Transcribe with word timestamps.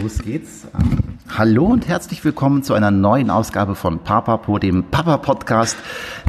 Los 0.00 0.20
geht's. 0.20 0.66
Hallo 1.36 1.66
und 1.66 1.86
herzlich 1.86 2.24
willkommen 2.24 2.62
zu 2.62 2.72
einer 2.72 2.90
neuen 2.90 3.28
Ausgabe 3.28 3.74
von 3.74 3.98
Papapo, 3.98 4.58
dem 4.58 4.84
Papa-Podcast, 4.84 5.76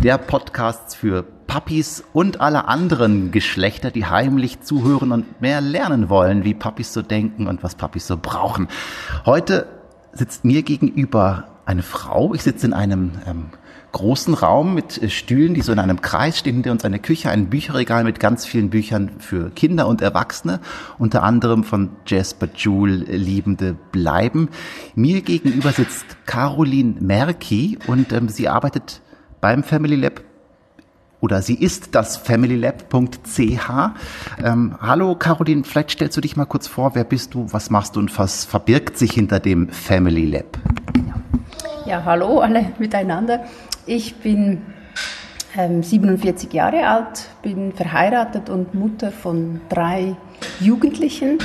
der 0.03 0.17
Podcast 0.17 0.97
für 0.97 1.23
Papis 1.23 2.03
und 2.11 2.41
alle 2.41 2.67
anderen 2.67 3.31
Geschlechter, 3.31 3.89
die 3.89 4.05
heimlich 4.05 4.59
zuhören 4.59 5.13
und 5.13 5.39
mehr 5.39 5.61
lernen 5.61 6.09
wollen, 6.09 6.43
wie 6.43 6.53
Papis 6.53 6.91
so 6.91 7.01
denken 7.01 7.47
und 7.47 7.63
was 7.63 7.75
Papis 7.75 8.05
so 8.05 8.17
brauchen. 8.17 8.67
Heute 9.25 9.67
sitzt 10.11 10.43
mir 10.43 10.63
gegenüber 10.63 11.47
eine 11.65 11.83
Frau. 11.83 12.33
Ich 12.33 12.43
sitze 12.43 12.67
in 12.67 12.73
einem 12.73 13.11
ähm, 13.25 13.45
großen 13.93 14.33
Raum 14.33 14.73
mit 14.73 15.01
äh, 15.01 15.09
Stühlen, 15.09 15.53
die 15.53 15.61
so 15.61 15.71
in 15.71 15.79
einem 15.79 16.01
Kreis 16.01 16.37
stehen, 16.37 16.55
hinter 16.55 16.71
uns 16.71 16.83
eine 16.83 16.99
Küche, 16.99 17.29
ein 17.29 17.49
Bücherregal 17.49 18.03
mit 18.03 18.19
ganz 18.19 18.45
vielen 18.45 18.69
Büchern 18.69 19.11
für 19.19 19.49
Kinder 19.51 19.87
und 19.87 20.01
Erwachsene, 20.01 20.59
unter 20.97 21.23
anderem 21.23 21.63
von 21.63 21.91
Jasper 22.05 22.49
Joule 22.53 22.95
Liebende 23.05 23.75
bleiben. 23.93 24.49
Mir 24.95 25.21
gegenüber 25.21 25.71
sitzt 25.71 26.05
Caroline 26.25 26.95
Merki 26.99 27.79
und 27.87 28.11
ähm, 28.11 28.27
sie 28.27 28.49
arbeitet 28.49 29.01
beim 29.39 29.63
Family 29.63 29.95
Lab 29.95 30.21
oder 31.21 31.41
sie 31.41 31.55
ist 31.55 31.95
das 31.95 32.17
familylab.ch. 32.17 33.69
Ähm, 34.43 34.75
hallo 34.81 35.15
Caroline, 35.15 35.63
vielleicht 35.63 35.91
stellst 35.91 36.17
du 36.17 36.21
dich 36.21 36.35
mal 36.35 36.45
kurz 36.45 36.67
vor, 36.67 36.95
wer 36.95 37.05
bist 37.05 37.33
du, 37.33 37.47
was 37.53 37.69
machst 37.69 37.95
du 37.95 38.01
und 38.01 38.19
was 38.19 38.43
verbirgt 38.43 38.97
sich 38.97 39.13
hinter 39.13 39.39
dem 39.39 39.69
Family 39.69 40.25
Lab? 40.25 40.57
Ja, 41.85 42.03
hallo 42.03 42.39
alle 42.39 42.73
miteinander. 42.77 43.45
Ich 43.85 44.15
bin 44.15 44.61
ähm, 45.57 45.83
47 45.83 46.53
Jahre 46.53 46.87
alt, 46.87 47.27
bin 47.41 47.73
verheiratet 47.73 48.49
und 48.49 48.73
Mutter 48.73 49.11
von 49.11 49.59
drei 49.67 50.15
Jugendlichen. 50.61 51.37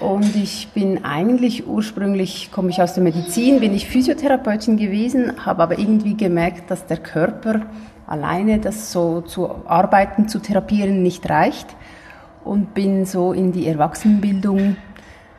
Und 0.00 0.34
ich 0.36 0.68
bin 0.68 1.04
eigentlich 1.04 1.66
ursprünglich, 1.66 2.50
komme 2.50 2.70
ich 2.70 2.80
aus 2.80 2.94
der 2.94 3.02
Medizin, 3.02 3.60
bin 3.60 3.74
ich 3.74 3.88
Physiotherapeutin 3.88 4.78
gewesen, 4.78 5.44
habe 5.44 5.64
aber 5.64 5.78
irgendwie 5.78 6.16
gemerkt, 6.16 6.70
dass 6.70 6.86
der 6.86 6.96
Körper 6.96 7.66
alleine 8.06 8.58
das 8.58 8.90
so 8.90 9.20
zu 9.20 9.66
arbeiten, 9.66 10.28
zu 10.28 10.38
therapieren 10.38 11.02
nicht 11.02 11.28
reicht. 11.28 11.76
Und 12.42 12.72
bin 12.72 13.04
so 13.04 13.34
in 13.34 13.52
die 13.52 13.66
Erwachsenenbildung, 13.66 14.76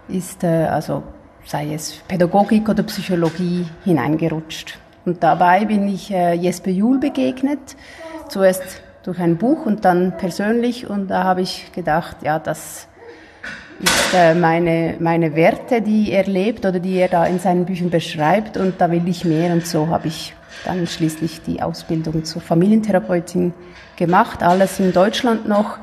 ist 0.08 0.44
äh, 0.44 0.66
also 0.66 1.02
sei 1.46 1.74
es 1.74 2.04
Pädagogik 2.08 2.70
oder 2.70 2.84
Psychologie 2.84 3.66
hineingerutscht. 3.84 4.78
Und 5.10 5.24
dabei 5.24 5.66
bin 5.66 5.88
ich 5.88 6.12
äh, 6.12 6.36
Jesper 6.36 6.70
Juhl 6.70 7.00
begegnet, 7.00 7.76
zuerst 8.28 8.84
durch 9.02 9.18
ein 9.18 9.38
Buch 9.38 9.66
und 9.66 9.84
dann 9.84 10.16
persönlich. 10.16 10.88
Und 10.88 11.08
da 11.08 11.24
habe 11.24 11.42
ich 11.42 11.72
gedacht, 11.72 12.18
ja, 12.22 12.38
das 12.38 12.88
ist 13.80 14.14
äh, 14.14 14.36
meine, 14.36 14.98
meine 15.00 15.34
Werte, 15.36 15.82
die 15.82 16.12
er 16.12 16.26
lebt 16.26 16.64
oder 16.64 16.80
die 16.80 16.94
er 16.98 17.08
da 17.08 17.26
in 17.26 17.40
seinen 17.40 17.66
Büchern 17.66 17.90
beschreibt. 17.90 18.56
Und 18.56 18.80
da 18.80 18.92
will 18.92 19.08
ich 19.08 19.26
mehr. 19.26 19.52
Und 19.52 19.66
so 19.66 19.88
habe 19.88 20.10
ich 20.10 20.36
dann 20.64 20.86
schließlich 20.86 21.42
die 21.42 21.64
Ausbildung 21.64 22.24
zur 22.24 22.44
Familientherapeutin 22.44 23.56
gemacht. 23.96 24.44
Alles 24.44 24.80
in 24.80 24.94
Deutschland 24.94 25.48
noch. 25.48 25.80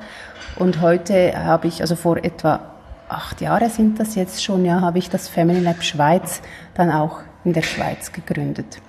Und 0.55 0.81
heute 0.81 1.37
habe 1.37 1.67
ich, 1.67 1.81
also 1.81 1.97
vor 1.97 2.19
etwa 2.19 2.61
acht 3.09 3.41
Jahren 3.41 3.71
sind 3.71 3.99
das 3.99 4.15
jetzt 4.15 4.45
schon, 4.45 4.65
ja, 4.65 4.83
habe 4.83 4.99
ich 4.99 5.11
das 5.11 5.27
Family 5.27 5.59
Lab 5.59 5.83
Schweiz 5.83 6.43
dann 6.75 6.93
auch 6.93 7.23
in 7.45 7.55
der 7.55 7.63
Schweiz 7.63 8.13
gegründet 8.13 8.81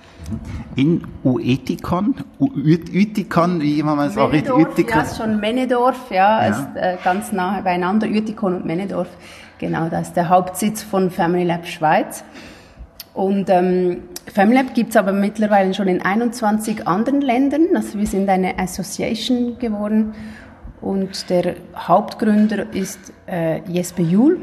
in 0.76 1.02
Uetikon, 1.24 2.14
Uetikon, 2.38 3.60
wie 3.60 3.78
immer 3.78 3.96
man 3.96 4.08
es 4.08 4.16
auch 4.16 4.32
richtig, 4.32 4.54
Uetikon. 4.54 4.96
Ja, 4.96 5.02
ist 5.02 5.16
schon 5.16 5.40
Menedorf, 5.40 6.10
ja, 6.10 6.44
ja. 6.44 6.48
ist 6.48 6.76
äh, 6.76 6.96
ganz 7.02 7.32
nahe 7.32 7.62
beieinander, 7.62 8.06
Uetikon 8.06 8.54
und 8.54 8.66
Menedorf. 8.66 9.08
Genau, 9.58 9.88
das 9.88 10.08
ist 10.08 10.16
der 10.16 10.28
Hauptsitz 10.28 10.82
von 10.82 11.10
Family 11.10 11.44
Lab 11.44 11.66
Schweiz. 11.66 12.24
Und 13.14 13.50
ähm, 13.50 14.04
Family 14.32 14.58
Lab 14.58 14.74
gibt 14.74 14.90
es 14.90 14.96
aber 14.96 15.12
mittlerweile 15.12 15.74
schon 15.74 15.88
in 15.88 16.02
21 16.02 16.86
anderen 16.86 17.20
Ländern. 17.20 17.66
Also 17.74 17.98
wir 17.98 18.06
sind 18.06 18.28
eine 18.28 18.58
Association 18.58 19.58
geworden 19.58 20.14
und 20.80 21.28
der 21.28 21.56
Hauptgründer 21.76 22.72
ist 22.72 23.12
äh, 23.26 23.60
Jesper 23.68 24.02
Juhl 24.02 24.38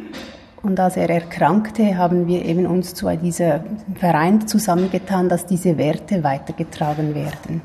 und 0.66 0.80
als 0.80 0.98
er 0.98 1.10
erkrankte, 1.10 1.98
haben 1.98 2.28
wir 2.28 2.44
eben 2.44 2.66
uns 2.66 2.96
zu 2.96 3.08
diesem 3.18 3.62
Verein 3.96 4.48
zusammengetan, 4.48 5.30
dass 5.30 5.46
diese 5.46 5.78
Werte 5.78 6.24
weitergetragen 6.24 7.14
werden. 7.14 7.62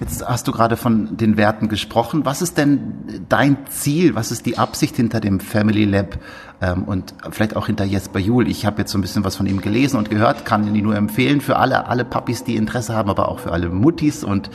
Jetzt 0.00 0.26
hast 0.26 0.48
du 0.48 0.52
gerade 0.52 0.76
von 0.78 1.18
den 1.18 1.36
Werten 1.36 1.68
gesprochen. 1.68 2.24
Was 2.24 2.40
ist 2.40 2.56
denn 2.56 3.24
dein 3.28 3.58
Ziel? 3.68 4.14
Was 4.14 4.32
ist 4.32 4.46
die 4.46 4.56
Absicht 4.56 4.96
hinter 4.96 5.20
dem 5.20 5.38
Family 5.38 5.84
Lab 5.84 6.18
ähm, 6.62 6.84
und 6.84 7.14
vielleicht 7.30 7.56
auch 7.56 7.66
hinter 7.66 7.84
Jesper 7.84 8.18
Juhl? 8.18 8.48
Ich 8.48 8.64
habe 8.64 8.78
jetzt 8.78 8.92
so 8.92 8.96
ein 8.96 9.02
bisschen 9.02 9.22
was 9.22 9.36
von 9.36 9.46
ihm 9.46 9.60
gelesen 9.60 9.98
und 9.98 10.08
gehört, 10.08 10.46
kann 10.46 10.74
ihn 10.74 10.82
nur 10.82 10.96
empfehlen 10.96 11.42
für 11.42 11.56
alle, 11.56 11.88
alle 11.88 12.06
Papis, 12.06 12.42
die 12.42 12.56
Interesse 12.56 12.94
haben, 12.94 13.10
aber 13.10 13.28
auch 13.28 13.40
für 13.40 13.52
alle 13.52 13.68
Muttis 13.68 14.24
und 14.24 14.50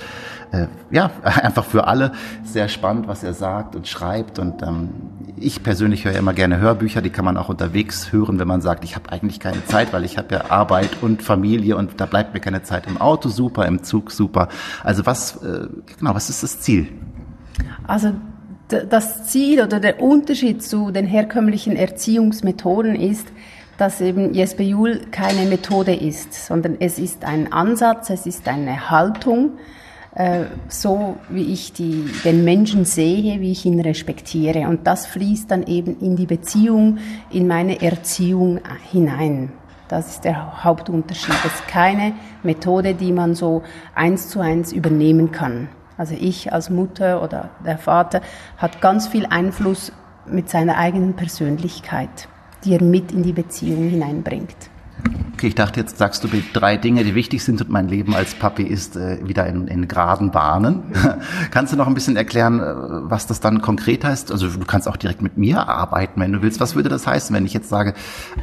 äh, 0.51 0.67
ja, 0.91 1.11
einfach 1.23 1.65
für 1.65 1.87
alle. 1.87 2.11
Sehr 2.43 2.67
spannend, 2.67 3.07
was 3.07 3.23
er 3.23 3.33
sagt 3.33 3.75
und 3.75 3.87
schreibt. 3.87 4.39
Und 4.39 4.61
ähm, 4.61 4.89
ich 5.37 5.63
persönlich 5.63 6.05
höre 6.05 6.13
immer 6.13 6.33
gerne 6.33 6.59
Hörbücher, 6.59 7.01
die 7.01 7.09
kann 7.09 7.25
man 7.25 7.37
auch 7.37 7.49
unterwegs 7.49 8.11
hören, 8.11 8.39
wenn 8.39 8.47
man 8.47 8.61
sagt, 8.61 8.83
ich 8.83 8.95
habe 8.95 9.11
eigentlich 9.11 9.39
keine 9.39 9.65
Zeit, 9.65 9.93
weil 9.93 10.05
ich 10.05 10.17
habe 10.17 10.33
ja 10.35 10.49
Arbeit 10.49 10.89
und 11.01 11.21
Familie 11.21 11.75
und 11.75 11.99
da 11.99 12.05
bleibt 12.05 12.33
mir 12.33 12.39
keine 12.39 12.63
Zeit 12.63 12.87
im 12.87 12.99
Auto 12.99 13.29
super, 13.29 13.65
im 13.65 13.83
Zug 13.83 14.11
super. 14.11 14.49
Also 14.83 15.05
was, 15.05 15.43
äh, 15.43 15.67
genau, 15.97 16.15
was 16.15 16.29
ist 16.29 16.43
das 16.43 16.59
Ziel? 16.61 16.87
Also 17.87 18.13
das 18.67 19.27
Ziel 19.27 19.61
oder 19.61 19.79
der 19.79 20.01
Unterschied 20.01 20.63
zu 20.63 20.91
den 20.91 21.05
herkömmlichen 21.05 21.75
Erziehungsmethoden 21.75 22.95
ist, 22.95 23.27
dass 23.77 24.01
eben 24.01 24.33
Jesper 24.33 24.63
Juhl 24.63 25.01
keine 25.11 25.47
Methode 25.49 25.93
ist, 25.93 26.33
sondern 26.33 26.77
es 26.79 26.97
ist 26.97 27.25
ein 27.25 27.51
Ansatz, 27.51 28.09
es 28.09 28.25
ist 28.25 28.47
eine 28.47 28.89
Haltung, 28.89 29.51
äh, 30.15 30.45
so 30.69 31.17
wie 31.29 31.53
ich 31.53 31.73
die, 31.73 32.09
den 32.23 32.43
Menschen 32.43 32.85
sehe, 32.85 33.41
wie 33.41 33.51
ich 33.51 33.65
ihn 33.65 33.79
respektiere. 33.79 34.67
Und 34.67 34.87
das 34.87 35.05
fließt 35.05 35.51
dann 35.51 35.63
eben 35.67 35.99
in 35.99 36.15
die 36.15 36.25
Beziehung, 36.25 36.99
in 37.29 37.47
meine 37.47 37.81
Erziehung 37.81 38.59
hinein. 38.91 39.51
Das 39.87 40.07
ist 40.07 40.23
der 40.23 40.63
Hauptunterschied. 40.63 41.35
Es 41.45 41.53
ist 41.53 41.67
keine 41.67 42.13
Methode, 42.43 42.95
die 42.95 43.11
man 43.11 43.35
so 43.35 43.61
eins 43.93 44.29
zu 44.29 44.39
eins 44.39 44.71
übernehmen 44.71 45.31
kann. 45.31 45.67
Also 45.97 46.15
ich 46.19 46.51
als 46.51 46.69
Mutter 46.69 47.21
oder 47.21 47.49
der 47.65 47.77
Vater 47.77 48.21
hat 48.57 48.81
ganz 48.81 49.07
viel 49.07 49.25
Einfluss 49.27 49.91
mit 50.25 50.49
seiner 50.49 50.77
eigenen 50.77 51.13
Persönlichkeit, 51.13 52.27
die 52.63 52.73
er 52.73 52.81
mit 52.81 53.11
in 53.11 53.21
die 53.21 53.33
Beziehung 53.33 53.89
hineinbringt. 53.89 54.69
Okay, 55.45 55.49
ich 55.49 55.55
dachte, 55.55 55.79
jetzt 55.79 55.99
sagst 55.99 56.23
du 56.23 56.27
die 56.27 56.43
drei 56.53 56.75
Dinge, 56.75 57.03
die 57.03 57.13
wichtig 57.13 57.43
sind 57.43 57.61
und 57.61 57.69
mein 57.69 57.87
Leben 57.87 58.15
als 58.15 58.33
Papi 58.33 58.63
ist 58.63 58.95
äh, 58.95 59.19
wieder 59.27 59.45
in, 59.45 59.67
in 59.67 59.87
geraden 59.87 60.31
Bahnen. 60.31 60.85
kannst 61.51 61.71
du 61.71 61.77
noch 61.77 61.85
ein 61.85 61.93
bisschen 61.93 62.17
erklären, 62.17 62.59
äh, 62.59 62.63
was 63.11 63.27
das 63.27 63.41
dann 63.41 63.61
konkret 63.61 64.03
heißt? 64.03 64.31
Also 64.31 64.47
du 64.47 64.65
kannst 64.65 64.87
auch 64.87 64.97
direkt 64.97 65.21
mit 65.21 65.37
mir 65.37 65.69
arbeiten, 65.69 66.19
wenn 66.19 66.31
du 66.31 66.41
willst. 66.41 66.59
Was 66.61 66.73
würde 66.73 66.89
das 66.89 67.05
heißen, 67.05 67.35
wenn 67.35 67.45
ich 67.45 67.53
jetzt 67.53 67.69
sage, 67.69 67.93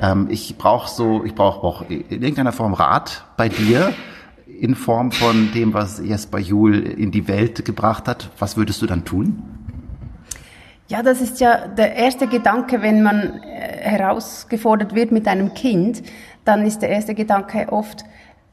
ähm, 0.01 0.29
ich 0.31 0.57
brauche 0.59 0.89
so, 0.89 1.25
ich 1.25 1.35
brauche 1.35 1.67
auch 1.67 1.83
in 1.91 2.23
irgendeiner 2.23 2.53
Form 2.53 2.73
Rat 2.73 3.25
bei 3.37 3.49
dir 3.49 3.93
in 4.47 4.77
Form 4.77 5.11
von 5.11 5.51
dem, 5.53 5.75
was 5.75 5.99
Jesper 5.99 6.39
Juhl 6.39 6.77
in 6.77 7.11
die 7.11 7.27
Welt 7.27 7.65
gebracht 7.65 8.07
hat. 8.07 8.31
Was 8.39 8.57
würdest 8.57 8.81
du 8.81 8.87
dann 8.87 9.05
tun? 9.05 9.43
Ja, 10.93 11.03
das 11.03 11.23
ist 11.23 11.41
ja 11.41 11.69
der 11.69 11.97
erste 11.97 12.27
Gedanke, 12.27 12.83
wenn 12.83 13.03
man 13.03 13.41
äh, 13.43 13.79
herausgefordert 13.81 14.95
wird 14.95 15.11
mit 15.11 15.27
einem 15.27 15.55
Kind, 15.55 16.03
dann 16.45 16.67
ist 16.67 16.83
der 16.83 16.91
erste 16.91 17.15
Gedanke 17.15 17.69
oft, 17.71 18.05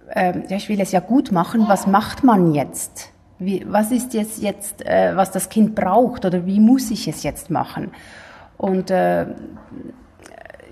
äh, 0.10 0.34
ja, 0.48 0.58
ich 0.58 0.70
will 0.70 0.80
es 0.82 0.92
ja 0.92 1.00
gut 1.00 1.32
machen, 1.32 1.66
was 1.68 1.88
macht 1.88 2.24
man 2.24 2.54
jetzt? 2.54 3.12
Wie, 3.38 3.66
was 3.68 3.92
ist 3.92 4.14
jetzt, 4.14 4.42
jetzt 4.42 4.86
äh, 4.86 5.16
was 5.16 5.32
das 5.32 5.50
Kind 5.50 5.76
braucht 5.76 6.26
oder 6.26 6.46
wie 6.46 6.60
muss 6.60 6.92
ich 6.92 7.08
es 7.08 7.24
jetzt 7.24 7.50
machen? 7.50 7.92
Und 8.58 8.92
äh, 8.92 9.28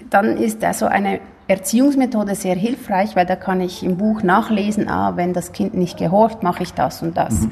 dann 0.10 0.38
ist 0.38 0.64
also 0.64 0.86
eine 0.86 1.20
Erziehungsmethode 1.48 2.36
sehr 2.36 2.56
hilfreich, 2.56 3.16
weil 3.16 3.26
da 3.26 3.38
kann 3.38 3.62
ich 3.62 3.84
im 3.84 3.98
Buch 3.98 4.22
nachlesen, 4.22 4.90
ah, 4.90 5.16
wenn 5.16 5.34
das 5.34 5.54
Kind 5.54 5.74
nicht 5.76 5.98
gehorcht, 5.98 6.44
mache 6.44 6.64
ich 6.64 6.74
das 6.74 7.02
und 7.02 7.16
das. 7.16 7.42
Mhm. 7.42 7.52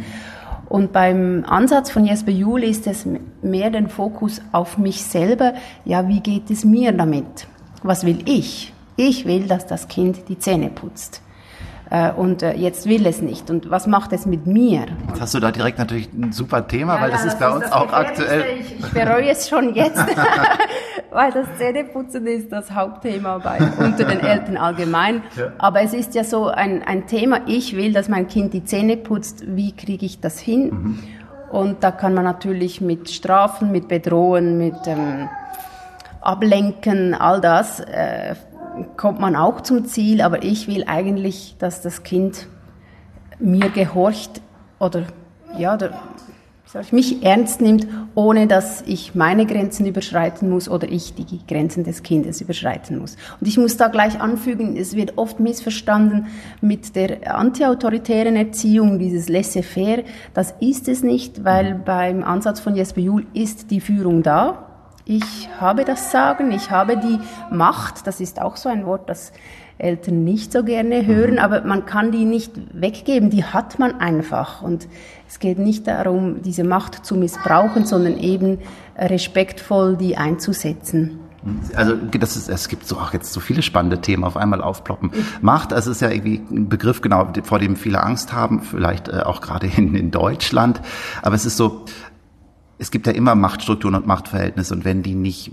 Und 0.68 0.92
beim 0.92 1.46
Ansatz 1.48 1.92
von 1.92 2.06
Jesper 2.06 2.32
Juhl 2.32 2.64
ist 2.64 2.88
es 2.88 3.08
mehr 3.42 3.70
den 3.70 3.88
Fokus 3.88 4.42
auf 4.52 4.78
mich 4.78 5.04
selber. 5.04 5.54
Ja, 5.86 6.08
wie 6.08 6.20
geht 6.20 6.50
es 6.50 6.66
mir 6.66 6.92
damit? 6.92 7.48
Was 7.84 8.06
will 8.06 8.20
ich? 8.26 8.74
Ich 8.98 9.26
will, 9.26 9.48
dass 9.48 9.66
das 9.68 9.88
Kind 9.88 10.30
die 10.30 10.40
Zähne 10.40 10.70
putzt. 10.70 11.22
Äh, 11.92 12.12
und 12.12 12.42
äh, 12.42 12.56
jetzt 12.56 12.88
will 12.88 13.06
es 13.06 13.22
nicht. 13.22 13.50
Und 13.50 13.70
was 13.70 13.86
macht 13.86 14.12
es 14.14 14.26
mit 14.26 14.48
mir? 14.48 14.86
Jetzt 15.08 15.22
hast 15.22 15.34
du 15.36 15.40
da 15.40 15.52
direkt 15.52 15.78
natürlich 15.78 16.12
ein 16.14 16.32
super 16.32 16.68
Thema, 16.68 16.96
ja, 16.96 17.02
weil 17.02 17.12
das 17.12 17.24
ja, 17.24 17.28
ist 17.28 17.40
bei 17.40 17.50
uns 17.50 17.72
auch 17.72 17.92
aktuell. 17.94 18.44
Ich, 18.60 18.80
ich 18.80 18.92
bereue 18.92 19.30
es 19.30 19.48
schon 19.48 19.76
jetzt, 19.76 20.04
weil 21.12 21.32
das 21.32 21.46
Zähneputzen 21.58 22.26
ist 22.26 22.52
das 22.52 22.72
Hauptthema 22.74 23.38
bei, 23.38 23.60
unter 23.78 24.06
den 24.06 24.20
Eltern 24.20 24.58
allgemein. 24.58 25.22
Ja. 25.36 25.52
Aber 25.60 25.82
es 25.82 25.94
ist 25.94 26.16
ja 26.16 26.24
so 26.24 26.48
ein, 26.48 26.82
ein 26.82 27.06
Thema, 27.06 27.42
ich 27.46 27.76
will, 27.76 27.94
dass 27.94 28.10
mein 28.10 28.28
Kind 28.28 28.54
die 28.54 28.64
Zähne 28.64 28.98
putzt, 28.98 29.44
wie 29.46 29.76
kriege 29.76 30.06
ich 30.06 30.20
das 30.20 30.40
hin? 30.40 30.70
Mhm. 30.70 31.00
Und 31.52 31.84
da 31.84 31.92
kann 31.92 32.16
man 32.16 32.24
natürlich 32.24 32.82
mit 32.82 33.12
Strafen, 33.12 33.72
mit 33.72 33.88
Bedrohen, 33.88 34.58
mit... 34.58 34.76
Ähm, 34.88 35.30
ablenken, 36.26 37.14
all 37.14 37.40
das 37.40 37.80
äh, 37.80 38.36
kommt 38.98 39.20
man 39.20 39.36
auch 39.36 39.62
zum 39.62 39.86
Ziel, 39.86 40.22
aber 40.22 40.44
ich 40.44 40.68
will 40.68 40.84
eigentlich, 40.88 41.56
dass 41.60 41.82
das 41.82 42.04
Kind 42.04 42.48
mir 43.40 43.70
gehorcht 43.70 44.42
oder 44.80 45.04
ja, 45.58 45.76
oder 45.76 45.92
ich, 46.82 46.92
mich 46.92 47.24
ernst 47.24 47.62
nimmt, 47.62 47.88
ohne 48.16 48.48
dass 48.48 48.82
ich 48.86 49.16
meine 49.16 49.46
Grenzen 49.46 49.86
überschreiten 49.86 50.50
muss 50.50 50.68
oder 50.68 50.90
ich 50.90 51.14
die 51.14 51.40
Grenzen 51.48 51.84
des 51.84 52.04
Kindes 52.04 52.42
überschreiten 52.42 52.98
muss. 52.98 53.16
Und 53.40 53.48
ich 53.48 53.58
muss 53.58 53.78
da 53.78 53.88
gleich 53.88 54.20
anfügen, 54.20 54.76
es 54.76 54.96
wird 54.96 55.18
oft 55.18 55.40
missverstanden 55.40 56.28
mit 56.62 56.96
der 56.96 57.36
antiautoritären 57.38 58.36
Erziehung, 58.36 59.00
dieses 59.00 59.30
Laissez-faire. 59.30 60.04
Das 60.34 60.54
ist 60.60 60.88
es 60.88 61.04
nicht, 61.04 61.44
weil 61.44 61.76
beim 61.76 62.24
Ansatz 62.24 62.60
von 62.60 62.76
Jesper 62.76 63.02
Juhl 63.02 63.26
ist 63.34 63.72
die 63.72 63.80
Führung 63.80 64.24
da. 64.24 64.65
Ich 65.08 65.50
habe 65.60 65.86
das 65.86 66.12
Sagen, 66.12 66.52
ich 66.52 66.72
habe 66.72 66.98
die 66.98 67.20
Macht, 67.52 68.08
das 68.08 68.20
ist 68.20 68.42
auch 68.42 68.58
so 68.58 68.70
ein 68.70 68.88
Wort, 68.88 69.08
das 69.08 69.34
Eltern 69.78 70.24
nicht 70.24 70.52
so 70.52 70.64
gerne 70.64 71.06
hören, 71.06 71.34
mhm. 71.34 71.40
aber 71.40 71.62
man 71.62 71.86
kann 71.86 72.12
die 72.12 72.26
nicht 72.26 72.54
weggeben, 72.74 73.30
die 73.30 73.44
hat 73.44 73.78
man 73.78 74.00
einfach. 74.00 74.64
Und 74.64 74.88
es 75.28 75.38
geht 75.38 75.60
nicht 75.60 75.86
darum, 75.86 76.42
diese 76.42 76.64
Macht 76.64 77.06
zu 77.06 77.16
missbrauchen, 77.16 77.86
sondern 77.86 78.18
eben 78.18 78.58
respektvoll 78.98 79.96
die 79.96 80.18
einzusetzen. 80.18 81.20
Also 81.76 81.96
das 81.96 82.36
ist, 82.36 82.50
es 82.50 82.68
gibt 82.68 82.88
so 82.88 82.98
auch 82.98 83.14
jetzt 83.14 83.32
so 83.32 83.40
viele 83.40 83.62
spannende 83.62 84.02
Themen 84.02 84.24
auf 84.24 84.36
einmal 84.36 84.62
aufploppen. 84.62 85.12
Macht, 85.42 85.72
also 85.72 85.92
ist 85.92 86.02
ja 86.02 86.10
irgendwie 86.10 86.42
ein 86.50 86.68
Begriff 86.70 87.02
genau, 87.02 87.32
vor 87.44 87.60
dem 87.60 87.76
viele 87.76 88.02
Angst 88.02 88.34
haben, 88.34 88.62
vielleicht 88.62 89.10
äh, 89.10 89.20
auch 89.20 89.42
gerade 89.42 89.68
in, 89.68 89.94
in 89.94 90.10
Deutschland. 90.10 90.82
Aber 91.22 91.36
es 91.36 91.46
ist 91.46 91.58
so, 91.58 91.86
es 92.78 92.92
gibt 92.92 93.08
ja 93.08 93.14
immer 93.14 93.36
Machtstrukturen 93.36 93.96
und 93.96 94.08
Machtverhältnisse 94.08 94.74
und 94.74 94.86
wenn 94.86 95.04
die 95.04 95.16
nicht 95.16 95.52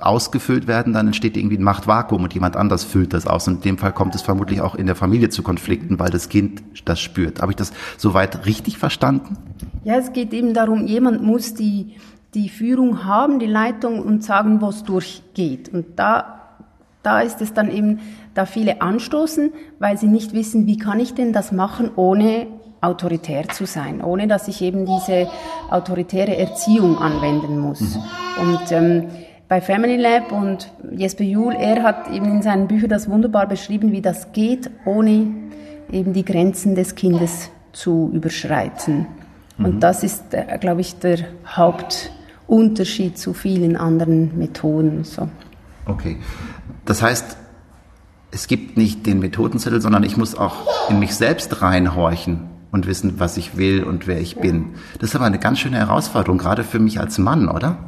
ausgefüllt 0.00 0.66
werden, 0.66 0.92
dann 0.92 1.06
entsteht 1.08 1.36
irgendwie 1.36 1.58
ein 1.58 1.62
Machtvakuum 1.62 2.24
und 2.24 2.34
jemand 2.34 2.56
anders 2.56 2.84
füllt 2.84 3.12
das 3.12 3.26
aus. 3.26 3.46
Und 3.48 3.56
in 3.56 3.60
dem 3.62 3.78
Fall 3.78 3.92
kommt 3.92 4.14
es 4.14 4.22
vermutlich 4.22 4.60
auch 4.60 4.74
in 4.74 4.86
der 4.86 4.96
Familie 4.96 5.28
zu 5.28 5.42
Konflikten, 5.42 5.98
weil 5.98 6.10
das 6.10 6.28
Kind 6.28 6.62
das 6.84 7.00
spürt. 7.00 7.42
Habe 7.42 7.52
ich 7.52 7.56
das 7.56 7.72
soweit 7.96 8.46
richtig 8.46 8.78
verstanden? 8.78 9.36
Ja, 9.84 9.96
es 9.96 10.12
geht 10.12 10.32
eben 10.32 10.54
darum, 10.54 10.86
jemand 10.86 11.22
muss 11.22 11.54
die, 11.54 11.96
die 12.34 12.48
Führung 12.48 13.04
haben, 13.04 13.38
die 13.38 13.46
Leitung 13.46 14.00
und 14.02 14.24
sagen, 14.24 14.60
wo 14.60 14.68
es 14.68 14.84
durchgeht. 14.84 15.68
Und 15.68 15.98
da, 15.98 16.40
da 17.02 17.20
ist 17.20 17.40
es 17.40 17.52
dann 17.52 17.70
eben, 17.70 18.00
da 18.34 18.46
viele 18.46 18.80
anstoßen, 18.80 19.52
weil 19.80 19.98
sie 19.98 20.06
nicht 20.06 20.32
wissen, 20.32 20.66
wie 20.66 20.78
kann 20.78 21.00
ich 21.00 21.14
denn 21.14 21.32
das 21.32 21.50
machen, 21.50 21.90
ohne 21.96 22.46
autoritär 22.80 23.48
zu 23.48 23.66
sein, 23.66 24.02
ohne 24.02 24.26
dass 24.26 24.48
ich 24.48 24.62
eben 24.62 24.86
diese 24.86 25.28
autoritäre 25.70 26.36
Erziehung 26.36 26.98
anwenden 26.98 27.58
muss. 27.58 27.80
Mhm. 27.80 28.02
Und 28.40 28.72
ähm, 28.72 29.04
bei 29.48 29.60
Family 29.60 29.96
Lab 29.96 30.32
und 30.32 30.70
Jesper 30.92 31.24
Juhl, 31.24 31.54
er 31.54 31.82
hat 31.82 32.08
eben 32.10 32.26
in 32.26 32.42
seinen 32.42 32.68
Büchern 32.68 32.88
das 32.88 33.10
wunderbar 33.10 33.46
beschrieben, 33.48 33.92
wie 33.92 34.00
das 34.00 34.32
geht, 34.32 34.70
ohne 34.84 35.26
eben 35.90 36.12
die 36.12 36.24
Grenzen 36.24 36.74
des 36.74 36.94
Kindes 36.94 37.50
zu 37.72 38.10
überschreiten. 38.14 39.06
Mhm. 39.58 39.64
Und 39.64 39.80
das 39.80 40.02
ist, 40.02 40.32
äh, 40.32 40.56
glaube 40.58 40.80
ich, 40.80 40.98
der 40.98 41.18
Hauptunterschied 41.46 43.18
zu 43.18 43.34
vielen 43.34 43.76
anderen 43.76 44.38
Methoden. 44.38 45.04
So. 45.04 45.28
Okay. 45.86 46.16
Das 46.84 47.02
heißt, 47.02 47.36
es 48.30 48.46
gibt 48.46 48.76
nicht 48.76 49.04
den 49.06 49.18
Methodenzettel, 49.18 49.80
sondern 49.80 50.04
ich 50.04 50.16
muss 50.16 50.36
auch 50.36 50.88
in 50.88 51.00
mich 51.00 51.14
selbst 51.14 51.60
reinhorchen 51.60 52.49
und 52.72 52.86
wissen, 52.86 53.18
was 53.18 53.36
ich 53.36 53.56
will 53.56 53.82
und 53.82 54.06
wer 54.06 54.20
ich 54.20 54.36
bin. 54.36 54.74
Das 54.98 55.10
ist 55.10 55.16
aber 55.16 55.24
eine 55.24 55.38
ganz 55.38 55.58
schöne 55.58 55.78
Herausforderung, 55.78 56.38
gerade 56.38 56.64
für 56.64 56.78
mich 56.78 57.00
als 57.00 57.18
Mann, 57.18 57.48
oder? 57.48 57.78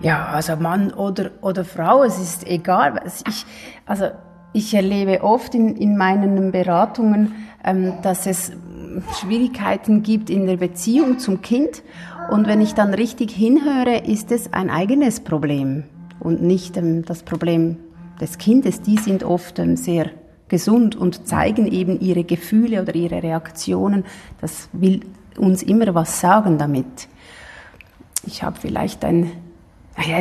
Ja, 0.00 0.26
also 0.26 0.56
Mann 0.56 0.92
oder, 0.92 1.30
oder 1.40 1.64
Frau, 1.64 2.02
es 2.02 2.18
ist 2.18 2.46
egal. 2.46 3.00
Ich, 3.26 3.44
also 3.86 4.06
ich 4.52 4.74
erlebe 4.74 5.22
oft 5.22 5.54
in, 5.54 5.76
in 5.76 5.96
meinen 5.96 6.52
Beratungen, 6.52 7.32
ähm, 7.64 7.94
dass 8.02 8.26
es 8.26 8.52
Schwierigkeiten 9.20 10.02
gibt 10.02 10.30
in 10.30 10.46
der 10.46 10.56
Beziehung 10.56 11.18
zum 11.18 11.42
Kind. 11.42 11.82
Und 12.30 12.46
wenn 12.46 12.60
ich 12.60 12.74
dann 12.74 12.94
richtig 12.94 13.30
hinhöre, 13.30 13.98
ist 13.98 14.32
es 14.32 14.52
ein 14.52 14.70
eigenes 14.70 15.20
Problem 15.20 15.84
und 16.20 16.42
nicht 16.42 16.76
ähm, 16.76 17.04
das 17.04 17.22
Problem 17.22 17.76
des 18.20 18.38
Kindes. 18.38 18.80
Die 18.80 18.96
sind 18.96 19.24
oft 19.24 19.58
ähm, 19.58 19.76
sehr 19.76 20.10
gesund 20.48 20.96
und 20.96 21.26
zeigen 21.26 21.66
eben 21.66 22.00
ihre 22.00 22.24
Gefühle 22.24 22.82
oder 22.82 22.94
ihre 22.94 23.22
Reaktionen. 23.22 24.04
Das 24.40 24.68
will 24.72 25.00
uns 25.36 25.62
immer 25.62 25.94
was 25.94 26.20
sagen 26.20 26.58
damit. 26.58 27.08
Ich 28.26 28.42
habe 28.42 28.56
vielleicht 28.60 29.04
ein 29.04 29.32
naja, 29.96 30.18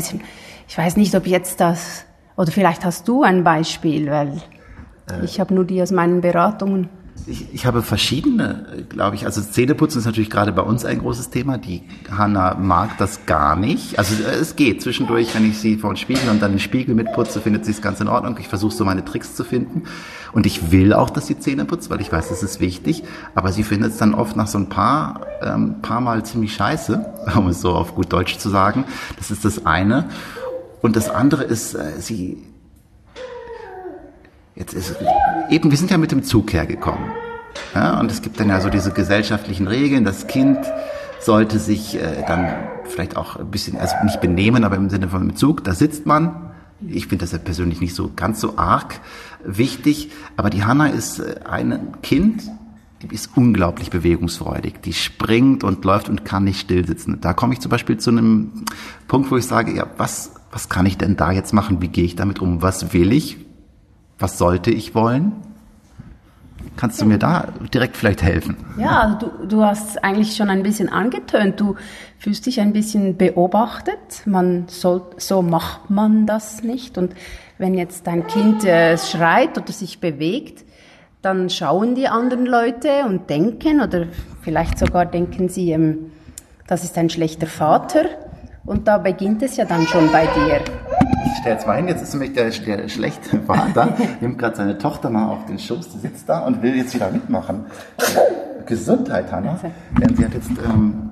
ich 0.68 0.77
weiß 0.77 0.98
nicht, 0.98 1.13
ob 1.16 1.27
jetzt 1.27 1.60
das, 1.60 2.06
oder 2.38 2.51
vielleicht 2.51 2.86
hast 2.86 3.07
du 3.07 3.24
ein 3.24 3.44
Beispiel, 3.44 4.10
weil 4.10 4.42
äh, 5.10 5.24
ich 5.24 5.39
habe 5.39 5.54
nur 5.54 5.66
die 5.66 5.81
aus 5.81 5.92
meinen 5.92 6.22
Beratungen. 6.22 6.89
Ich, 7.28 7.54
ich 7.54 7.66
habe 7.66 7.82
verschiedene, 7.82 8.86
glaube 8.90 9.16
ich. 9.16 9.26
Also 9.26 9.42
Zähneputzen 9.42 10.00
ist 10.00 10.06
natürlich 10.06 10.30
gerade 10.30 10.52
bei 10.52 10.62
uns 10.62 10.86
ein 10.86 11.00
großes 11.00 11.32
Thema. 11.32 11.58
Die 11.58 11.82
Hanna 12.16 12.56
mag 12.56 12.98
das 12.98 13.26
gar 13.26 13.56
nicht. 13.56 13.98
Also 13.98 14.24
äh, 14.24 14.36
es 14.36 14.56
geht 14.56 14.82
zwischendurch, 14.82 15.34
wenn 15.34 15.50
ich 15.50 15.58
sie 15.58 15.78
vor 15.78 15.92
den 15.92 15.98
Spiegel 15.98 16.30
und 16.30 16.42
dann 16.42 16.52
den 16.52 16.60
Spiegel 16.60 16.94
mitputze, 16.94 17.42
findet 17.42 17.66
sie 17.66 17.72
es 17.72 17.82
ganz 17.82 18.00
in 18.00 18.08
Ordnung. 18.08 18.38
Ich 18.40 18.48
versuche 18.48 18.76
so 18.76 18.86
meine 18.86 19.04
Tricks 19.04 19.34
zu 19.34 19.44
finden. 19.44 19.84
Und 20.34 20.46
ich 20.46 20.72
will 20.72 20.94
auch, 20.94 21.10
dass 21.10 21.26
sie 21.26 21.40
Zähne 21.40 21.66
putzt, 21.66 21.90
weil 21.90 22.02
ich 22.02 22.12
weiß, 22.12 22.30
das 22.30 22.44
ist 22.44 22.60
wichtig. 22.60 23.04
Aber 23.34 23.52
sie 23.52 23.64
findet 23.64 23.94
es 23.94 23.98
dann 23.98 24.14
oft 24.14 24.36
nach 24.36 24.48
so 24.48 24.60
ein 24.60 24.70
paar, 24.70 25.22
ähm, 25.42 25.82
paar 25.82 26.02
Mal 26.02 26.24
ziemlich 26.26 26.54
scheiße, 26.54 27.06
um 27.38 27.48
es 27.48 27.62
so 27.62 27.72
auf 27.72 27.96
gut 27.96 28.14
Deutsch 28.14 28.38
zu 28.38 28.50
sagen. 28.50 28.84
Das 29.18 29.32
ist 29.32 29.46
das 29.46 29.66
eine. 29.66 30.10
Und 30.82 30.96
das 30.96 31.10
andere 31.10 31.44
ist, 31.44 31.74
äh, 31.74 31.94
sie 32.00 32.44
Jetzt 34.56 34.74
ist 34.74 34.96
eben, 35.50 35.69
wir 35.69 35.78
sind 35.78 35.92
ja 35.92 35.98
mit 35.98 36.13
dem 36.13 36.24
Zug 36.24 36.54
hergekommen. 36.54 37.12
Ja, 37.74 38.00
und 38.00 38.10
es 38.10 38.22
gibt 38.22 38.40
dann 38.40 38.48
ja 38.48 38.62
so 38.62 38.69
diese 38.69 38.92
gesellschaftlichen 38.92 39.68
Regeln. 39.68 40.06
Das 40.06 40.28
Kind 40.28 40.60
sollte 41.19 41.60
sich 41.60 41.96
äh, 41.96 42.24
dann 42.25 42.54
vielleicht 42.86 43.18
auch 43.18 43.36
ein 43.36 43.52
bisschen, 43.52 43.78
also 43.78 43.96
nicht 44.06 44.22
benehmen, 44.22 44.63
aber 44.63 44.78
im 44.78 44.90
Sinne 44.90 45.10
von 45.10 45.22
im 45.22 45.36
Zug, 45.36 45.63
da 45.66 45.74
sitzt 45.74 46.06
man. 46.06 46.54
Ich 46.88 47.07
finde 47.07 47.24
das 47.24 47.34
ja 47.34 47.38
persönlich 47.38 47.81
nicht 47.81 47.96
so 47.96 48.12
ganz 48.16 48.40
so 48.40 48.57
arg 48.57 49.00
wichtig, 49.44 50.12
aber 50.38 50.50
die 50.50 50.63
Hanna 50.63 50.88
ist 50.88 51.19
äh, 51.19 51.42
ein 51.50 51.98
Kind, 52.01 52.44
die 53.01 53.13
ist 53.13 53.31
unglaublich 53.36 53.90
bewegungsfreudig. 53.90 54.75
Die 54.86 54.94
springt 54.94 55.66
und 55.66 55.84
läuft 55.84 56.08
und 56.08 56.24
kann 56.24 56.46
nicht 56.46 56.62
still 56.62 56.88
sitzen. 56.88 57.19
Da 57.19 57.34
komme 57.34 57.54
ich 57.54 57.60
zum 57.60 57.72
Beispiel 57.72 57.98
zu 57.98 58.10
einem 58.10 58.63
Punkt, 59.10 59.31
wo 59.31 59.36
ich 59.36 59.46
sage, 59.46 59.74
ja, 59.75 59.86
was, 59.98 60.31
was 60.50 60.69
kann 60.69 60.86
ich 60.86 60.98
denn 60.98 61.18
da 61.18 61.31
jetzt 61.31 61.54
machen? 61.54 61.81
Wie 61.81 61.90
gehe 61.90 62.06
ich 62.06 62.16
damit 62.16 62.40
um? 62.40 62.62
Was 62.62 62.94
will 62.94 63.12
ich? 63.12 63.45
Was 64.25 64.39
sollte 64.39 64.72
ich 64.72 64.95
wollen? 64.95 65.33
Kannst 66.77 67.00
du 67.00 67.05
mir 67.05 67.20
da 67.20 67.50
direkt 67.72 67.96
vielleicht 67.96 68.24
helfen? 68.24 68.58
Ja, 68.75 69.20
du, 69.22 69.46
du 69.46 69.63
hast 69.63 70.03
eigentlich 70.03 70.36
schon 70.36 70.50
ein 70.50 70.63
bisschen 70.63 70.89
angetönt. 70.89 71.60
Du 71.60 71.75
fühlst 72.17 72.48
dich 72.48 72.60
ein 72.60 72.74
bisschen 72.74 73.17
beobachtet. 73.17 74.24
Man 74.25 74.63
soll, 74.67 75.03
so 75.17 75.44
macht 75.44 75.91
man 75.91 76.25
das 76.25 76.63
nicht. 76.63 76.98
Und 76.98 77.13
wenn 77.60 77.75
jetzt 77.75 78.08
dein 78.08 78.25
Kind 78.25 78.65
äh, 78.65 78.98
schreit 78.98 79.60
oder 79.60 79.72
sich 79.72 80.00
bewegt, 80.00 80.65
dann 81.22 81.51
schauen 81.51 81.94
die 81.94 82.08
anderen 82.08 82.48
Leute 82.48 83.05
und 83.08 83.29
denken 83.29 83.79
oder 83.79 84.08
vielleicht 84.41 84.79
sogar 84.79 85.05
denken 85.05 85.50
sie, 85.50 85.70
ähm, 85.70 86.10
das 86.65 86.84
ist 86.84 86.98
ein 86.98 87.12
schlechter 87.12 87.46
Vater. 87.46 88.05
Und 88.65 88.88
da 88.88 88.98
beginnt 88.98 89.44
es 89.44 89.55
ja 89.58 89.65
dann 89.65 89.86
schon 89.86 90.12
bei 90.12 90.25
dir 90.25 90.62
stell 91.40 91.54
jetzt 91.54 91.68
mal 91.68 91.78
hin, 91.78 91.88
jetzt 91.88 92.02
ist 92.02 92.14
nämlich 92.14 92.34
der, 92.34 92.50
der 92.50 92.90
schlechte 92.90 93.40
Vater, 93.42 93.96
nimmt 94.20 94.40
gerade 94.40 94.56
seine 94.56 94.78
Tochter 94.78 95.10
mal 95.10 95.30
auf 95.30 95.46
den 95.46 95.60
Schoß, 95.60 95.90
die 95.90 96.00
sitzt 96.00 96.28
da 96.28 96.40
und 96.40 96.62
will 96.62 96.76
jetzt 96.76 96.96
wieder 96.96 97.12
mitmachen. 97.12 97.66
Gesundheit, 98.66 99.32
Hanna. 99.32 99.60
Denn 100.02 100.16
sie 100.16 100.26
hat 100.26 100.34
jetzt 100.34 100.50
ähm, 100.50 101.12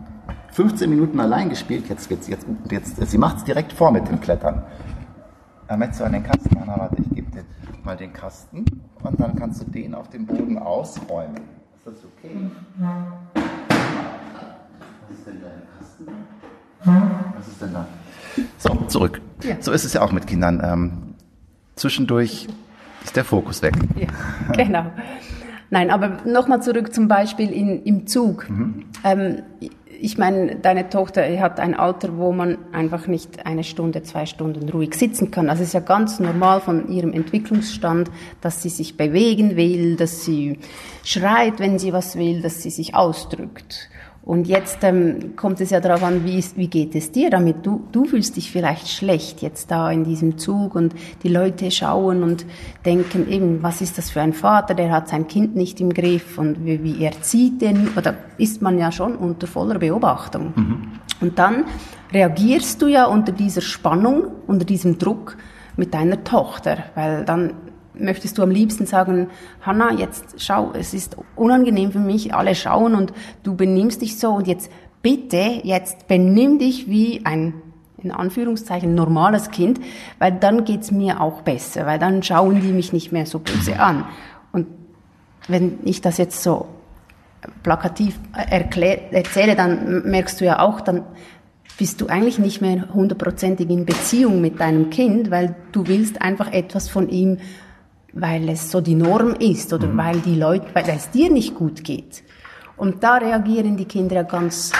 15 0.53 0.89
Minuten 0.89 1.19
allein 1.19 1.49
gespielt, 1.49 1.87
jetzt, 1.89 2.09
jetzt, 2.09 2.29
jetzt, 2.29 2.47
jetzt 2.71 3.11
sie 3.11 3.17
macht 3.17 3.37
es 3.37 3.43
direkt 3.43 3.73
vor 3.73 3.91
mit 3.91 4.07
dem 4.07 4.19
Klettern. 4.19 4.63
Er 5.67 5.77
möchtest 5.77 6.01
du 6.01 6.05
an 6.05 6.13
den 6.13 6.23
Kasten, 6.23 6.59
Hanna, 6.59 6.79
warte, 6.79 6.95
ich 7.01 7.09
gebe 7.15 7.31
dir 7.31 7.43
mal 7.83 7.95
den 7.95 8.13
Kasten 8.13 8.65
und 9.03 9.19
dann 9.19 9.35
kannst 9.35 9.61
du 9.61 9.65
den 9.69 9.93
auf 9.93 10.09
dem 10.09 10.25
Boden 10.25 10.57
ausräumen. 10.57 11.41
Ist 11.77 11.85
das 11.85 12.05
okay? 12.05 12.35
Was 13.33 15.17
ist 15.17 15.27
denn 15.27 15.41
dein 15.41 15.61
Kasten? 15.77 16.07
Was 17.37 17.47
ist 17.47 17.61
denn 17.61 17.73
da? 17.73 17.85
So, 18.57 18.75
zurück. 18.87 19.21
Ja. 19.43 19.57
So 19.59 19.71
ist 19.71 19.83
es 19.83 19.93
ja 19.93 20.01
auch 20.01 20.11
mit 20.11 20.27
Kindern. 20.27 20.61
Ähm, 20.63 20.91
zwischendurch 21.75 22.47
ist 23.03 23.15
der 23.15 23.25
Fokus 23.25 23.61
weg. 23.61 23.73
Ja, 23.95 24.63
genau. 24.63 24.85
Nein, 25.69 25.89
aber 25.89 26.17
nochmal 26.25 26.61
zurück 26.61 26.93
zum 26.93 27.07
Beispiel 27.07 27.51
in, 27.51 27.83
im 27.83 28.05
Zug. 28.05 28.49
Mhm. 28.49 28.85
Ähm, 29.03 29.41
ich 29.99 30.17
meine, 30.17 30.57
deine 30.57 30.89
Tochter 30.89 31.23
hat 31.39 31.59
ein 31.61 31.75
Alter, 31.75 32.17
wo 32.17 32.33
man 32.33 32.57
einfach 32.73 33.07
nicht 33.07 33.45
eine 33.45 33.63
Stunde, 33.63 34.03
zwei 34.03 34.25
Stunden 34.25 34.67
ruhig 34.69 34.95
sitzen 34.95 35.31
kann. 35.31 35.49
Also 35.49 35.63
es 35.63 35.69
ist 35.69 35.73
ja 35.73 35.79
ganz 35.79 36.19
normal 36.19 36.59
von 36.59 36.89
ihrem 36.89 37.13
Entwicklungsstand, 37.13 38.11
dass 38.41 38.61
sie 38.61 38.69
sich 38.69 38.97
bewegen 38.97 39.55
will, 39.55 39.95
dass 39.95 40.25
sie 40.25 40.59
schreit, 41.05 41.59
wenn 41.59 41.79
sie 41.79 41.93
was 41.93 42.17
will, 42.17 42.41
dass 42.41 42.61
sie 42.61 42.69
sich 42.69 42.95
ausdrückt. 42.95 43.89
Und 44.25 44.47
jetzt 44.47 44.77
ähm, 44.83 45.35
kommt 45.35 45.59
es 45.59 45.69
ja 45.69 45.81
darauf 45.81 46.01
an, 46.01 46.23
wie, 46.23 46.39
ist, 46.39 46.55
wie 46.55 46.67
geht 46.67 46.95
es 46.95 47.11
dir 47.11 47.29
damit? 47.29 47.65
Du, 47.65 47.83
du 47.91 48.05
fühlst 48.05 48.37
dich 48.37 48.51
vielleicht 48.51 48.87
schlecht 48.87 49.41
jetzt 49.41 49.69
da 49.69 49.91
in 49.91 50.05
diesem 50.05 50.37
Zug 50.37 50.75
und 50.75 50.95
die 51.23 51.27
Leute 51.27 51.69
schauen 51.71 52.23
und 52.23 52.45
denken 52.85 53.29
eben, 53.29 53.63
was 53.63 53.81
ist 53.81 53.97
das 53.97 54.11
für 54.11 54.21
ein 54.21 54.31
Vater, 54.31 54.75
der 54.75 54.91
hat 54.91 55.09
sein 55.09 55.27
Kind 55.27 55.57
nicht 55.57 55.81
im 55.81 55.93
Griff 55.93 56.37
und 56.37 56.65
wie, 56.65 56.81
wie 56.83 57.03
erzieht 57.03 57.61
den, 57.61 57.89
oder 57.97 58.15
ist 58.37 58.61
man 58.61 58.79
ja 58.79 58.93
schon 58.93 59.17
unter 59.17 59.45
voller 59.45 59.77
Beobachtung. 59.77 60.53
Mhm. 60.55 60.91
Und 61.19 61.37
dann 61.37 61.65
reagierst 62.13 62.81
du 62.81 62.87
ja 62.87 63.05
unter 63.05 63.33
dieser 63.33 63.61
Spannung, 63.61 64.27
unter 64.47 64.63
diesem 64.63 64.99
Druck 64.99 65.35
mit 65.75 65.93
deiner 65.93 66.23
Tochter, 66.23 66.77
weil 66.95 67.25
dann 67.25 67.55
möchtest 67.93 68.37
du 68.37 68.43
am 68.43 68.51
liebsten 68.51 68.85
sagen, 68.85 69.27
Hanna, 69.61 69.93
jetzt 69.93 70.41
schau, 70.41 70.71
es 70.73 70.93
ist 70.93 71.17
unangenehm 71.35 71.91
für 71.91 71.99
mich, 71.99 72.33
alle 72.33 72.55
schauen 72.55 72.95
und 72.95 73.13
du 73.43 73.55
benimmst 73.55 74.01
dich 74.01 74.19
so 74.19 74.31
und 74.31 74.47
jetzt 74.47 74.71
bitte, 75.01 75.61
jetzt 75.63 76.07
benimm 76.07 76.59
dich 76.59 76.87
wie 76.87 77.25
ein 77.25 77.53
in 78.03 78.11
Anführungszeichen 78.11 78.95
normales 78.95 79.49
Kind, 79.51 79.79
weil 80.19 80.33
dann 80.33 80.65
geht's 80.65 80.91
mir 80.91 81.21
auch 81.21 81.41
besser, 81.41 81.85
weil 81.85 81.99
dann 81.99 82.21
schauen 82.21 82.59
die 82.61 82.73
mich 82.73 82.91
nicht 82.91 83.13
mehr 83.13 83.25
so 83.25 83.39
böse 83.39 83.79
an. 83.79 84.03
Und 84.51 84.67
wenn 85.47 85.79
ich 85.83 86.01
das 86.01 86.17
jetzt 86.17 86.43
so 86.43 86.67
plakativ 87.63 88.19
erklär, 88.33 89.13
erzähle, 89.13 89.55
dann 89.55 90.03
merkst 90.09 90.41
du 90.41 90.45
ja 90.45 90.59
auch, 90.59 90.81
dann 90.81 91.03
bist 91.77 92.01
du 92.01 92.07
eigentlich 92.07 92.39
nicht 92.39 92.61
mehr 92.61 92.93
hundertprozentig 92.93 93.69
in 93.69 93.85
Beziehung 93.85 94.41
mit 94.41 94.59
deinem 94.59 94.89
Kind, 94.89 95.31
weil 95.31 95.55
du 95.71 95.87
willst 95.87 96.21
einfach 96.21 96.51
etwas 96.51 96.89
von 96.89 97.09
ihm 97.09 97.37
weil 98.13 98.47
es 98.49 98.71
so 98.71 98.79
die 98.79 98.95
Norm 98.95 99.33
ist 99.33 99.73
oder 99.73 99.87
mhm. 99.87 99.97
weil 99.97 100.19
die 100.19 100.35
Leute, 100.35 100.67
weil 100.73 100.85
es 100.89 101.09
dir 101.09 101.31
nicht 101.31 101.55
gut 101.55 101.83
geht. 101.83 102.23
Und 102.77 103.03
da 103.03 103.15
reagieren 103.15 103.77
die 103.77 103.85
Kinder 103.85 104.15
ja 104.15 104.23
ganz 104.23 104.71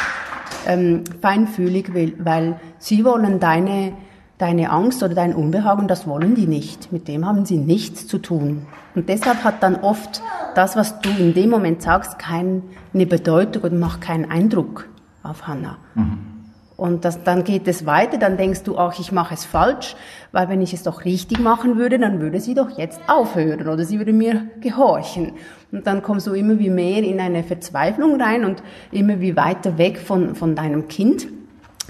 ähm, 0.68 1.04
feinfühlig, 1.22 1.94
weil, 1.94 2.14
weil 2.20 2.60
sie 2.78 3.06
wollen 3.06 3.40
deine, 3.40 3.94
deine 4.38 4.72
Angst 4.72 5.04
oder 5.04 5.16
dein 5.16 5.36
Unbehagen, 5.36 5.88
das 5.88 6.08
wollen 6.08 6.36
die 6.36 6.48
nicht. 6.48 6.92
Mit 6.92 7.08
dem 7.08 7.26
haben 7.26 7.46
sie 7.46 7.58
nichts 7.58 8.08
zu 8.08 8.20
tun. 8.20 8.66
Und 8.96 9.10
deshalb 9.10 9.44
hat 9.44 9.62
dann 9.64 9.76
oft 9.76 10.22
das, 10.56 10.76
was 10.76 11.00
du 11.02 11.10
in 11.10 11.34
dem 11.34 11.50
Moment 11.50 11.82
sagst, 11.82 12.20
keine 12.20 12.62
Bedeutung 12.94 13.64
und 13.64 13.80
macht 13.80 14.02
keinen 14.02 14.30
Eindruck 14.30 14.88
auf 15.24 15.48
Hannah. 15.48 15.78
Mhm. 15.96 16.33
Und 16.76 17.06
das, 17.06 17.24
dann 17.24 17.44
geht 17.44 17.68
es 17.68 17.86
weiter, 17.86 18.18
dann 18.18 18.36
denkst 18.36 18.64
du, 18.64 18.78
ach, 18.78 19.00
ich 19.00 19.12
mache 19.12 19.36
es 19.36 19.46
falsch, 19.46 19.96
weil 20.32 20.50
wenn 20.50 20.62
ich 20.62 20.74
es 20.74 20.84
doch 20.84 21.06
richtig 21.06 21.40
machen 21.40 21.78
würde, 21.78 22.00
dann 22.00 22.20
würde 22.20 22.40
sie 22.40 22.56
doch 22.56 22.78
jetzt 22.78 23.00
aufhören 23.08 23.68
oder 23.68 23.86
sie 23.86 24.00
würde 24.00 24.14
mir 24.14 24.48
gehorchen. 24.60 25.34
Und 25.72 25.86
dann 25.86 26.02
kommst 26.02 26.26
du 26.26 26.34
immer 26.34 26.58
wie 26.58 26.72
mehr 26.72 27.04
in 27.04 27.20
eine 27.20 27.44
Verzweiflung 27.44 28.20
rein 28.20 28.44
und 28.44 28.64
immer 28.92 29.20
wie 29.20 29.36
weiter 29.36 29.78
weg 29.78 30.00
von, 30.00 30.36
von 30.36 30.56
deinem 30.56 30.88
Kind 30.88 31.28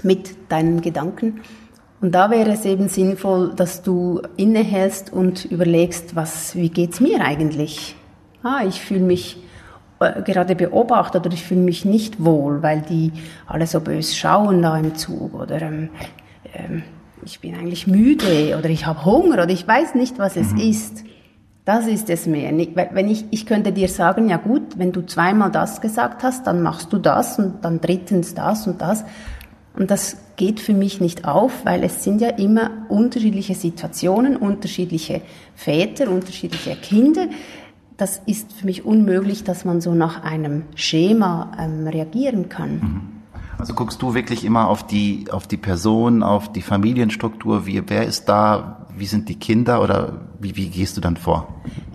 mit 0.02 0.50
deinen 0.50 0.82
Gedanken. 0.82 1.40
Und 2.00 2.14
da 2.14 2.30
wäre 2.30 2.50
es 2.50 2.66
eben 2.66 2.88
sinnvoll, 2.88 3.54
dass 3.56 3.82
du 3.82 4.20
innehältst 4.36 5.10
und 5.10 5.46
überlegst, 5.46 6.14
was, 6.14 6.54
wie 6.54 6.68
geht's 6.68 7.00
mir 7.00 7.24
eigentlich? 7.24 7.96
Ah, 8.42 8.62
ich 8.68 8.82
fühle 8.82 9.00
mich 9.00 9.38
gerade 10.10 10.54
beobachtet 10.54 11.26
oder 11.26 11.34
ich 11.34 11.44
fühle 11.44 11.60
mich 11.60 11.84
nicht 11.84 12.24
wohl, 12.24 12.62
weil 12.62 12.82
die 12.82 13.12
alle 13.46 13.66
so 13.66 13.80
bös 13.80 14.16
schauen 14.16 14.62
da 14.62 14.76
im 14.76 14.94
Zug 14.94 15.34
oder 15.34 15.62
ähm, 15.62 15.90
ähm, 16.54 16.82
ich 17.24 17.40
bin 17.40 17.54
eigentlich 17.54 17.86
müde 17.86 18.56
oder 18.58 18.68
ich 18.68 18.86
habe 18.86 19.04
Hunger 19.04 19.34
oder 19.34 19.50
ich 19.50 19.66
weiß 19.66 19.94
nicht, 19.94 20.18
was 20.18 20.36
es 20.36 20.52
mhm. 20.52 20.58
ist. 20.58 21.04
Das 21.64 21.86
ist 21.86 22.10
es 22.10 22.26
mehr. 22.26 22.52
Wenn 22.92 23.08
ich, 23.08 23.24
ich 23.30 23.46
könnte 23.46 23.72
dir 23.72 23.88
sagen, 23.88 24.28
ja 24.28 24.36
gut, 24.36 24.78
wenn 24.78 24.92
du 24.92 25.00
zweimal 25.06 25.50
das 25.50 25.80
gesagt 25.80 26.22
hast, 26.22 26.46
dann 26.46 26.62
machst 26.62 26.92
du 26.92 26.98
das 26.98 27.38
und 27.38 27.64
dann 27.64 27.80
drittens 27.80 28.34
das 28.34 28.66
und 28.66 28.82
das. 28.82 29.04
Und 29.74 29.90
das 29.90 30.18
geht 30.36 30.60
für 30.60 30.74
mich 30.74 31.00
nicht 31.00 31.24
auf, 31.24 31.64
weil 31.64 31.82
es 31.82 32.04
sind 32.04 32.20
ja 32.20 32.28
immer 32.28 32.70
unterschiedliche 32.88 33.54
Situationen, 33.54 34.36
unterschiedliche 34.36 35.22
Väter, 35.54 36.10
unterschiedliche 36.10 36.76
Kinder 36.76 37.28
das 37.96 38.20
ist 38.26 38.52
für 38.52 38.66
mich 38.66 38.84
unmöglich, 38.84 39.44
dass 39.44 39.64
man 39.64 39.80
so 39.80 39.94
nach 39.94 40.24
einem 40.24 40.64
Schema 40.74 41.52
ähm, 41.58 41.86
reagieren 41.86 42.48
kann. 42.48 42.72
Mhm. 42.72 43.00
Also 43.58 43.74
guckst 43.74 44.02
du 44.02 44.14
wirklich 44.14 44.44
immer 44.44 44.68
auf 44.68 44.86
die, 44.86 45.26
auf 45.30 45.46
die 45.46 45.56
Person, 45.56 46.22
auf 46.22 46.50
die 46.50 46.62
Familienstruktur, 46.62 47.66
wie, 47.66 47.82
wer 47.86 48.04
ist 48.04 48.28
da, 48.28 48.86
wie 48.96 49.06
sind 49.06 49.28
die 49.28 49.36
Kinder 49.36 49.80
oder 49.80 50.20
wie, 50.40 50.56
wie 50.56 50.68
gehst 50.68 50.96
du 50.96 51.00
dann 51.00 51.16
vor? 51.16 51.48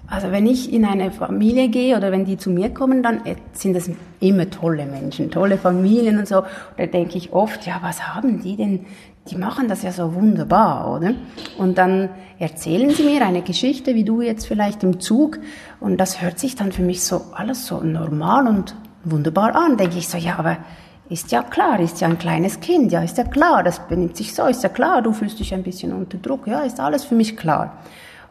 Also 0.07 0.31
wenn 0.31 0.47
ich 0.47 0.73
in 0.73 0.85
eine 0.85 1.11
Familie 1.11 1.69
gehe 1.69 1.95
oder 1.95 2.11
wenn 2.11 2.25
die 2.25 2.37
zu 2.37 2.49
mir 2.49 2.73
kommen, 2.73 3.03
dann 3.03 3.25
äh, 3.25 3.35
sind 3.53 3.75
das 3.75 3.91
immer 4.19 4.49
tolle 4.49 4.85
Menschen, 4.87 5.29
tolle 5.29 5.57
Familien 5.57 6.17
und 6.17 6.27
so. 6.27 6.43
Da 6.77 6.85
denke 6.87 7.17
ich 7.17 7.31
oft, 7.31 7.67
ja, 7.67 7.79
was 7.83 8.07
haben 8.07 8.41
die 8.41 8.55
denn 8.55 8.85
die 9.29 9.37
machen 9.37 9.67
das 9.67 9.83
ja 9.83 9.91
so 9.91 10.13
wunderbar, 10.13 10.91
oder? 10.95 11.13
Und 11.57 11.77
dann 11.77 12.09
erzählen 12.39 12.89
sie 12.89 13.03
mir 13.03 13.25
eine 13.25 13.41
Geschichte, 13.41 13.95
wie 13.95 14.03
du 14.03 14.21
jetzt 14.21 14.47
vielleicht 14.47 14.83
im 14.83 14.99
Zug, 14.99 15.39
und 15.79 15.97
das 15.97 16.21
hört 16.21 16.39
sich 16.39 16.55
dann 16.55 16.71
für 16.71 16.81
mich 16.81 17.03
so 17.03 17.25
alles 17.33 17.65
so 17.65 17.81
normal 17.81 18.47
und 18.47 18.75
wunderbar 19.03 19.55
an. 19.55 19.77
Denke 19.77 19.97
ich 19.97 20.07
so, 20.07 20.17
ja, 20.17 20.37
aber 20.37 20.57
ist 21.09 21.31
ja 21.31 21.41
klar, 21.43 21.79
ist 21.79 22.01
ja 22.01 22.07
ein 22.07 22.19
kleines 22.19 22.59
Kind, 22.59 22.91
ja, 22.91 23.01
ist 23.01 23.17
ja 23.17 23.23
klar, 23.23 23.63
das 23.63 23.79
benimmt 23.87 24.15
sich 24.15 24.33
so, 24.33 24.45
ist 24.45 24.63
ja 24.63 24.69
klar, 24.69 25.01
du 25.01 25.11
fühlst 25.11 25.39
dich 25.39 25.53
ein 25.53 25.63
bisschen 25.63 25.91
unter 25.91 26.17
Druck, 26.17 26.47
ja, 26.47 26.59
ist 26.61 26.79
alles 26.79 27.03
für 27.03 27.15
mich 27.15 27.35
klar. 27.35 27.77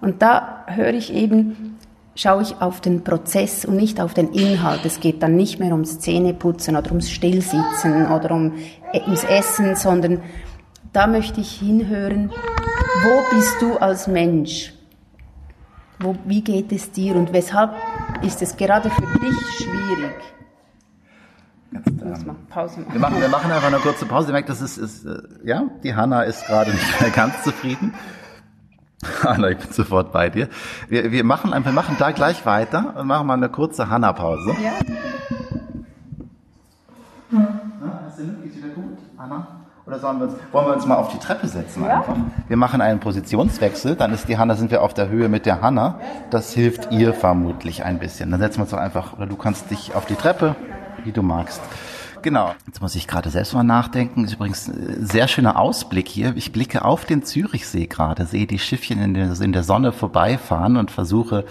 Und 0.01 0.23
da 0.23 0.65
höre 0.67 0.95
ich 0.95 1.13
eben, 1.13 1.77
schaue 2.15 2.43
ich 2.43 2.61
auf 2.61 2.81
den 2.81 3.03
Prozess 3.03 3.65
und 3.65 3.77
nicht 3.77 4.01
auf 4.01 4.15
den 4.15 4.33
Inhalt. 4.33 4.85
Es 4.85 5.01
geht 5.01 5.23
dann 5.23 5.37
nicht 5.37 5.59
mehr 5.59 5.73
ums 5.73 5.99
Zähneputzen 6.01 6.77
oder 6.77 6.91
ums 6.91 7.11
Stillsitzen 7.11 8.07
oder 8.07 8.33
um, 8.33 8.53
ums 9.07 9.25
Essen, 9.25 9.75
sondern 9.77 10.21
da 10.93 11.07
möchte 11.07 11.41
ich 11.41 11.53
hinhören, 11.59 12.31
wo 13.03 13.37
bist 13.37 13.61
du 13.61 13.77
als 13.79 14.07
Mensch? 14.07 14.73
Wo, 16.01 16.17
wie 16.25 16.43
geht 16.43 16.73
es 16.73 16.93
dir 16.93 17.17
und 17.17 17.33
weshalb 17.33 17.75
ist 18.23 18.41
es 18.41 18.57
gerade 18.57 18.89
für 18.91 19.19
dich 19.19 19.37
schwierig? 19.57 20.15
Jetzt, 21.73 21.89
ähm, 21.89 22.37
Pause 22.49 22.81
machen. 22.81 22.93
Wir, 22.93 23.01
machen, 23.01 23.21
wir 23.21 23.29
machen 23.29 23.51
einfach 23.51 23.67
eine 23.67 23.79
kurze 23.79 24.07
Pause. 24.07 24.29
Ihr 24.29 24.33
merkt, 24.33 24.49
das 24.49 24.63
ist, 24.63 24.79
ist 24.79 25.05
äh, 25.05 25.19
ja, 25.45 25.65
die 25.83 25.95
Hanna 25.95 26.23
ist 26.23 26.47
gerade 26.47 26.71
nicht 26.71 27.01
mehr 27.01 27.11
ganz 27.11 27.43
zufrieden. 27.43 27.95
Hanna, 29.23 29.51
ich 29.51 29.59
bin 29.59 29.73
sofort 29.73 30.13
bei 30.13 30.31
dir. 30.31 30.49
Wir, 30.89 31.13
wir 31.13 31.25
machen 31.25 31.53
einfach, 31.53 31.73
machen 31.73 31.97
da 31.99 32.13
gleich 32.13 32.47
weiter 32.47 32.95
und 32.97 33.07
machen 33.07 33.27
mal 33.27 33.35
eine 33.35 33.49
kurze 33.49 33.91
Hanna-Pause. 33.91 34.57
Ja. 34.63 34.73
ja. 37.31 37.49
Ist 38.09 38.57
wieder 38.57 38.69
gut, 38.75 38.99
Hanna? 39.19 39.58
Oder 39.89 40.01
sollen 40.01 40.19
wir 40.19 40.27
uns, 40.27 40.35
wollen 40.53 40.67
wir 40.67 40.75
uns 40.75 40.85
mal 40.85 40.97
auf 40.97 41.09
die 41.09 41.19
Treppe 41.19 41.49
setzen 41.49 41.83
ja. 41.83 42.01
einfach? 42.01 42.15
Wir 42.47 42.59
machen 42.59 42.83
einen 42.83 43.01
Positionswechsel, 43.01 43.97
dann 43.97 44.13
ist 44.13 44.29
die 44.29 44.37
Hanna, 44.37 44.55
sind 44.55 44.71
wir 44.71 44.83
auf 44.83 44.93
der 44.93 45.09
Höhe 45.09 45.31
mit 45.31 45.47
der 45.47 45.63
Hanna. 45.63 45.99
Das 46.29 46.53
hilft 46.53 46.93
ihr 46.93 47.15
vermutlich 47.15 47.85
ein 47.85 47.99
bisschen. 47.99 48.31
Dann 48.31 48.39
setzen 48.39 48.59
wir 48.59 48.63
uns 48.65 48.71
doch 48.73 48.79
einfach, 48.79 49.15
oder 49.15 49.25
du 49.25 49.37
kannst 49.37 49.71
dich 49.71 49.95
auf 49.95 50.05
die 50.05 50.15
Treppe, 50.15 50.57
wie 51.05 51.13
du 51.13 51.23
magst. 51.23 51.63
Genau. 52.21 52.55
Jetzt 52.67 52.83
muss 52.83 52.97
ich 52.97 53.07
gerade 53.07 53.31
selbst 53.31 53.55
mal 53.55 53.63
nachdenken. 53.63 54.25
Ist 54.25 54.35
übrigens 54.35 54.69
ein 54.69 55.07
sehr 55.07 55.27
schöner 55.27 55.59
Ausblick 55.59 56.07
hier. 56.07 56.35
Ich 56.37 56.53
blicke 56.53 56.85
auf 56.85 57.07
den 57.07 57.23
Zürichsee 57.23 57.87
gerade, 57.87 58.27
sehe 58.27 58.47
die 58.47 58.59
Schiffchen 58.59 59.01
in 59.01 59.15
der, 59.15 59.41
in 59.41 59.55
der 59.55 59.63
Sonne 59.63 59.93
vorbeifahren 59.93 60.77
und 60.77 60.91
versuche 60.91 61.47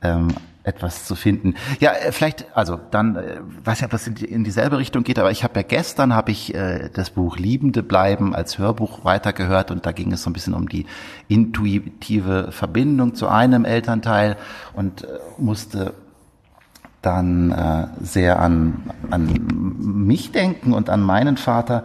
ähm, 0.00 0.28
etwas 0.66 1.04
zu 1.04 1.14
finden. 1.14 1.54
Ja, 1.78 1.92
äh, 1.92 2.10
vielleicht, 2.10 2.44
also 2.56 2.78
dann, 2.90 3.16
äh, 3.16 3.40
weiß 3.64 3.80
ja, 3.80 3.84
ob 3.86 3.92
das 3.92 4.06
in, 4.08 4.16
die, 4.16 4.24
in 4.24 4.42
dieselbe 4.42 4.78
Richtung 4.78 5.04
geht, 5.04 5.18
aber 5.18 5.30
ich 5.30 5.44
habe 5.44 5.60
ja 5.60 5.62
gestern 5.62 6.12
habe 6.12 6.32
ich 6.32 6.54
äh, 6.54 6.90
das 6.92 7.10
Buch 7.10 7.38
Liebende 7.38 7.84
bleiben 7.84 8.34
als 8.34 8.58
Hörbuch 8.58 9.04
weitergehört 9.04 9.70
und 9.70 9.86
da 9.86 9.92
ging 9.92 10.12
es 10.12 10.24
so 10.24 10.30
ein 10.30 10.32
bisschen 10.32 10.54
um 10.54 10.68
die 10.68 10.86
intuitive 11.28 12.50
Verbindung 12.50 13.14
zu 13.14 13.28
einem 13.28 13.64
Elternteil 13.64 14.36
und 14.74 15.04
äh, 15.04 15.06
musste 15.38 15.94
dann 17.00 17.52
äh, 17.52 17.86
sehr 18.00 18.40
an, 18.40 18.90
an 19.10 19.28
mich 19.78 20.32
denken 20.32 20.72
und 20.72 20.90
an 20.90 21.00
meinen 21.00 21.36
Vater, 21.36 21.84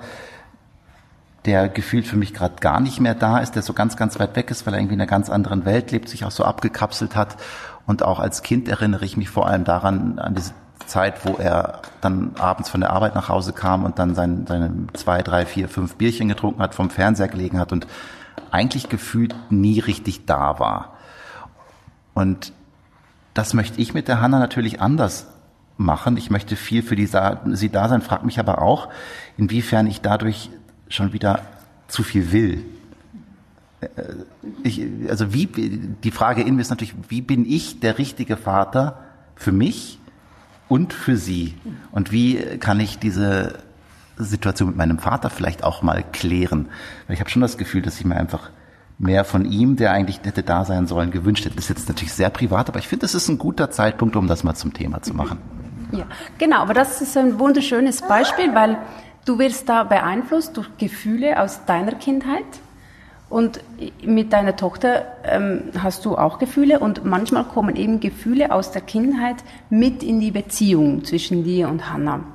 der 1.45 1.69
gefühlt 1.69 2.07
für 2.07 2.17
mich 2.17 2.33
gerade 2.33 2.55
gar 2.59 2.79
nicht 2.79 3.00
mehr 3.00 3.13
da 3.13 3.38
ist, 3.38 3.51
der 3.53 3.61
so 3.61 3.73
ganz, 3.73 3.95
ganz 3.95 4.19
weit 4.19 4.35
weg 4.35 4.50
ist, 4.50 4.65
weil 4.65 4.73
er 4.73 4.79
irgendwie 4.79 4.95
in 4.95 5.01
einer 5.01 5.09
ganz 5.09 5.29
anderen 5.29 5.65
Welt 5.65 5.91
lebt, 5.91 6.09
sich 6.09 6.25
auch 6.25 6.31
so 6.31 6.43
abgekapselt 6.43 7.15
hat 7.15 7.38
und 7.85 8.03
auch 8.03 8.19
als 8.19 8.43
Kind 8.43 8.67
erinnere 8.67 9.05
ich 9.05 9.17
mich 9.17 9.29
vor 9.29 9.47
allem 9.47 9.63
daran, 9.63 10.19
an 10.19 10.35
diese 10.35 10.53
Zeit, 10.85 11.25
wo 11.25 11.35
er 11.35 11.81
dann 12.01 12.31
abends 12.38 12.69
von 12.69 12.81
der 12.81 12.91
Arbeit 12.91 13.15
nach 13.15 13.29
Hause 13.29 13.53
kam 13.53 13.85
und 13.85 14.00
dann 14.00 14.15
sein, 14.15 14.45
seine 14.47 14.71
zwei, 14.93 15.21
drei, 15.21 15.45
vier, 15.45 15.69
fünf 15.69 15.95
Bierchen 15.95 16.27
getrunken 16.27 16.61
hat, 16.61 16.75
vom 16.75 16.89
Fernseher 16.89 17.27
gelegen 17.27 17.59
hat 17.59 17.71
und 17.71 17.88
eigentlich 18.51 18.89
gefühlt 18.89 19.35
nie 19.50 19.79
richtig 19.79 20.25
da 20.25 20.59
war. 20.59 20.93
Und 22.13 22.51
das 23.33 23.53
möchte 23.53 23.79
ich 23.79 23.93
mit 23.93 24.07
der 24.07 24.21
Hanna 24.21 24.39
natürlich 24.39 24.81
anders 24.81 25.27
machen. 25.77 26.17
Ich 26.17 26.29
möchte 26.29 26.55
viel 26.55 26.83
für 26.83 26.95
die, 26.95 27.07
sie 27.07 27.69
da 27.69 27.88
sein, 27.88 28.01
frage 28.01 28.25
mich 28.25 28.39
aber 28.39 28.61
auch, 28.61 28.89
inwiefern 29.38 29.88
ich 29.88 30.01
dadurch 30.01 30.50
schon 30.89 31.13
wieder 31.13 31.39
zu 31.88 32.03
viel 32.03 32.31
will. 32.31 32.65
Äh, 33.81 33.88
ich, 34.63 34.81
also 35.09 35.33
wie, 35.33 35.47
die 35.47 36.11
Frage 36.11 36.41
in 36.41 36.55
mir 36.55 36.61
ist 36.61 36.69
natürlich, 36.69 36.95
wie 37.09 37.21
bin 37.21 37.45
ich 37.50 37.79
der 37.79 37.97
richtige 37.97 38.38
Vater 38.38 39.00
für 39.35 39.51
mich 39.51 40.00
und 40.67 40.93
für 40.93 41.17
Sie. 41.17 41.55
Und 41.91 42.11
wie 42.11 42.38
kann 42.59 42.79
ich 42.79 42.97
diese 42.97 43.59
Situation 44.17 44.69
mit 44.69 44.77
meinem 44.77 45.00
Vater 45.00 45.29
vielleicht 45.29 45.63
auch 45.63 45.81
mal 45.81 46.03
klären? 46.13 46.69
Weil 47.07 47.15
ich 47.15 47.19
habe 47.19 47.29
schon 47.29 47.41
das 47.41 47.57
Gefühl, 47.57 47.81
dass 47.81 48.00
ich 48.00 48.05
mir 48.05 48.15
einfach 48.15 48.51
mehr 48.97 49.25
von 49.25 49.45
ihm, 49.45 49.75
der 49.75 49.91
eigentlich 49.91 50.21
hätte 50.23 50.43
da 50.43 50.63
sein 50.63 50.88
sollen, 50.88 51.11
gewünscht 51.11 51.43
hätte. 51.43 51.55
Das 51.55 51.65
ist 51.65 51.69
jetzt 51.69 51.89
natürlich 51.89 52.13
sehr 52.13 52.29
privat, 52.29 52.69
aber 52.69 52.79
ich 52.79 52.88
finde, 52.88 53.01
das 53.01 53.15
ist 53.15 53.27
ein 53.27 53.38
guter 53.38 53.71
Zeitpunkt, 53.71 54.15
um 54.15 54.27
das 54.27 54.43
mal 54.43 54.53
zum 54.53 54.73
Thema 54.73 55.01
zu 55.01 55.13
machen. 55.13 55.39
Ja, 55.91 56.05
genau, 56.38 56.57
aber 56.57 56.73
das 56.73 57.01
ist 57.01 57.17
ein 57.17 57.39
wunderschönes 57.39 58.01
Beispiel, 58.03 58.53
weil 58.55 58.77
du 59.25 59.39
wirst 59.39 59.67
da 59.67 59.83
beeinflusst 59.83 60.55
durch 60.55 60.69
Gefühle 60.77 61.41
aus 61.41 61.65
deiner 61.65 61.95
Kindheit. 61.95 62.45
Und 63.31 63.61
mit 64.03 64.33
deiner 64.33 64.57
Tochter 64.57 65.05
ähm, 65.23 65.71
hast 65.81 66.03
du 66.03 66.17
auch 66.17 66.38
Gefühle 66.38 66.79
und 66.79 67.05
manchmal 67.05 67.45
kommen 67.45 67.77
eben 67.77 68.01
Gefühle 68.01 68.51
aus 68.51 68.71
der 68.71 68.81
Kindheit 68.81 69.38
mit 69.69 70.03
in 70.03 70.19
die 70.19 70.31
Beziehung 70.31 71.05
zwischen 71.05 71.45
dir 71.45 71.69
und 71.69 71.89
Hannah. 71.93 72.25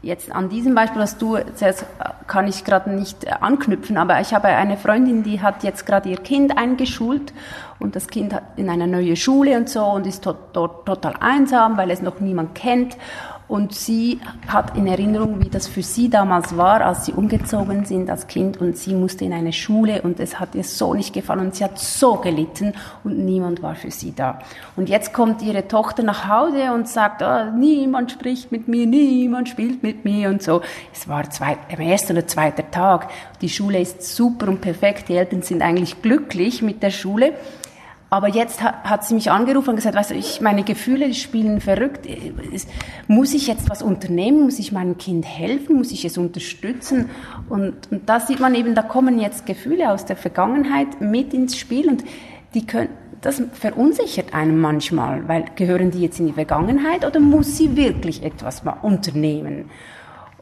Jetzt 0.00 0.32
an 0.32 0.48
diesem 0.48 0.74
Beispiel, 0.74 1.02
was 1.02 1.18
du 1.18 1.34
erzählst, 1.34 1.84
kann 2.26 2.48
ich 2.48 2.64
gerade 2.64 2.90
nicht 2.90 3.30
anknüpfen, 3.42 3.98
aber 3.98 4.18
ich 4.22 4.32
habe 4.32 4.48
eine 4.48 4.78
Freundin, 4.78 5.24
die 5.24 5.42
hat 5.42 5.62
jetzt 5.62 5.84
gerade 5.84 6.08
ihr 6.08 6.16
Kind 6.16 6.56
eingeschult 6.56 7.34
und 7.78 7.94
das 7.94 8.08
Kind 8.08 8.32
hat 8.32 8.44
in 8.56 8.70
einer 8.70 8.86
neuen 8.86 9.16
Schule 9.16 9.58
und 9.58 9.68
so 9.68 9.84
und 9.84 10.06
ist 10.06 10.24
dort 10.24 10.54
total 10.54 11.14
einsam, 11.20 11.76
weil 11.76 11.90
es 11.90 12.00
noch 12.00 12.20
niemand 12.20 12.54
kennt 12.54 12.96
und 13.46 13.74
sie 13.74 14.20
hat 14.48 14.76
in 14.76 14.86
Erinnerung, 14.86 15.42
wie 15.42 15.50
das 15.50 15.66
für 15.66 15.82
sie 15.82 16.08
damals 16.08 16.56
war, 16.56 16.80
als 16.80 17.06
sie 17.06 17.12
umgezogen 17.12 17.84
sind 17.84 18.08
als 18.08 18.26
Kind 18.26 18.60
und 18.60 18.76
sie 18.76 18.94
musste 18.94 19.24
in 19.24 19.32
eine 19.32 19.52
Schule 19.52 20.02
und 20.02 20.18
es 20.18 20.40
hat 20.40 20.54
ihr 20.54 20.64
so 20.64 20.94
nicht 20.94 21.12
gefallen 21.12 21.40
und 21.40 21.54
sie 21.54 21.64
hat 21.64 21.78
so 21.78 22.16
gelitten 22.16 22.72
und 23.04 23.18
niemand 23.24 23.62
war 23.62 23.74
für 23.74 23.90
sie 23.90 24.14
da. 24.14 24.38
Und 24.76 24.88
jetzt 24.88 25.12
kommt 25.12 25.42
ihre 25.42 25.68
Tochter 25.68 26.02
nach 26.02 26.26
Hause 26.28 26.72
und 26.72 26.88
sagt, 26.88 27.22
oh, 27.22 27.56
niemand 27.56 28.12
spricht 28.12 28.50
mit 28.50 28.66
mir, 28.66 28.86
niemand 28.86 29.48
spielt 29.48 29.82
mit 29.82 30.04
mir 30.04 30.30
und 30.30 30.42
so. 30.42 30.62
Es 30.92 31.06
war 31.06 31.28
zwei, 31.30 31.58
am 31.70 31.80
ersten 31.80 32.12
oder 32.12 32.26
zweiten 32.26 32.70
Tag. 32.70 33.10
Die 33.40 33.50
Schule 33.50 33.80
ist 33.80 34.02
super 34.16 34.48
und 34.48 34.62
perfekt, 34.62 35.08
die 35.08 35.16
Eltern 35.16 35.42
sind 35.42 35.60
eigentlich 35.60 36.00
glücklich 36.00 36.62
mit 36.62 36.82
der 36.82 36.90
Schule. 36.90 37.34
Aber 38.14 38.28
jetzt 38.28 38.62
hat, 38.62 39.04
sie 39.04 39.12
mich 39.12 39.32
angerufen 39.32 39.70
und 39.70 39.74
gesagt, 39.74 39.96
weißt 39.96 40.12
du, 40.12 40.14
ich, 40.14 40.40
meine 40.40 40.62
Gefühle 40.62 41.12
spielen 41.14 41.60
verrückt. 41.60 42.06
Muss 43.08 43.34
ich 43.34 43.48
jetzt 43.48 43.68
was 43.68 43.82
unternehmen? 43.82 44.44
Muss 44.44 44.60
ich 44.60 44.70
meinem 44.70 44.98
Kind 44.98 45.26
helfen? 45.26 45.74
Muss 45.74 45.90
ich 45.90 46.04
es 46.04 46.16
unterstützen? 46.16 47.10
Und, 47.48 47.74
und 47.90 48.08
da 48.08 48.20
sieht 48.20 48.38
man 48.38 48.54
eben, 48.54 48.76
da 48.76 48.82
kommen 48.82 49.18
jetzt 49.18 49.46
Gefühle 49.46 49.90
aus 49.90 50.04
der 50.04 50.14
Vergangenheit 50.14 51.00
mit 51.00 51.34
ins 51.34 51.56
Spiel 51.56 51.88
und 51.88 52.04
die 52.54 52.64
können, 52.64 52.90
das 53.20 53.42
verunsichert 53.52 54.32
einen 54.32 54.60
manchmal, 54.60 55.26
weil 55.26 55.46
gehören 55.56 55.90
die 55.90 56.02
jetzt 56.02 56.20
in 56.20 56.28
die 56.28 56.34
Vergangenheit 56.34 57.04
oder 57.04 57.18
muss 57.18 57.56
sie 57.56 57.76
wirklich 57.76 58.22
etwas 58.22 58.62
mal 58.62 58.76
unternehmen? 58.80 59.72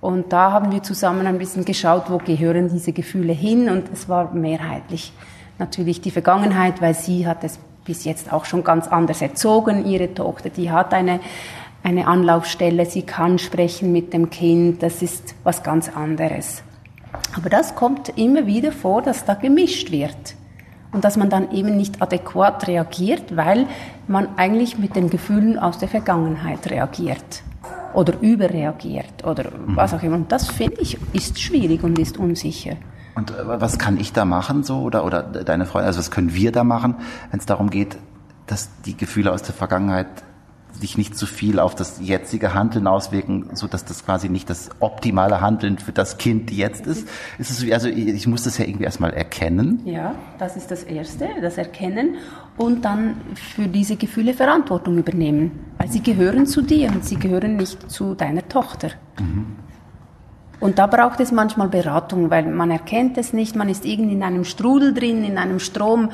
Und 0.02 0.30
da 0.34 0.52
haben 0.52 0.72
wir 0.72 0.82
zusammen 0.82 1.26
ein 1.26 1.38
bisschen 1.38 1.64
geschaut, 1.64 2.10
wo 2.10 2.18
gehören 2.18 2.68
diese 2.68 2.92
Gefühle 2.92 3.32
hin 3.32 3.70
und 3.70 3.84
es 3.90 4.10
war 4.10 4.34
mehrheitlich 4.34 5.14
natürlich 5.58 6.00
die 6.00 6.10
Vergangenheit, 6.10 6.80
weil 6.80 6.94
sie 6.94 7.26
hat 7.26 7.44
es 7.44 7.58
bis 7.84 8.04
jetzt 8.04 8.32
auch 8.32 8.44
schon 8.44 8.64
ganz 8.64 8.88
anders 8.88 9.22
erzogen, 9.22 9.86
ihre 9.86 10.14
Tochter. 10.14 10.50
Die 10.50 10.70
hat 10.70 10.94
eine, 10.94 11.20
eine 11.82 12.06
Anlaufstelle, 12.06 12.86
sie 12.86 13.02
kann 13.02 13.38
sprechen 13.38 13.92
mit 13.92 14.12
dem 14.12 14.30
Kind, 14.30 14.82
das 14.82 15.02
ist 15.02 15.34
was 15.42 15.62
ganz 15.62 15.88
anderes. 15.88 16.62
Aber 17.36 17.50
das 17.50 17.74
kommt 17.74 18.10
immer 18.16 18.46
wieder 18.46 18.72
vor, 18.72 19.02
dass 19.02 19.24
da 19.24 19.34
gemischt 19.34 19.90
wird 19.90 20.36
und 20.92 21.04
dass 21.04 21.16
man 21.16 21.30
dann 21.30 21.50
eben 21.52 21.76
nicht 21.76 22.00
adäquat 22.00 22.68
reagiert, 22.68 23.36
weil 23.36 23.66
man 24.06 24.28
eigentlich 24.36 24.78
mit 24.78 24.94
den 24.96 25.10
Gefühlen 25.10 25.58
aus 25.58 25.78
der 25.78 25.88
Vergangenheit 25.88 26.70
reagiert 26.70 27.42
oder 27.94 28.14
überreagiert 28.20 29.24
oder 29.24 29.50
was 29.66 29.92
auch 29.94 30.02
immer. 30.02 30.16
Und 30.16 30.32
das 30.32 30.48
finde 30.48 30.80
ich 30.80 30.98
ist 31.12 31.40
schwierig 31.40 31.82
und 31.82 31.98
ist 31.98 32.18
unsicher. 32.18 32.76
Und 33.14 33.30
äh, 33.30 33.34
was 33.44 33.78
kann 33.78 33.98
ich 33.98 34.12
da 34.12 34.24
machen 34.24 34.62
so 34.62 34.80
oder 34.80 35.04
oder 35.04 35.22
deine 35.22 35.66
Freunde, 35.66 35.86
also 35.86 35.98
was 35.98 36.10
können 36.10 36.34
wir 36.34 36.52
da 36.52 36.64
machen, 36.64 36.96
wenn 37.30 37.40
es 37.40 37.46
darum 37.46 37.70
geht, 37.70 37.98
dass 38.46 38.70
die 38.84 38.96
Gefühle 38.96 39.32
aus 39.32 39.42
der 39.42 39.54
Vergangenheit 39.54 40.08
sich 40.72 40.96
nicht 40.96 41.16
zu 41.16 41.26
viel 41.26 41.58
auf 41.58 41.74
das 41.74 42.00
jetzige 42.00 42.54
Handeln 42.54 42.86
auswirken, 42.86 43.50
so 43.54 43.66
dass 43.66 43.84
das 43.84 44.04
quasi 44.04 44.28
nicht 44.28 44.48
das 44.48 44.70
optimale 44.80 45.40
Handeln 45.40 45.78
für 45.78 45.92
das 45.92 46.18
Kind 46.18 46.50
jetzt 46.50 46.86
ist. 46.86 47.08
ist 47.38 47.50
es, 47.50 47.72
also 47.72 47.88
ich 47.88 48.26
muss 48.26 48.44
das 48.44 48.58
ja 48.58 48.64
irgendwie 48.64 48.84
erstmal 48.84 49.12
erkennen. 49.12 49.82
Ja, 49.84 50.14
das 50.38 50.56
ist 50.56 50.70
das 50.70 50.82
Erste, 50.82 51.28
das 51.40 51.58
Erkennen 51.58 52.16
und 52.56 52.84
dann 52.84 53.16
für 53.34 53.68
diese 53.68 53.96
Gefühle 53.96 54.34
Verantwortung 54.34 54.98
übernehmen, 54.98 55.60
weil 55.78 55.88
sie 55.88 56.02
gehören 56.02 56.46
zu 56.46 56.62
dir 56.62 56.90
und 56.90 57.04
sie 57.04 57.16
gehören 57.16 57.56
nicht 57.56 57.90
zu 57.90 58.14
deiner 58.14 58.48
Tochter. 58.48 58.90
Mhm. 59.20 59.56
Und 60.62 60.78
da 60.78 60.86
braucht 60.86 61.18
es 61.18 61.32
manchmal 61.32 61.66
Beratung, 61.66 62.30
weil 62.30 62.44
man 62.46 62.70
erkennt 62.70 63.18
es 63.18 63.32
nicht, 63.32 63.56
man 63.56 63.68
ist 63.68 63.84
irgendwie 63.84 64.14
in 64.14 64.22
einem 64.22 64.44
Strudel 64.44 64.94
drin, 64.94 65.24
in 65.24 65.36
einem 65.36 65.58
Strom, 65.58 66.10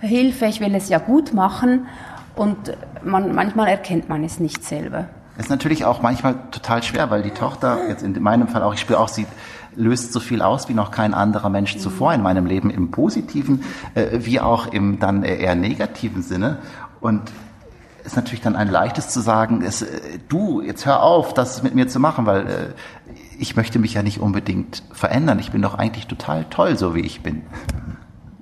Hilfe, 0.00 0.46
ich 0.46 0.62
will 0.62 0.74
es 0.74 0.88
ja 0.88 0.96
gut 0.96 1.34
machen 1.34 1.86
und 2.34 2.56
man, 3.04 3.34
manchmal 3.34 3.68
erkennt 3.68 4.08
man 4.08 4.24
es 4.24 4.40
nicht 4.40 4.64
selber. 4.64 5.04
Das 5.36 5.46
ist 5.46 5.50
natürlich 5.50 5.84
auch 5.84 6.00
manchmal 6.00 6.34
total 6.50 6.82
schwer, 6.82 7.10
weil 7.10 7.20
die 7.20 7.32
Tochter, 7.32 7.76
jetzt 7.88 8.02
in 8.02 8.22
meinem 8.22 8.48
Fall 8.48 8.62
auch, 8.62 8.72
ich 8.72 8.80
spüre 8.80 8.98
auch, 8.98 9.08
sie 9.08 9.26
löst 9.76 10.14
so 10.14 10.20
viel 10.20 10.40
aus 10.40 10.70
wie 10.70 10.74
noch 10.74 10.92
kein 10.92 11.12
anderer 11.12 11.50
Mensch 11.50 11.76
zuvor 11.76 12.14
in 12.14 12.22
meinem 12.22 12.46
Leben, 12.46 12.70
im 12.70 12.90
positiven 12.90 13.62
äh, 13.94 14.20
wie 14.20 14.40
auch 14.40 14.68
im 14.72 14.98
dann 14.98 15.24
eher 15.24 15.54
negativen 15.54 16.22
Sinne. 16.22 16.56
Und 17.02 17.30
ist 18.04 18.16
natürlich 18.16 18.40
dann 18.40 18.56
ein 18.56 18.68
leichtes 18.68 19.08
zu 19.08 19.20
sagen, 19.20 19.62
es, 19.62 19.82
äh, 19.82 20.18
du, 20.28 20.60
jetzt 20.60 20.86
hör 20.86 21.02
auf, 21.02 21.34
das 21.34 21.62
mit 21.62 21.74
mir 21.74 21.88
zu 21.88 22.00
machen, 22.00 22.26
weil 22.26 22.46
äh, 22.46 22.52
ich 23.40 23.56
möchte 23.56 23.78
mich 23.78 23.94
ja 23.94 24.02
nicht 24.02 24.20
unbedingt 24.20 24.82
verändern. 24.92 25.38
Ich 25.38 25.50
bin 25.50 25.62
doch 25.62 25.74
eigentlich 25.74 26.06
total 26.06 26.44
toll, 26.50 26.76
so 26.76 26.94
wie 26.94 27.00
ich 27.00 27.22
bin. 27.22 27.42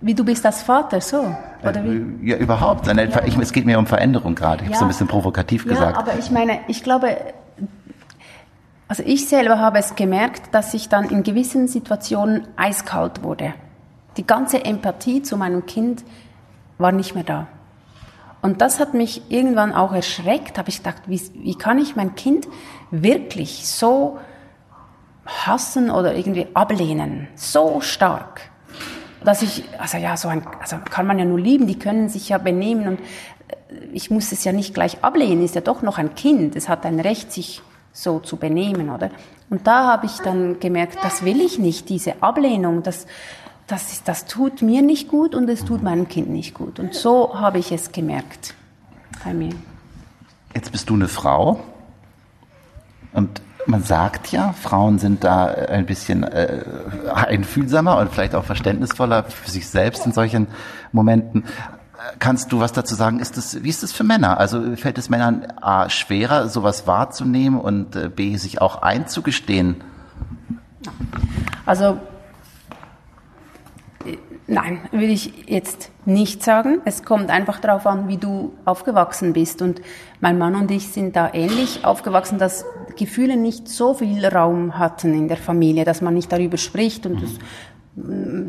Wie 0.01 0.15
du 0.15 0.25
bist 0.25 0.45
als 0.45 0.63
Vater, 0.63 1.01
so? 1.01 1.35
Oder 1.63 1.85
wie? 1.85 2.29
Ja, 2.29 2.37
überhaupt. 2.37 2.87
Ja. 2.87 3.25
Ich, 3.25 3.37
es 3.37 3.53
geht 3.53 3.65
mir 3.65 3.79
um 3.79 3.87
Veränderung 3.87 4.35
gerade. 4.35 4.65
Ich 4.65 4.71
ja. 4.71 4.75
habe 4.75 4.79
so 4.79 4.85
ein 4.85 4.89
bisschen 4.89 5.09
provokativ 5.09 5.65
ja, 5.65 5.73
gesagt. 5.73 5.97
aber 5.97 6.19
ich 6.19 6.31
meine, 6.31 6.61
ich 6.69 6.83
glaube, 6.83 7.17
also 8.89 9.03
ich 9.05 9.29
selber 9.29 9.59
habe 9.59 9.79
es 9.79 9.95
gemerkt, 9.95 10.55
dass 10.55 10.75
ich 10.75 10.89
dann 10.89 11.09
in 11.11 11.23
gewissen 11.23 11.69
Situationen 11.69 12.49
eiskalt 12.57 13.23
wurde. 13.23 13.55
Die 14.17 14.27
ganze 14.27 14.65
Empathie 14.65 15.23
zu 15.23 15.37
meinem 15.37 15.67
Kind 15.67 16.05
war 16.79 16.93
nicht 16.93 17.15
mehr 17.15 17.25
da. 17.25 17.47
Und 18.41 18.61
das 18.61 18.79
hat 18.79 18.95
mich 18.95 19.23
irgendwann 19.31 19.73
auch 19.73 19.93
erschreckt, 19.93 20.59
habe 20.59 20.69
ich 20.69 20.79
gedacht, 20.79 21.03
wie, 21.07 21.21
wie 21.35 21.55
kann 21.57 21.79
ich 21.79 21.97
mein 21.97 22.15
Kind 22.15 22.49
wirklich 22.91 23.69
so 23.69 24.19
hassen 25.29 25.91
oder 25.91 26.15
irgendwie 26.15 26.47
ablehnen. 26.55 27.29
So 27.35 27.81
stark. 27.81 28.41
Dass 29.25 29.43
ich, 29.43 29.65
also 29.79 29.99
ja, 29.99 30.17
so 30.17 30.29
ein, 30.29 30.47
also 30.61 30.77
kann 30.79 31.07
man 31.07 31.19
ja 31.19 31.25
nur 31.25 31.39
lieben, 31.39 31.67
die 31.67 31.79
können 31.79 32.09
sich 32.09 32.29
ja 32.29 32.39
benehmen 32.39 32.87
und 32.89 33.01
äh, 33.01 33.85
ich 33.93 34.11
muss 34.11 34.33
es 34.33 34.45
ja 34.45 34.53
nicht 34.53 34.75
gleich 34.75 35.03
ablehnen, 35.03 35.45
ist 35.45 35.55
ja 35.55 35.61
doch 35.61 35.83
noch 35.83 35.99
ein 35.99 36.15
Kind, 36.15 36.57
es 36.57 36.69
hat 36.69 36.87
ein 36.87 37.01
Recht, 37.01 37.33
sich 37.33 37.63
so 37.93 38.21
zu 38.21 38.37
benehmen, 38.37 38.91
oder? 38.91 39.11
Und 39.51 39.67
da 39.67 39.87
habe 39.87 40.07
ich 40.07 40.19
dann 40.19 40.61
gemerkt, 40.61 40.99
das 41.03 41.25
will 41.25 41.41
ich 41.41 41.59
nicht, 41.59 41.89
diese 41.89 42.23
Ablehnung, 42.23 42.83
das, 42.83 43.07
das, 43.67 43.93
ist, 43.93 44.09
das 44.09 44.27
tut 44.27 44.63
mir 44.63 44.83
nicht 44.83 45.09
gut 45.09 45.35
und 45.35 45.49
es 45.49 45.65
tut 45.65 45.83
meinem 45.83 46.07
Kind 46.07 46.29
nicht 46.31 46.55
gut. 46.55 46.79
Und 46.79 46.95
so 46.95 47.39
habe 47.39 47.59
ich 47.59 47.73
es 47.73 47.91
gemerkt 47.91 48.55
bei 49.25 49.35
mir. 49.35 49.53
Jetzt 50.55 50.71
bist 50.71 50.89
du 50.91 50.95
eine 50.95 51.09
Frau 51.09 51.61
und 53.13 53.43
man 53.67 53.83
sagt 53.83 54.33
ja, 54.33 54.53
Frauen 54.53 54.99
sind 54.99 55.25
da 55.25 55.53
äh, 55.53 55.69
ein 55.69 55.87
bisschen 55.87 56.23
äh, 56.23 56.63
einfühlsamer 57.15 57.99
und 57.99 58.13
vielleicht 58.13 58.35
auch 58.35 58.45
verständnisvoller 58.45 59.25
für 59.25 59.51
sich 59.51 59.69
selbst 59.69 60.07
in 60.07 60.13
solchen 60.13 60.49
Momenten. 60.93 61.45
Kannst 62.19 62.53
du 62.53 62.61
was 62.61 62.73
dazu 62.73 62.95
sagen? 62.95 63.19
Ist 63.19 63.37
das, 63.37 63.63
wie 63.63 63.69
ist 63.69 63.83
das 63.83 63.93
für 63.93 64.05
Männer? 64.05 64.39
Also 64.39 64.77
fällt 64.77 64.99
es 64.99 65.11
Männern 65.11 65.53
A 65.61 65.91
schwerer, 65.91 66.49
sowas 66.49 66.87
wahrzunehmen 66.87 67.61
und 67.61 67.97
äh, 67.97 68.09
B 68.09 68.37
sich 68.37 68.61
auch 68.61 68.83
einzugestehen? 68.83 69.83
Also 71.67 71.99
Nein, 74.51 74.81
würde 74.93 75.13
ich 75.13 75.47
jetzt 75.47 75.91
nicht 76.07 76.43
sagen. 76.43 76.81
Es 76.87 77.05
kommt 77.05 77.29
einfach 77.29 77.61
darauf 77.61 77.87
an, 77.87 78.09
wie 78.09 78.17
du 78.17 78.55
aufgewachsen 78.65 79.35
bist. 79.35 79.61
Und 79.61 79.83
mein 80.21 80.39
Mann 80.39 80.57
und 80.57 80.71
ich 80.71 80.89
sind 80.89 81.17
da 81.17 81.31
ähnlich 81.35 81.85
aufgewachsen, 81.85 82.39
dass 82.39 82.65
Gefühle 82.99 83.37
nicht 83.37 83.69
so 83.69 83.95
viel 83.95 84.27
Raum 84.27 84.79
hatten 84.79 85.15
in 85.15 85.29
der 85.29 85.39
Familie, 85.39 85.85
dass 85.85 86.03
man 86.03 86.15
nicht 86.15 86.31
darüber 86.31 86.59
spricht 86.59 87.07
und 87.07 87.23
das, 87.23 87.31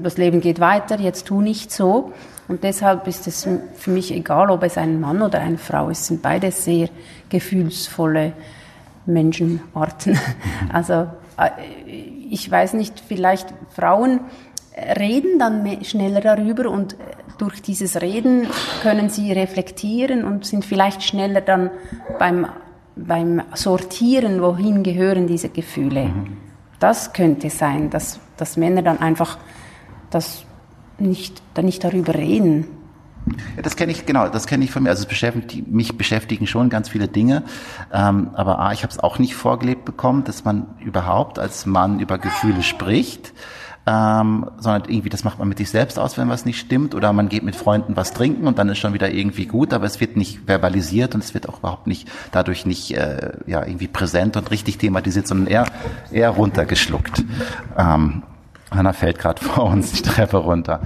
das 0.04 0.18
Leben 0.18 0.42
geht 0.42 0.60
weiter, 0.60 1.00
jetzt 1.00 1.28
tu 1.28 1.42
nicht 1.42 1.72
so. 1.72 2.12
Und 2.48 2.64
deshalb 2.64 3.08
ist 3.08 3.28
es 3.28 3.48
für 3.76 3.92
mich 3.92 4.12
egal, 4.12 4.50
ob 4.50 4.64
es 4.64 4.78
ein 4.78 5.00
Mann 5.00 5.22
oder 5.22 5.40
eine 5.40 5.58
Frau 5.58 5.90
ist, 5.90 6.08
sind 6.08 6.22
beide 6.22 6.52
sehr 6.52 6.90
gefühlsvolle 7.30 8.34
Menschenarten. 9.06 10.20
Also 10.74 11.08
äh, 11.38 11.50
ich 12.30 12.50
weiß 12.50 12.74
nicht, 12.74 13.02
vielleicht 13.08 13.54
Frauen 13.76 14.20
reden 14.98 15.40
dann 15.40 15.84
schneller 15.84 16.22
darüber 16.22 16.70
und 16.70 16.96
durch 17.38 17.62
dieses 17.62 18.02
Reden 18.02 18.48
können 18.82 19.10
sie 19.10 19.32
reflektieren 19.32 20.24
und 20.24 20.46
sind 20.46 20.66
vielleicht 20.66 21.04
schneller 21.04 21.42
dann 21.42 21.72
beim 22.18 22.48
beim 23.08 23.42
Sortieren, 23.54 24.42
wohin 24.42 24.84
gehören 24.84 25.28
diese 25.28 25.50
Gefühle. 25.50 26.06
Mhm. 26.06 26.38
Das 26.80 27.14
könnte 27.14 27.50
sein, 27.50 27.90
dass, 27.90 28.20
dass 28.38 28.58
Männer 28.58 28.82
dann 28.82 29.00
einfach 29.00 29.38
das 30.10 30.46
nicht, 30.98 31.42
dann 31.54 31.66
nicht 31.66 31.84
darüber 31.84 32.14
reden. 32.16 32.66
Ja, 33.56 33.62
das 33.62 33.76
kenne 33.76 33.92
ich, 33.92 34.06
genau, 34.06 34.28
das 34.30 34.48
kenne 34.48 34.64
ich 34.64 34.72
von 34.72 34.84
mir. 34.84 34.90
Also 34.90 35.08
beschäftigt, 35.08 35.68
mich 35.68 35.98
beschäftigen 35.98 36.48
schon 36.48 36.70
ganz 36.70 36.90
viele 36.90 37.08
Dinge. 37.08 37.44
Ähm, 37.94 38.30
aber 38.34 38.60
A, 38.60 38.72
ich 38.72 38.84
habe 38.84 38.92
es 38.92 39.00
auch 39.00 39.20
nicht 39.20 39.36
vorgelebt 39.36 39.86
bekommen, 39.86 40.24
dass 40.24 40.46
man 40.46 40.68
überhaupt 40.80 41.38
als 41.38 41.66
Mann 41.66 42.00
über 42.00 42.18
Gefühle 42.18 42.64
spricht. 42.64 43.34
Ähm, 43.91 44.45
sondern 44.60 44.84
irgendwie, 44.88 45.10
das 45.10 45.23
macht 45.23 45.39
man 45.39 45.49
mit 45.49 45.58
sich 45.58 45.71
selbst 45.71 45.97
aus, 45.97 46.15
wenn 46.15 46.30
was 46.30 46.45
nicht 46.45 46.60
stimmt, 46.60 46.93
oder 46.93 47.12
man 47.12 47.28
geht 47.28 47.41
mit 47.41 47.56
Freunden 47.56 47.95
was 47.95 48.13
trinken 48.13 48.45
und 48.45 48.60
dann 48.60 48.69
ist 48.69 48.78
schon 48.78 48.93
wieder 48.93 49.10
irgendwie 49.10 49.47
gut, 49.47 49.73
aber 49.73 49.88
es 49.88 49.99
wird 49.99 50.15
nicht 50.15 50.41
verbalisiert 50.45 51.15
und 51.15 51.23
es 51.23 51.34
wird 51.34 51.49
auch 51.49 51.58
überhaupt 51.58 51.88
nicht 51.88 52.08
dadurch 52.32 52.67
nicht 52.67 52.95
äh, 52.95 53.32
ja 53.47 53.65
irgendwie 53.65 53.88
präsent 53.88 54.38
und 54.38 54.52
richtig 54.52 54.78
thematisiert, 54.78 55.28
sondern 55.28 55.47
eher 55.47 55.65
eher 56.12 56.30
runtergeschluckt. 56.30 57.23
Ähm, 57.75 58.21
Hanna 58.69 58.93
fällt 58.93 59.17
gerade 59.17 59.41
vor 59.43 59.63
uns 59.63 59.91
die 59.93 60.04
Treppe 60.04 60.38
runter. 60.38 60.82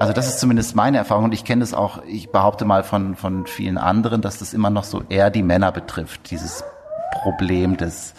Also 0.00 0.12
das 0.12 0.26
ist 0.26 0.40
zumindest 0.40 0.74
meine 0.74 0.98
Erfahrung 0.98 1.26
und 1.26 1.34
ich 1.34 1.44
kenne 1.44 1.60
das 1.60 1.72
auch, 1.72 2.02
ich 2.04 2.30
behaupte 2.32 2.64
mal 2.64 2.82
von, 2.82 3.14
von 3.14 3.46
vielen 3.46 3.78
anderen, 3.78 4.22
dass 4.22 4.38
das 4.38 4.54
immer 4.54 4.70
noch 4.70 4.84
so 4.84 5.04
eher 5.08 5.30
die 5.30 5.44
Männer 5.44 5.70
betrifft, 5.70 6.32
dieses 6.32 6.64
Problem 7.12 7.76
des, 7.76 8.14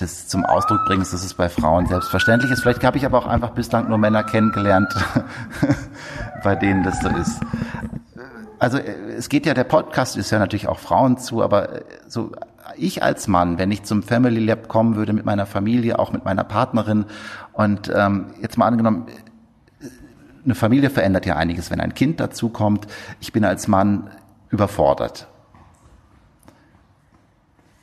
des 0.00 0.28
zum 0.28 0.44
Ausdruck 0.44 0.80
bringst, 0.86 1.12
dass 1.12 1.24
es 1.24 1.34
bei 1.34 1.48
Frauen 1.48 1.86
selbstverständlich 1.86 2.50
ist. 2.50 2.62
Vielleicht 2.62 2.84
habe 2.84 2.98
ich 2.98 3.06
aber 3.06 3.18
auch 3.18 3.26
einfach 3.26 3.50
bislang 3.50 3.88
nur 3.88 3.98
Männer 3.98 4.24
kennengelernt, 4.24 4.92
bei 6.42 6.54
denen 6.54 6.82
das 6.82 7.00
so 7.00 7.08
ist. 7.08 7.40
Also 8.58 8.78
es 8.78 9.28
geht 9.28 9.46
ja, 9.46 9.54
der 9.54 9.64
Podcast 9.64 10.16
ist 10.16 10.30
ja 10.30 10.38
natürlich 10.38 10.68
auch 10.68 10.78
Frauen 10.78 11.18
zu, 11.18 11.42
aber 11.42 11.82
so 12.08 12.32
ich 12.76 13.02
als 13.02 13.28
Mann, 13.28 13.58
wenn 13.58 13.70
ich 13.70 13.84
zum 13.84 14.02
Family 14.02 14.44
Lab 14.44 14.68
kommen 14.68 14.96
würde 14.96 15.12
mit 15.12 15.24
meiner 15.24 15.46
Familie, 15.46 15.98
auch 15.98 16.12
mit 16.12 16.24
meiner 16.24 16.44
Partnerin 16.44 17.06
und 17.52 17.90
ähm, 17.94 18.26
jetzt 18.40 18.58
mal 18.58 18.66
angenommen, 18.66 19.06
eine 20.44 20.54
Familie 20.54 20.90
verändert 20.90 21.26
ja 21.26 21.36
einiges, 21.36 21.70
wenn 21.70 21.80
ein 21.80 21.94
Kind 21.94 22.20
dazukommt. 22.20 22.86
Ich 23.20 23.32
bin 23.32 23.44
als 23.44 23.66
Mann 23.68 24.10
überfordert. 24.50 25.26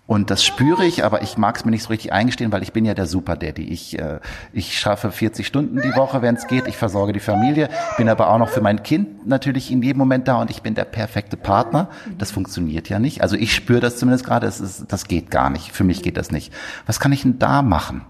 Und 0.05 0.29
das 0.31 0.43
spüre 0.43 0.83
ich, 0.83 1.05
aber 1.05 1.21
ich 1.21 1.37
mag 1.37 1.55
es 1.55 1.63
mir 1.63 1.71
nicht 1.71 1.83
so 1.83 1.87
richtig 1.87 2.11
eingestehen, 2.11 2.51
weil 2.51 2.61
ich 2.61 2.73
bin 2.73 2.83
ja 2.83 2.93
der 2.93 3.05
Super 3.05 3.37
Daddy. 3.37 3.63
Ich, 3.63 3.97
äh, 3.97 4.19
ich 4.51 4.77
schaffe 4.77 5.11
40 5.11 5.47
Stunden 5.47 5.81
die 5.81 5.95
Woche, 5.95 6.21
wenn 6.21 6.35
es 6.35 6.47
geht. 6.47 6.67
Ich 6.67 6.75
versorge 6.75 7.13
die 7.13 7.21
Familie, 7.21 7.69
bin 7.95 8.09
aber 8.09 8.29
auch 8.29 8.37
noch 8.37 8.49
für 8.49 8.59
mein 8.59 8.83
Kind 8.83 9.25
natürlich 9.25 9.71
in 9.71 9.81
jedem 9.81 9.99
Moment 9.99 10.27
da 10.27 10.41
und 10.41 10.51
ich 10.51 10.61
bin 10.61 10.75
der 10.75 10.83
perfekte 10.83 11.37
Partner. 11.37 11.89
Das 12.17 12.31
funktioniert 12.31 12.89
ja 12.89 12.99
nicht. 12.99 13.21
Also 13.21 13.37
ich 13.37 13.55
spüre 13.55 13.79
das 13.79 13.95
zumindest 13.95 14.25
gerade, 14.25 14.45
das, 14.45 14.85
das 14.85 15.07
geht 15.07 15.31
gar 15.31 15.49
nicht. 15.49 15.71
Für 15.71 15.85
mich 15.85 16.03
geht 16.03 16.17
das 16.17 16.31
nicht. 16.31 16.53
Was 16.85 16.99
kann 16.99 17.13
ich 17.13 17.21
denn 17.21 17.39
da 17.39 17.61
machen? 17.61 18.01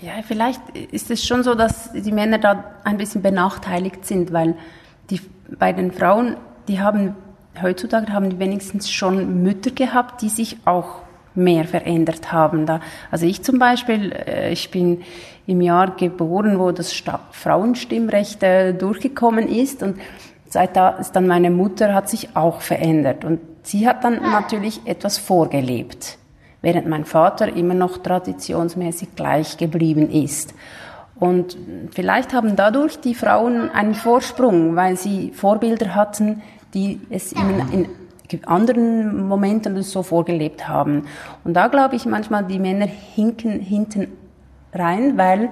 Ja, 0.00 0.12
vielleicht 0.26 0.60
ist 0.90 1.10
es 1.10 1.22
schon 1.26 1.42
so, 1.42 1.54
dass 1.54 1.92
die 1.92 2.12
Männer 2.12 2.38
da 2.38 2.64
ein 2.84 2.96
bisschen 2.96 3.20
benachteiligt 3.20 4.06
sind, 4.06 4.32
weil 4.32 4.56
die, 5.10 5.20
bei 5.58 5.74
den 5.74 5.92
Frauen, 5.92 6.36
die 6.66 6.80
haben 6.80 7.14
heutzutage 7.62 8.12
haben 8.12 8.38
wenigstens 8.38 8.90
schon 8.90 9.42
Mütter 9.42 9.70
gehabt, 9.70 10.22
die 10.22 10.28
sich 10.28 10.58
auch 10.64 11.02
mehr 11.34 11.64
verändert 11.64 12.32
haben. 12.32 12.66
Da, 12.66 12.80
also 13.10 13.26
ich 13.26 13.42
zum 13.42 13.58
Beispiel, 13.58 14.12
äh, 14.12 14.52
ich 14.52 14.70
bin 14.70 15.02
im 15.46 15.60
Jahr 15.60 15.94
geboren, 15.96 16.58
wo 16.58 16.72
das 16.72 16.92
Frauenstimmrecht 17.30 18.42
durchgekommen 18.42 19.48
ist 19.48 19.82
und 19.82 19.96
seit 20.48 20.74
da 20.74 20.90
ist 20.90 21.12
dann 21.12 21.28
meine 21.28 21.50
Mutter 21.50 21.94
hat 21.94 22.08
sich 22.08 22.34
auch 22.34 22.60
verändert 22.60 23.24
und 23.24 23.38
sie 23.62 23.86
hat 23.86 24.02
dann 24.02 24.22
natürlich 24.22 24.80
etwas 24.86 25.18
vorgelebt 25.18 26.18
während 26.66 26.88
mein 26.88 27.04
Vater 27.04 27.54
immer 27.54 27.74
noch 27.74 27.98
traditionsmäßig 27.98 29.14
gleich 29.14 29.56
geblieben 29.56 30.10
ist. 30.10 30.52
Und 31.14 31.56
vielleicht 31.92 32.34
haben 32.34 32.56
dadurch 32.56 32.98
die 32.98 33.14
Frauen 33.14 33.70
einen 33.70 33.94
Vorsprung, 33.94 34.74
weil 34.74 34.96
sie 34.96 35.30
Vorbilder 35.30 35.94
hatten, 35.94 36.42
die 36.76 37.00
es 37.10 37.32
in, 37.32 37.88
in 38.30 38.44
anderen 38.44 39.26
Momenten 39.26 39.82
so 39.82 40.02
vorgelebt 40.02 40.68
haben. 40.68 41.06
Und 41.42 41.54
da 41.54 41.68
glaube 41.68 41.96
ich 41.96 42.06
manchmal, 42.06 42.44
die 42.44 42.58
Männer 42.58 42.86
hinken 42.86 43.60
hinten 43.60 44.08
rein, 44.72 45.16
weil 45.16 45.50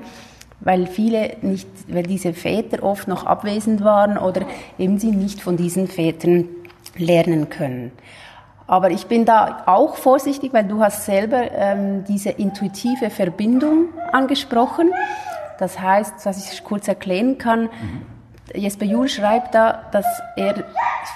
weil 0.61 0.87
viele 0.87 1.37
nicht, 1.43 1.69
weil 1.89 2.05
diese 2.05 2.33
Väter 2.33 2.83
oft 2.83 3.07
noch 3.07 3.27
abwesend 3.27 3.85
waren 3.85 4.17
oder 4.17 4.43
eben 4.79 4.99
sie 4.99 5.11
nicht 5.11 5.43
von 5.43 5.57
diesen 5.57 5.89
Vätern 5.89 6.49
lernen 6.97 7.51
können. 7.51 7.93
Aber 8.67 8.91
ich 8.91 9.07
bin 9.07 9.27
da 9.27 9.65
auch 9.67 9.97
vorsichtig, 9.97 10.55
weil 10.55 10.65
du 10.65 10.81
hast 10.81 11.05
selber 11.05 11.51
ähm, 11.53 12.05
diese 12.05 12.31
intuitive 12.31 13.11
Verbindung 13.11 13.89
angesprochen. 14.11 14.91
Das 15.59 15.79
heißt, 15.79 16.25
was 16.25 16.51
ich 16.51 16.65
kurz 16.65 16.89
erklären 16.89 17.37
kann, 17.37 17.65
mhm. 17.65 18.14
Jesper 18.53 18.85
Juhl 18.85 19.09
schreibt 19.09 19.55
da, 19.55 19.85
dass 19.93 20.07
er 20.37 20.65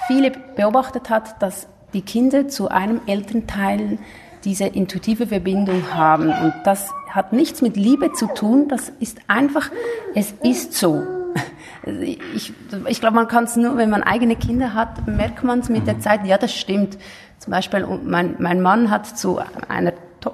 viele 0.07 0.31
beobachtet 0.55 1.09
hat, 1.09 1.41
dass 1.41 1.67
die 1.93 2.01
Kinder 2.01 2.47
zu 2.47 2.69
einem 2.69 3.01
Elternteil 3.05 3.99
diese 4.43 4.65
intuitive 4.65 5.27
Verbindung 5.27 5.93
haben. 5.93 6.29
Und 6.29 6.53
das 6.63 6.89
hat 7.09 7.33
nichts 7.33 7.61
mit 7.61 7.75
Liebe 7.75 8.13
zu 8.13 8.27
tun, 8.27 8.67
das 8.67 8.89
ist 8.99 9.19
einfach, 9.27 9.69
es 10.15 10.33
ist 10.43 10.73
so. 10.73 11.03
Ich, 12.35 12.53
ich 12.87 12.99
glaube, 12.99 13.15
man 13.15 13.27
kann 13.27 13.45
es 13.45 13.55
nur, 13.55 13.77
wenn 13.77 13.89
man 13.89 14.03
eigene 14.03 14.35
Kinder 14.35 14.73
hat, 14.73 15.07
merkt 15.07 15.43
man 15.43 15.59
es 15.59 15.69
mit 15.69 15.87
der 15.87 15.95
mhm. 15.95 16.01
Zeit, 16.01 16.25
ja, 16.25 16.37
das 16.37 16.53
stimmt. 16.53 16.97
Zum 17.39 17.51
Beispiel, 17.51 17.87
mein, 18.03 18.35
mein 18.37 18.61
Mann 18.61 18.89
hat 18.89 19.05
zu 19.17 19.39
einer 19.69 19.93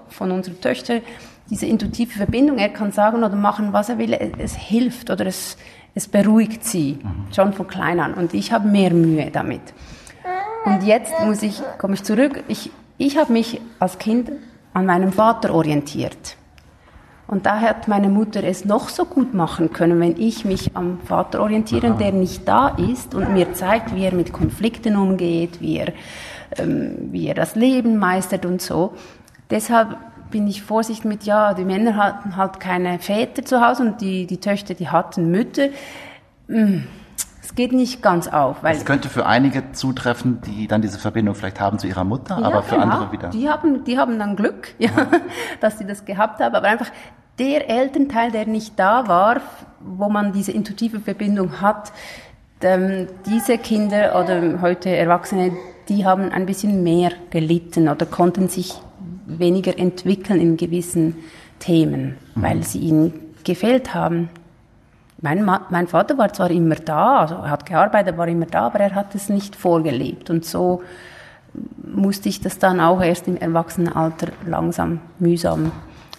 von 0.09 0.31
unseren 0.31 0.59
Töchtern 0.59 1.01
diese 1.49 1.67
intuitive 1.67 2.17
Verbindung. 2.17 2.57
Er 2.57 2.69
kann 2.69 2.91
sagen 2.91 3.23
oder 3.23 3.35
machen, 3.35 3.73
was 3.73 3.89
er 3.89 3.99
will. 3.99 4.13
Es 4.13 4.55
hilft 4.55 5.11
oder 5.11 5.27
es, 5.27 5.57
es 5.95 6.09
beruhigt 6.09 6.63
sie 6.63 6.99
mhm. 7.01 7.33
schon 7.33 7.53
von 7.53 7.67
klein 7.67 7.99
an. 7.99 8.13
Und 8.13 8.33
ich 8.33 8.51
habe 8.51 8.67
mehr 8.67 8.93
Mühe 8.93 9.31
damit. 9.31 9.61
Und 10.65 10.83
jetzt 10.83 11.13
muss 11.23 11.41
ich, 11.41 11.61
komme 11.77 11.93
ich 11.93 12.03
zurück. 12.03 12.43
Ich, 12.47 12.69
ich 12.97 13.17
habe 13.17 13.31
mich 13.31 13.61
als 13.79 13.97
Kind 13.97 14.31
an 14.73 14.85
meinem 14.85 15.13
Vater 15.13 15.53
orientiert. 15.53 16.35
Und 17.27 17.45
da 17.45 17.59
hat 17.59 17.87
meine 17.87 18.09
Mutter 18.09 18.43
es 18.43 18.65
noch 18.65 18.89
so 18.89 19.05
gut 19.05 19.33
machen 19.33 19.73
können, 19.73 19.99
wenn 19.99 20.19
ich 20.19 20.45
mich 20.45 20.75
am 20.75 20.99
Vater 21.05 21.41
orientiere, 21.41 21.87
Aha. 21.87 21.97
der 21.97 22.11
nicht 22.11 22.47
da 22.47 22.67
ist 22.67 23.15
und 23.15 23.33
mir 23.33 23.53
zeigt, 23.53 23.95
wie 23.95 24.03
er 24.03 24.13
mit 24.13 24.31
Konflikten 24.31 24.95
umgeht, 24.95 25.59
wie 25.59 25.77
er, 25.77 25.93
ähm, 26.57 27.09
wie 27.11 27.27
er 27.27 27.33
das 27.33 27.55
Leben 27.55 27.97
meistert 27.97 28.45
und 28.45 28.61
so. 28.61 28.93
Deshalb 29.49 29.97
bin 30.31 30.47
ich 30.47 30.61
vorsichtig 30.61 31.05
mit, 31.05 31.23
ja, 31.23 31.53
die 31.53 31.65
Männer 31.65 31.95
hatten 31.95 32.35
halt 32.35 32.59
keine 32.59 32.99
Väter 32.99 33.45
zu 33.45 33.65
Hause 33.65 33.83
und 33.83 34.01
die, 34.01 34.27
die 34.27 34.39
Töchter, 34.39 34.73
die 34.73 34.89
hatten 34.89 35.31
Mütter. 35.31 35.67
Hm, 36.47 36.87
es 37.43 37.55
geht 37.55 37.73
nicht 37.73 38.01
ganz 38.01 38.27
auf. 38.27 38.63
Weil 38.63 38.75
es 38.75 38.85
könnte 38.85 39.09
für 39.09 39.25
einige 39.25 39.71
zutreffen, 39.71 40.41
die 40.41 40.67
dann 40.67 40.81
diese 40.81 40.99
Verbindung 40.99 41.35
vielleicht 41.35 41.59
haben 41.59 41.79
zu 41.79 41.87
ihrer 41.87 42.03
Mutter, 42.03 42.39
ja, 42.39 42.45
aber 42.45 42.63
für 42.63 42.75
genau. 42.75 42.87
andere 42.87 43.11
wieder. 43.11 43.29
Die 43.29 43.49
haben, 43.49 43.83
die 43.83 43.97
haben 43.97 44.19
dann 44.19 44.35
Glück, 44.35 44.73
ja, 44.79 44.89
dass 45.59 45.77
sie 45.77 45.85
das 45.85 46.05
gehabt 46.05 46.39
haben. 46.39 46.55
Aber 46.55 46.67
einfach 46.67 46.91
der 47.39 47.69
Elternteil, 47.69 48.31
der 48.31 48.47
nicht 48.47 48.79
da 48.79 49.07
war, 49.07 49.41
wo 49.79 50.09
man 50.09 50.33
diese 50.33 50.51
intuitive 50.51 50.99
Verbindung 50.99 51.61
hat, 51.61 51.91
ähm, 52.61 53.07
diese 53.25 53.57
Kinder 53.57 54.19
oder 54.19 54.61
heute 54.61 54.89
Erwachsene, 54.89 55.51
die 55.87 56.05
haben 56.05 56.31
ein 56.31 56.47
bisschen 56.47 56.83
mehr 56.83 57.11
gelitten 57.29 57.87
oder 57.89 58.07
konnten 58.07 58.47
sich 58.49 58.73
weniger 59.25 59.77
entwickeln 59.77 60.39
in 60.39 60.57
gewissen 60.57 61.15
Themen, 61.59 62.17
mhm. 62.35 62.41
weil 62.41 62.63
sie 62.63 62.79
ihnen 62.79 63.13
gefehlt 63.43 63.93
haben. 63.93 64.29
Mein, 65.21 65.49
mein, 65.69 65.87
Vater 65.87 66.17
war 66.17 66.33
zwar 66.33 66.51
immer 66.51 66.75
da, 66.75 67.19
also 67.19 67.35
er 67.35 67.49
hat 67.49 67.65
gearbeitet, 67.65 68.17
war 68.17 68.27
immer 68.27 68.45
da, 68.45 68.67
aber 68.67 68.79
er 68.79 68.95
hat 68.95 69.15
es 69.15 69.29
nicht 69.29 69.55
vorgelebt. 69.55 70.29
Und 70.29 70.45
so 70.45 70.83
musste 71.83 72.29
ich 72.29 72.41
das 72.41 72.59
dann 72.59 72.79
auch 72.79 73.01
erst 73.01 73.27
im 73.27 73.37
Erwachsenenalter 73.37 74.27
langsam, 74.45 74.99
mühsam 75.19 75.71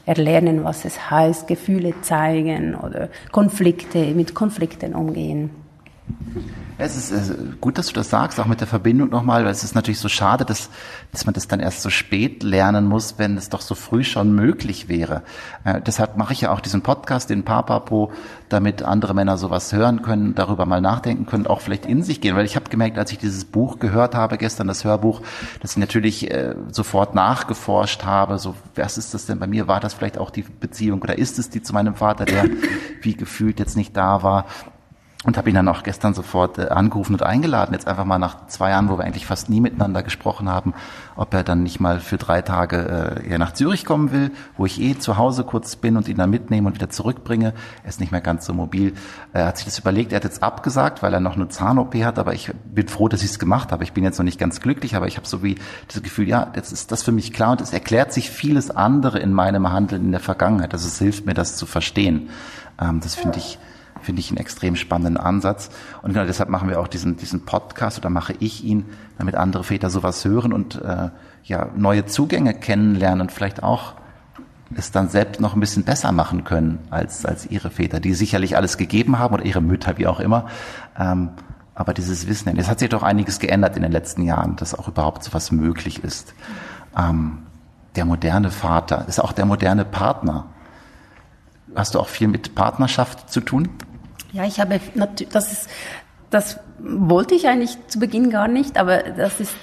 erlernen, 0.06 0.64
was 0.64 0.84
es 0.84 1.10
heißt, 1.10 1.46
Gefühle 1.46 2.00
zeigen 2.00 2.74
oder 2.74 3.08
Konflikte, 3.32 3.98
mit 4.14 4.34
Konflikten 4.34 4.94
umgehen. 4.94 5.50
Es 6.78 7.10
ist 7.10 7.60
gut, 7.62 7.78
dass 7.78 7.86
du 7.86 7.94
das 7.94 8.10
sagst, 8.10 8.38
auch 8.38 8.44
mit 8.44 8.60
der 8.60 8.66
Verbindung 8.66 9.08
nochmal, 9.08 9.44
weil 9.44 9.50
es 9.50 9.64
ist 9.64 9.74
natürlich 9.74 9.98
so 9.98 10.10
schade, 10.10 10.44
dass, 10.44 10.68
dass 11.10 11.24
man 11.24 11.32
das 11.32 11.48
dann 11.48 11.58
erst 11.58 11.80
so 11.80 11.88
spät 11.88 12.42
lernen 12.42 12.86
muss, 12.86 13.14
wenn 13.16 13.38
es 13.38 13.48
doch 13.48 13.62
so 13.62 13.74
früh 13.74 14.04
schon 14.04 14.34
möglich 14.34 14.86
wäre. 14.86 15.22
Äh, 15.64 15.80
deshalb 15.80 16.18
mache 16.18 16.34
ich 16.34 16.42
ja 16.42 16.52
auch 16.52 16.60
diesen 16.60 16.82
Podcast, 16.82 17.30
den 17.30 17.44
Papapo, 17.44 18.12
damit 18.50 18.82
andere 18.82 19.14
Männer 19.14 19.38
sowas 19.38 19.72
hören 19.72 20.02
können, 20.02 20.34
darüber 20.34 20.66
mal 20.66 20.82
nachdenken 20.82 21.24
können, 21.24 21.46
auch 21.46 21.62
vielleicht 21.62 21.86
in 21.86 22.02
sich 22.02 22.20
gehen. 22.20 22.36
Weil 22.36 22.44
ich 22.44 22.56
habe 22.56 22.68
gemerkt, 22.68 22.98
als 22.98 23.10
ich 23.10 23.18
dieses 23.18 23.46
Buch 23.46 23.78
gehört 23.78 24.14
habe, 24.14 24.36
gestern 24.36 24.66
das 24.66 24.84
Hörbuch, 24.84 25.22
dass 25.62 25.72
ich 25.72 25.78
natürlich 25.78 26.30
äh, 26.30 26.56
sofort 26.70 27.14
nachgeforscht 27.14 28.04
habe, 28.04 28.38
so, 28.38 28.54
was 28.74 28.98
ist 28.98 29.14
das 29.14 29.24
denn 29.24 29.38
bei 29.38 29.46
mir? 29.46 29.66
War 29.66 29.80
das 29.80 29.94
vielleicht 29.94 30.18
auch 30.18 30.28
die 30.28 30.42
Beziehung 30.42 31.00
oder 31.00 31.16
ist 31.16 31.38
es 31.38 31.48
die 31.48 31.62
zu 31.62 31.72
meinem 31.72 31.94
Vater, 31.94 32.26
der 32.26 32.44
wie 33.00 33.16
gefühlt 33.16 33.58
jetzt 33.60 33.78
nicht 33.78 33.96
da 33.96 34.22
war? 34.22 34.44
Und 35.26 35.36
habe 35.36 35.50
ihn 35.50 35.56
dann 35.56 35.68
auch 35.68 35.82
gestern 35.82 36.14
sofort 36.14 36.56
äh, 36.56 36.68
angerufen 36.68 37.14
und 37.14 37.22
eingeladen, 37.24 37.74
jetzt 37.74 37.88
einfach 37.88 38.04
mal 38.04 38.18
nach 38.18 38.46
zwei 38.46 38.70
Jahren, 38.70 38.88
wo 38.88 38.96
wir 38.96 39.04
eigentlich 39.04 39.26
fast 39.26 39.50
nie 39.50 39.60
miteinander 39.60 40.04
gesprochen 40.04 40.48
haben, 40.48 40.72
ob 41.16 41.34
er 41.34 41.42
dann 41.42 41.64
nicht 41.64 41.80
mal 41.80 41.98
für 41.98 42.16
drei 42.16 42.42
Tage 42.42 43.20
äh, 43.26 43.36
nach 43.36 43.52
Zürich 43.52 43.84
kommen 43.84 44.12
will, 44.12 44.30
wo 44.56 44.66
ich 44.66 44.80
eh 44.80 44.96
zu 44.96 45.16
Hause 45.16 45.42
kurz 45.42 45.74
bin 45.74 45.96
und 45.96 46.06
ihn 46.06 46.16
dann 46.16 46.30
mitnehme 46.30 46.68
und 46.68 46.76
wieder 46.76 46.90
zurückbringe. 46.90 47.54
Er 47.82 47.88
ist 47.88 47.98
nicht 47.98 48.12
mehr 48.12 48.20
ganz 48.20 48.46
so 48.46 48.54
mobil. 48.54 48.94
Er 49.32 49.46
hat 49.46 49.56
sich 49.56 49.66
das 49.66 49.80
überlegt, 49.80 50.12
er 50.12 50.16
hat 50.16 50.24
jetzt 50.24 50.44
abgesagt, 50.44 51.02
weil 51.02 51.12
er 51.12 51.20
noch 51.20 51.34
eine 51.34 51.48
Zahn-OP 51.48 51.96
hat, 51.96 52.20
aber 52.20 52.32
ich 52.32 52.52
bin 52.64 52.86
froh, 52.86 53.08
dass 53.08 53.22
ich 53.24 53.30
es 53.30 53.40
gemacht 53.40 53.72
habe. 53.72 53.82
Ich 53.82 53.92
bin 53.92 54.04
jetzt 54.04 54.18
noch 54.18 54.24
nicht 54.24 54.38
ganz 54.38 54.60
glücklich, 54.60 54.94
aber 54.94 55.08
ich 55.08 55.16
habe 55.16 55.26
so 55.26 55.42
wie 55.42 55.56
das 55.88 56.04
Gefühl, 56.04 56.28
ja, 56.28 56.52
jetzt 56.54 56.70
ist 56.70 56.92
das 56.92 57.02
für 57.02 57.12
mich 57.12 57.32
klar 57.32 57.50
und 57.50 57.60
es 57.60 57.72
erklärt 57.72 58.12
sich 58.12 58.30
vieles 58.30 58.70
andere 58.70 59.18
in 59.18 59.32
meinem 59.32 59.72
Handeln 59.72 60.04
in 60.04 60.12
der 60.12 60.20
Vergangenheit. 60.20 60.72
Also 60.72 60.86
es 60.86 61.00
hilft 61.00 61.26
mir, 61.26 61.34
das 61.34 61.56
zu 61.56 61.66
verstehen. 61.66 62.30
Ähm, 62.80 63.00
das 63.00 63.16
finde 63.16 63.38
ich 63.38 63.58
finde 64.06 64.20
ich 64.20 64.30
einen 64.30 64.38
extrem 64.38 64.76
spannenden 64.76 65.16
Ansatz. 65.16 65.68
Und 66.02 66.14
genau 66.14 66.24
deshalb 66.24 66.48
machen 66.48 66.68
wir 66.68 66.80
auch 66.80 66.88
diesen, 66.88 67.16
diesen 67.16 67.44
Podcast 67.44 67.98
oder 67.98 68.08
mache 68.08 68.34
ich 68.38 68.64
ihn, 68.64 68.86
damit 69.18 69.34
andere 69.34 69.64
Väter 69.64 69.90
sowas 69.90 70.24
hören 70.24 70.52
und 70.52 70.80
äh, 70.80 71.10
ja, 71.44 71.68
neue 71.76 72.06
Zugänge 72.06 72.54
kennenlernen 72.54 73.20
und 73.20 73.32
vielleicht 73.32 73.62
auch 73.62 73.94
es 74.74 74.90
dann 74.90 75.08
selbst 75.08 75.40
noch 75.40 75.54
ein 75.54 75.60
bisschen 75.60 75.84
besser 75.84 76.12
machen 76.12 76.44
können 76.44 76.78
als, 76.90 77.24
als 77.24 77.46
ihre 77.46 77.70
Väter, 77.70 78.00
die 78.00 78.14
sicherlich 78.14 78.56
alles 78.56 78.78
gegeben 78.78 79.18
haben 79.18 79.34
oder 79.34 79.44
ihre 79.44 79.60
Mütter, 79.60 79.98
wie 79.98 80.06
auch 80.06 80.20
immer. 80.20 80.46
Ähm, 80.98 81.30
aber 81.74 81.92
dieses 81.92 82.26
Wissen, 82.26 82.56
es 82.56 82.68
hat 82.68 82.78
sich 82.78 82.88
doch 82.88 83.02
einiges 83.02 83.38
geändert 83.38 83.76
in 83.76 83.82
den 83.82 83.92
letzten 83.92 84.22
Jahren, 84.22 84.56
dass 84.56 84.74
auch 84.76 84.88
überhaupt 84.88 85.22
so 85.22 85.34
was 85.34 85.52
möglich 85.52 86.02
ist. 86.02 86.34
Ähm, 86.96 87.38
der 87.96 88.04
moderne 88.04 88.50
Vater 88.50 89.06
ist 89.08 89.20
auch 89.20 89.32
der 89.32 89.46
moderne 89.46 89.84
Partner. 89.84 90.46
Hast 91.74 91.94
du 91.94 92.00
auch 92.00 92.08
viel 92.08 92.28
mit 92.28 92.54
Partnerschaft 92.54 93.30
zu 93.30 93.40
tun? 93.40 93.68
Ja, 94.37 94.44
ich 94.44 94.61
habe 94.61 94.81
das 95.33 95.53
ist 95.53 95.70
das 96.29 96.61
wollte 96.79 97.35
ich 97.35 97.49
eigentlich 97.49 97.79
zu 97.88 97.99
Beginn 97.99 98.29
gar 98.29 98.49
nicht, 98.49 98.77
aber 98.77 98.99
das 98.99 99.40
ist 99.40 99.57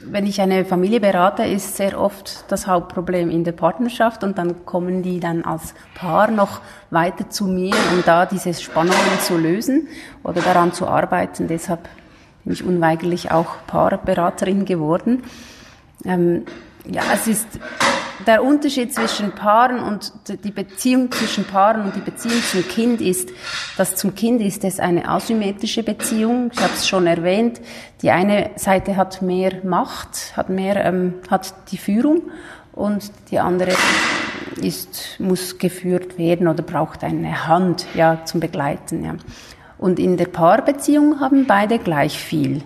wenn 0.00 0.26
ich 0.26 0.40
eine 0.40 0.66
Familie 0.66 1.00
berate, 1.00 1.44
ist 1.44 1.76
sehr 1.76 1.98
oft 1.98 2.44
das 2.48 2.66
Hauptproblem 2.66 3.30
in 3.30 3.42
der 3.42 3.52
Partnerschaft 3.52 4.22
und 4.22 4.36
dann 4.36 4.66
kommen 4.66 5.02
die 5.02 5.18
dann 5.18 5.44
als 5.44 5.74
Paar 5.94 6.30
noch 6.30 6.60
weiter 6.90 7.30
zu 7.30 7.46
mir, 7.46 7.74
um 7.92 8.02
da 8.04 8.26
diese 8.26 8.52
Spannungen 8.52 9.18
zu 9.20 9.38
lösen 9.38 9.88
oder 10.22 10.42
daran 10.42 10.74
zu 10.74 10.86
arbeiten. 10.86 11.48
Deshalb 11.48 11.88
bin 12.44 12.52
ich 12.52 12.62
unweigerlich 12.62 13.30
auch 13.30 13.56
Paarberaterin 13.66 14.66
geworden. 14.66 15.24
Ähm, 16.04 16.44
ja, 16.90 17.02
es 17.12 17.26
ist 17.26 17.46
der 18.26 18.42
Unterschied 18.42 18.94
zwischen 18.94 19.32
Paaren 19.32 19.80
und 19.80 20.12
die 20.44 20.50
Beziehung 20.50 21.10
zwischen 21.12 21.44
Paaren 21.44 21.82
und 21.82 21.96
die 21.96 22.00
Beziehung 22.00 22.42
zum 22.50 22.66
Kind 22.66 23.00
ist, 23.00 23.30
dass 23.76 23.96
zum 23.96 24.14
Kind 24.14 24.40
ist 24.40 24.64
es 24.64 24.80
eine 24.80 25.08
asymmetrische 25.08 25.82
Beziehung. 25.82 26.50
Ich 26.52 26.60
habe 26.60 26.72
es 26.74 26.88
schon 26.88 27.06
erwähnt. 27.06 27.60
Die 28.02 28.10
eine 28.10 28.50
Seite 28.56 28.96
hat 28.96 29.22
mehr 29.22 29.64
Macht, 29.64 30.36
hat 30.36 30.48
mehr, 30.48 30.84
ähm, 30.84 31.14
hat 31.30 31.54
die 31.70 31.78
Führung 31.78 32.22
und 32.72 33.10
die 33.30 33.38
andere 33.38 33.72
ist, 34.56 35.16
muss 35.18 35.58
geführt 35.58 36.18
werden 36.18 36.48
oder 36.48 36.62
braucht 36.62 37.04
eine 37.04 37.46
Hand, 37.46 37.86
ja, 37.94 38.24
zum 38.24 38.40
Begleiten, 38.40 39.04
ja. 39.04 39.14
Und 39.78 39.98
in 39.98 40.16
der 40.16 40.26
Paarbeziehung 40.26 41.20
haben 41.20 41.46
beide 41.46 41.78
gleich 41.78 42.18
viel 42.18 42.62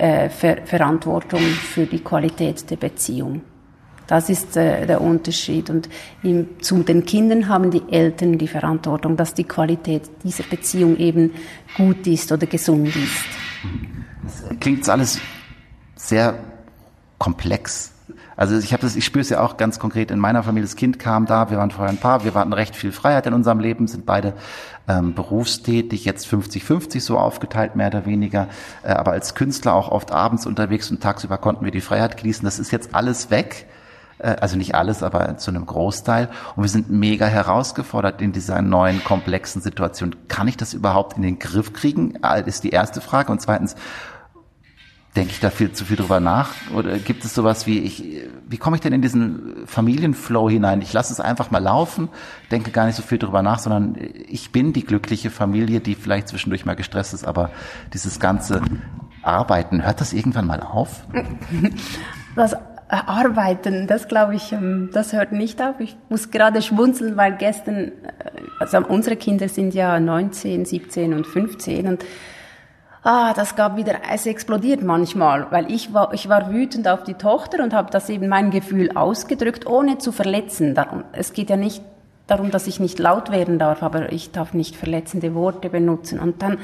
äh, 0.00 0.28
Ver 0.30 0.58
Verantwortung 0.64 1.40
für 1.40 1.86
die 1.86 2.00
Qualität 2.00 2.70
der 2.70 2.76
Beziehung. 2.76 3.42
Das 4.06 4.28
ist 4.28 4.56
äh, 4.56 4.86
der 4.86 5.00
Unterschied. 5.00 5.70
Und 5.70 5.88
im, 6.22 6.60
zu 6.60 6.82
den 6.82 7.04
Kindern 7.04 7.48
haben 7.48 7.70
die 7.70 7.82
Eltern 7.90 8.38
die 8.38 8.48
Verantwortung, 8.48 9.16
dass 9.16 9.34
die 9.34 9.44
Qualität 9.44 10.02
dieser 10.24 10.42
Beziehung 10.44 10.96
eben 10.96 11.32
gut 11.76 12.06
ist 12.06 12.32
oder 12.32 12.46
gesund 12.46 12.88
ist. 12.88 13.24
Das 14.24 14.58
klingt 14.58 14.88
alles 14.88 15.20
sehr 15.94 16.38
komplex. 17.18 17.92
Also 18.40 18.56
ich 18.56 18.72
habe 18.72 18.80
das, 18.80 18.96
ich 18.96 19.04
spüre 19.04 19.20
es 19.20 19.28
ja 19.28 19.42
auch 19.42 19.58
ganz 19.58 19.78
konkret 19.78 20.10
in 20.10 20.18
meiner 20.18 20.42
Familie. 20.42 20.66
Das 20.66 20.74
Kind 20.74 20.98
kam 20.98 21.26
da, 21.26 21.50
wir 21.50 21.58
waren 21.58 21.70
vorher 21.70 21.92
ein 21.92 21.98
Paar, 21.98 22.24
wir 22.24 22.32
hatten 22.32 22.54
recht 22.54 22.74
viel 22.74 22.90
Freiheit 22.90 23.26
in 23.26 23.34
unserem 23.34 23.60
Leben, 23.60 23.86
sind 23.86 24.06
beide 24.06 24.32
ähm, 24.88 25.12
berufstätig, 25.12 26.06
jetzt 26.06 26.26
50-50 26.26 27.02
so 27.02 27.18
aufgeteilt, 27.18 27.76
mehr 27.76 27.88
oder 27.88 28.06
weniger, 28.06 28.48
äh, 28.82 28.92
aber 28.92 29.12
als 29.12 29.34
Künstler 29.34 29.74
auch 29.74 29.90
oft 29.90 30.10
abends 30.10 30.46
unterwegs 30.46 30.90
und 30.90 31.02
tagsüber 31.02 31.36
konnten 31.36 31.66
wir 31.66 31.70
die 31.70 31.82
Freiheit 31.82 32.16
genießen. 32.16 32.42
Das 32.42 32.58
ist 32.58 32.70
jetzt 32.70 32.94
alles 32.94 33.30
weg. 33.30 33.66
Äh, 34.16 34.36
also 34.40 34.56
nicht 34.56 34.74
alles, 34.74 35.02
aber 35.02 35.36
zu 35.36 35.50
einem 35.50 35.66
Großteil. 35.66 36.30
Und 36.56 36.62
wir 36.62 36.70
sind 36.70 36.90
mega 36.90 37.26
herausgefordert 37.26 38.22
in 38.22 38.32
dieser 38.32 38.62
neuen 38.62 39.04
komplexen 39.04 39.60
Situation. 39.60 40.16
Kann 40.28 40.48
ich 40.48 40.56
das 40.56 40.72
überhaupt 40.72 41.18
in 41.18 41.22
den 41.22 41.38
Griff 41.38 41.74
kriegen? 41.74 42.18
Äh, 42.22 42.42
ist 42.46 42.64
die 42.64 42.70
erste 42.70 43.02
Frage. 43.02 43.32
Und 43.32 43.42
zweitens, 43.42 43.76
denke 45.16 45.32
ich 45.32 45.40
da 45.40 45.50
viel 45.50 45.72
zu 45.72 45.84
viel 45.84 45.96
drüber 45.96 46.20
nach? 46.20 46.54
Oder 46.74 46.98
gibt 46.98 47.24
es 47.24 47.34
sowas 47.34 47.66
wie, 47.66 47.80
ich, 47.80 48.04
wie 48.48 48.58
komme 48.58 48.76
ich 48.76 48.80
denn 48.80 48.92
in 48.92 49.02
diesen 49.02 49.66
Familienflow 49.66 50.48
hinein? 50.48 50.82
Ich 50.82 50.92
lasse 50.92 51.12
es 51.12 51.20
einfach 51.20 51.50
mal 51.50 51.62
laufen, 51.62 52.08
denke 52.50 52.70
gar 52.70 52.86
nicht 52.86 52.94
so 52.96 53.02
viel 53.02 53.18
drüber 53.18 53.42
nach, 53.42 53.58
sondern 53.58 53.96
ich 54.28 54.52
bin 54.52 54.72
die 54.72 54.84
glückliche 54.84 55.30
Familie, 55.30 55.80
die 55.80 55.96
vielleicht 55.96 56.28
zwischendurch 56.28 56.64
mal 56.64 56.76
gestresst 56.76 57.12
ist, 57.14 57.24
aber 57.24 57.50
dieses 57.92 58.20
ganze 58.20 58.62
Arbeiten, 59.22 59.84
hört 59.84 60.00
das 60.00 60.12
irgendwann 60.12 60.46
mal 60.46 60.60
auf? 60.60 61.04
Das 62.36 62.54
Arbeiten, 62.88 63.88
das 63.88 64.06
glaube 64.06 64.36
ich, 64.36 64.52
ähm, 64.52 64.90
das 64.92 65.12
hört 65.12 65.32
nicht 65.32 65.60
auf. 65.60 65.80
Ich 65.80 65.96
muss 66.08 66.30
gerade 66.30 66.62
schmunzeln, 66.62 67.16
weil 67.16 67.36
gestern, 67.36 67.76
äh, 67.76 67.92
also 68.60 68.78
unsere 68.78 69.16
Kinder 69.16 69.48
sind 69.48 69.74
ja 69.74 69.98
19, 69.98 70.64
17 70.64 71.12
und 71.12 71.26
15 71.26 71.88
und 71.88 72.04
ah, 73.02 73.32
das 73.34 73.56
gab 73.56 73.76
wieder, 73.76 73.96
es 74.12 74.26
explodiert 74.26 74.82
manchmal, 74.82 75.46
weil 75.50 75.70
ich 75.70 75.92
war, 75.92 76.12
ich 76.14 76.28
war 76.28 76.52
wütend 76.52 76.88
auf 76.88 77.04
die 77.04 77.14
Tochter 77.14 77.62
und 77.62 77.72
habe 77.72 77.90
das 77.90 78.08
eben 78.08 78.28
mein 78.28 78.50
Gefühl 78.50 78.96
ausgedrückt, 78.96 79.66
ohne 79.66 79.98
zu 79.98 80.12
verletzen. 80.12 80.76
Es 81.12 81.32
geht 81.32 81.50
ja 81.50 81.56
nicht 81.56 81.82
darum, 82.26 82.50
dass 82.50 82.66
ich 82.66 82.80
nicht 82.80 82.98
laut 82.98 83.30
werden 83.30 83.58
darf, 83.58 83.82
aber 83.82 84.12
ich 84.12 84.30
darf 84.30 84.54
nicht 84.54 84.76
verletzende 84.76 85.34
Worte 85.34 85.68
benutzen. 85.68 86.20
Und 86.20 86.42
dann 86.42 86.58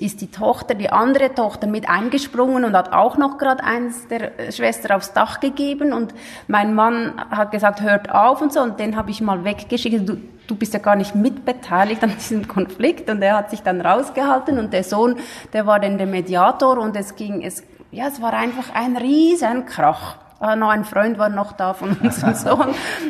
ist 0.00 0.20
die 0.20 0.30
Tochter, 0.30 0.74
die 0.74 0.90
andere 0.90 1.34
Tochter 1.34 1.66
mit 1.66 1.88
eingesprungen 1.88 2.64
und 2.64 2.76
hat 2.76 2.92
auch 2.92 3.16
noch 3.18 3.38
gerade 3.38 3.62
eins 3.62 4.08
der 4.08 4.50
Schwester 4.50 4.96
aufs 4.96 5.12
Dach 5.12 5.40
gegeben. 5.40 5.92
Und 5.92 6.14
mein 6.48 6.74
Mann 6.74 7.20
hat 7.30 7.50
gesagt, 7.50 7.80
hört 7.82 8.10
auf 8.10 8.40
und 8.40 8.52
so. 8.52 8.60
Und 8.60 8.80
den 8.80 8.96
habe 8.96 9.10
ich 9.10 9.20
mal 9.20 9.44
weggeschickt. 9.44 10.08
Du, 10.08 10.16
du 10.46 10.54
bist 10.56 10.72
ja 10.72 10.80
gar 10.80 10.96
nicht 10.96 11.14
mitbeteiligt 11.14 12.02
an 12.02 12.12
diesem 12.16 12.48
Konflikt. 12.48 13.10
Und 13.10 13.22
er 13.22 13.36
hat 13.36 13.50
sich 13.50 13.62
dann 13.62 13.80
rausgehalten. 13.80 14.58
Und 14.58 14.72
der 14.72 14.84
Sohn, 14.84 15.16
der 15.52 15.66
war 15.66 15.78
dann 15.78 15.98
der 15.98 16.06
Mediator. 16.06 16.78
Und 16.78 16.96
es 16.96 17.16
ging, 17.16 17.42
es, 17.42 17.62
ja, 17.90 18.08
es 18.08 18.20
war 18.22 18.32
einfach 18.32 18.74
ein 18.74 18.96
riesen 18.96 19.66
Krach. 19.66 20.16
Ah, 20.42 20.56
noch 20.56 20.70
ein 20.70 20.86
Freund 20.86 21.18
war 21.18 21.28
noch 21.28 21.52
da 21.52 21.74
von 21.74 21.94
unserem 22.00 22.34
Sohn, 22.34 22.68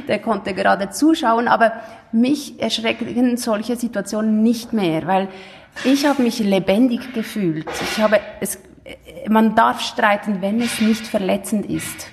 der 0.09 0.19
konnte 0.19 0.53
gerade 0.53 0.91
zuschauen, 0.91 1.47
aber 1.47 1.75
mich 2.11 2.61
erschrecken 2.61 3.37
solche 3.37 3.77
Situationen 3.77 4.43
nicht 4.43 4.73
mehr, 4.73 5.07
weil 5.07 5.29
ich 5.85 6.07
habe 6.07 6.23
mich 6.23 6.39
lebendig 6.39 7.13
gefühlt. 7.13 7.67
Ich 7.93 8.01
habe 8.01 8.21
es, 8.41 8.59
man 9.29 9.55
darf 9.55 9.81
streiten, 9.81 10.41
wenn 10.41 10.61
es 10.61 10.81
nicht 10.81 11.07
verletzend 11.07 11.67
ist. 11.67 12.09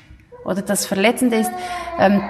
Oder 0.46 0.62
das 0.62 0.86
Verletzende 0.86 1.38
ist, 1.38 1.52
ähm, 2.00 2.22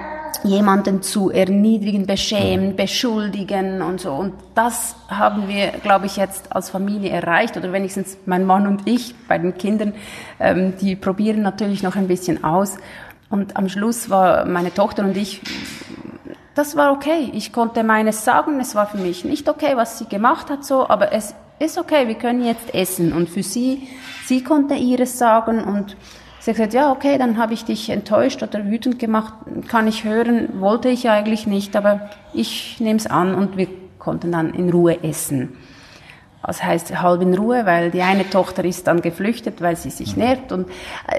jemanden 0.44 1.02
zu 1.02 1.30
erniedrigen, 1.30 2.06
beschämen, 2.06 2.76
beschuldigen 2.76 3.82
und 3.82 4.00
so. 4.00 4.12
Und 4.12 4.34
das 4.54 4.96
haben 5.08 5.48
wir, 5.48 5.68
glaube 5.82 6.06
ich, 6.06 6.16
jetzt 6.16 6.54
als 6.54 6.70
Familie 6.70 7.10
erreicht 7.10 7.56
oder 7.56 7.72
wenigstens 7.72 8.16
mein 8.26 8.44
Mann 8.44 8.66
und 8.66 8.86
ich 8.86 9.14
bei 9.26 9.38
den 9.38 9.56
Kindern. 9.56 9.94
Ähm, 10.38 10.74
die 10.80 10.96
probieren 10.96 11.42
natürlich 11.42 11.82
noch 11.82 11.96
ein 11.96 12.08
bisschen 12.08 12.44
aus. 12.44 12.76
Und 13.30 13.56
am 13.56 13.68
Schluss 13.68 14.10
war 14.10 14.46
meine 14.46 14.72
Tochter 14.72 15.04
und 15.04 15.16
ich 15.16 15.42
das 16.58 16.74
war 16.76 16.92
okay. 16.92 17.30
Ich 17.32 17.52
konnte 17.52 17.84
meines 17.84 18.24
sagen. 18.24 18.58
Es 18.60 18.74
war 18.74 18.86
für 18.86 18.98
mich 18.98 19.24
nicht 19.24 19.48
okay, 19.48 19.76
was 19.76 19.98
sie 19.98 20.06
gemacht 20.06 20.50
hat, 20.50 20.64
so, 20.64 20.88
aber 20.88 21.12
es 21.12 21.34
ist 21.60 21.78
okay. 21.78 22.08
Wir 22.08 22.16
können 22.16 22.44
jetzt 22.44 22.74
essen. 22.74 23.12
Und 23.12 23.28
für 23.28 23.44
sie, 23.44 23.88
sie 24.26 24.42
konnte 24.42 24.74
ihres 24.74 25.18
sagen 25.18 25.62
und 25.62 25.96
sie 26.40 26.50
hat 26.50 26.56
gesagt, 26.56 26.74
ja, 26.74 26.90
okay, 26.90 27.16
dann 27.16 27.38
habe 27.38 27.54
ich 27.54 27.64
dich 27.64 27.90
enttäuscht 27.90 28.42
oder 28.42 28.66
wütend 28.66 28.98
gemacht. 28.98 29.34
Kann 29.68 29.86
ich 29.86 30.02
hören, 30.02 30.60
wollte 30.60 30.88
ich 30.88 31.08
eigentlich 31.08 31.46
nicht, 31.46 31.76
aber 31.76 32.10
ich 32.34 32.80
nehme 32.80 32.98
es 32.98 33.06
an 33.06 33.36
und 33.36 33.56
wir 33.56 33.68
konnten 34.00 34.32
dann 34.32 34.52
in 34.52 34.70
Ruhe 34.70 35.02
essen. 35.04 35.56
Das 36.44 36.64
heißt 36.64 37.00
halb 37.00 37.22
in 37.22 37.34
Ruhe, 37.34 37.66
weil 37.66 37.92
die 37.92 38.02
eine 38.02 38.28
Tochter 38.28 38.64
ist 38.64 38.86
dann 38.86 39.00
geflüchtet, 39.00 39.60
weil 39.60 39.76
sie 39.76 39.90
sich 39.90 40.16
nervt 40.16 40.50
und 40.50 40.68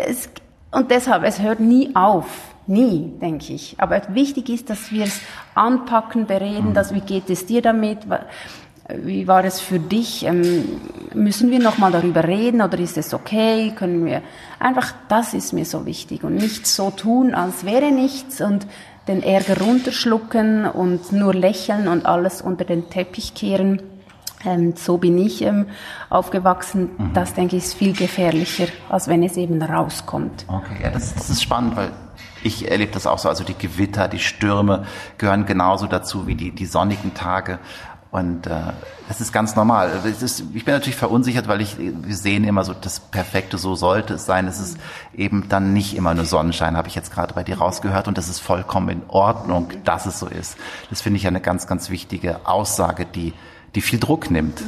es, 0.06 0.30
und 0.72 0.92
deshalb, 0.92 1.24
es 1.24 1.42
hört 1.42 1.60
nie 1.60 1.96
auf. 1.96 2.26
Nie, 2.70 3.12
denke 3.20 3.54
ich. 3.54 3.76
Aber 3.80 4.00
wichtig 4.10 4.48
ist, 4.48 4.70
dass 4.70 4.92
wir 4.92 5.06
es 5.06 5.22
anpacken, 5.56 6.28
bereden, 6.28 6.70
mhm. 6.70 6.74
dass 6.76 6.94
wie 6.94 7.02
geht 7.02 7.28
es 7.32 7.48
dir 7.48 7.64
damit? 7.64 7.98
Wie 8.96 9.28
war 9.28 9.44
es 9.44 9.60
für 9.60 9.80
dich? 9.80 10.24
Ähm, 10.24 10.80
müssen 11.16 11.50
wir 11.50 11.60
nochmal 11.60 11.92
darüber 11.92 12.26
reden 12.26 12.62
oder 12.62 12.78
ist 12.78 12.96
es 12.96 13.16
okay? 13.16 13.74
Können 13.76 14.06
wir 14.06 14.22
einfach, 14.60 14.94
das 15.08 15.34
ist 15.34 15.52
mir 15.52 15.66
so 15.66 15.88
wichtig 15.88 16.24
und 16.24 16.36
nicht 16.36 16.68
so 16.68 16.92
tun, 16.92 17.34
als 17.34 17.66
wäre 17.66 17.92
nichts 17.92 18.40
und 18.40 18.68
den 19.08 19.24
Ärger 19.24 19.60
runterschlucken 19.62 20.66
und 20.68 21.12
nur 21.12 21.34
lächeln 21.34 21.88
und 21.88 22.06
alles 22.06 22.40
unter 22.40 22.66
den 22.66 22.92
Teppich 22.92 23.34
kehren. 23.34 23.82
Ähm, 24.46 24.76
so 24.76 25.00
bin 25.00 25.18
ich 25.18 25.42
ähm, 25.42 25.66
aufgewachsen. 26.12 26.92
Mhm. 26.96 27.14
Das, 27.16 27.34
denke 27.34 27.56
ich, 27.56 27.64
ist 27.64 27.74
viel 27.74 27.94
gefährlicher, 27.94 28.68
als 28.90 29.08
wenn 29.08 29.24
es 29.24 29.38
eben 29.38 29.60
rauskommt. 29.60 30.46
Okay, 30.48 30.84
ja, 30.84 30.92
das, 30.92 31.16
das 31.16 31.32
ist 31.32 31.42
spannend, 31.42 31.76
weil 31.76 31.90
ich 32.44 32.70
erlebe 32.70 32.92
das 32.92 33.08
auch 33.08 33.20
so. 33.20 33.30
Also 33.30 33.44
die 33.44 33.58
Gewitter, 33.58 34.08
die 34.08 34.20
Stürme 34.20 34.86
gehören 35.18 35.46
genauso 35.46 35.88
dazu 35.88 36.28
wie 36.28 36.36
die, 36.36 36.52
die 36.52 36.66
sonnigen 36.66 37.14
Tage. 37.14 37.60
Und 38.12 38.48
äh, 38.48 38.74
das 39.08 39.22
ist 39.22 39.32
ganz 39.32 39.56
normal. 39.56 39.92
Ist, 40.04 40.44
ich 40.54 40.66
bin 40.66 40.74
natürlich 40.74 40.96
verunsichert, 40.96 41.48
weil 41.48 41.62
ich, 41.62 41.78
wir 41.78 42.16
sehen 42.16 42.44
immer 42.44 42.64
so, 42.64 42.74
das 42.74 43.00
Perfekte, 43.00 43.60
so 43.60 43.76
sollte 43.76 44.16
es 44.16 44.26
sein. 44.26 44.48
Es 44.48 44.60
ist 44.60 44.80
eben 45.16 45.48
dann 45.48 45.74
nicht 45.74 45.96
immer 45.96 46.16
nur 46.16 46.26
Sonnenschein, 46.26 46.76
habe 46.76 46.88
ich 46.88 46.96
jetzt 46.96 47.12
gerade 47.14 47.36
bei 47.36 47.44
dir 47.44 47.60
rausgehört. 47.60 48.08
Und 48.08 48.18
das 48.18 48.28
ist 48.28 48.40
vollkommen 48.40 48.90
in 48.90 49.02
Ordnung, 49.10 49.70
dass 49.84 50.08
es 50.08 50.20
so 50.20 50.26
ist. 50.26 50.58
Das 50.90 51.02
finde 51.02 51.18
ich 51.18 51.28
eine 51.28 51.40
ganz, 51.40 51.68
ganz 51.68 51.92
wichtige 51.92 52.48
Aussage, 52.48 53.06
die, 53.06 53.34
die 53.76 53.82
viel 53.82 54.00
Druck 54.00 54.32
nimmt. 54.32 54.64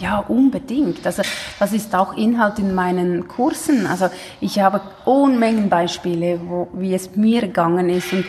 Ja, 0.00 0.18
unbedingt. 0.18 1.06
Also 1.06 1.22
das 1.58 1.72
ist 1.72 1.94
auch 1.94 2.16
Inhalt 2.16 2.58
in 2.58 2.74
meinen 2.74 3.28
Kursen. 3.28 3.86
Also 3.86 4.08
ich 4.40 4.58
habe 4.58 4.80
Unmengen 5.04 5.68
Beispiele, 5.68 6.40
wo, 6.46 6.68
wie 6.72 6.94
es 6.94 7.16
mir 7.16 7.42
gegangen 7.42 7.90
ist. 7.90 8.12
Und 8.12 8.24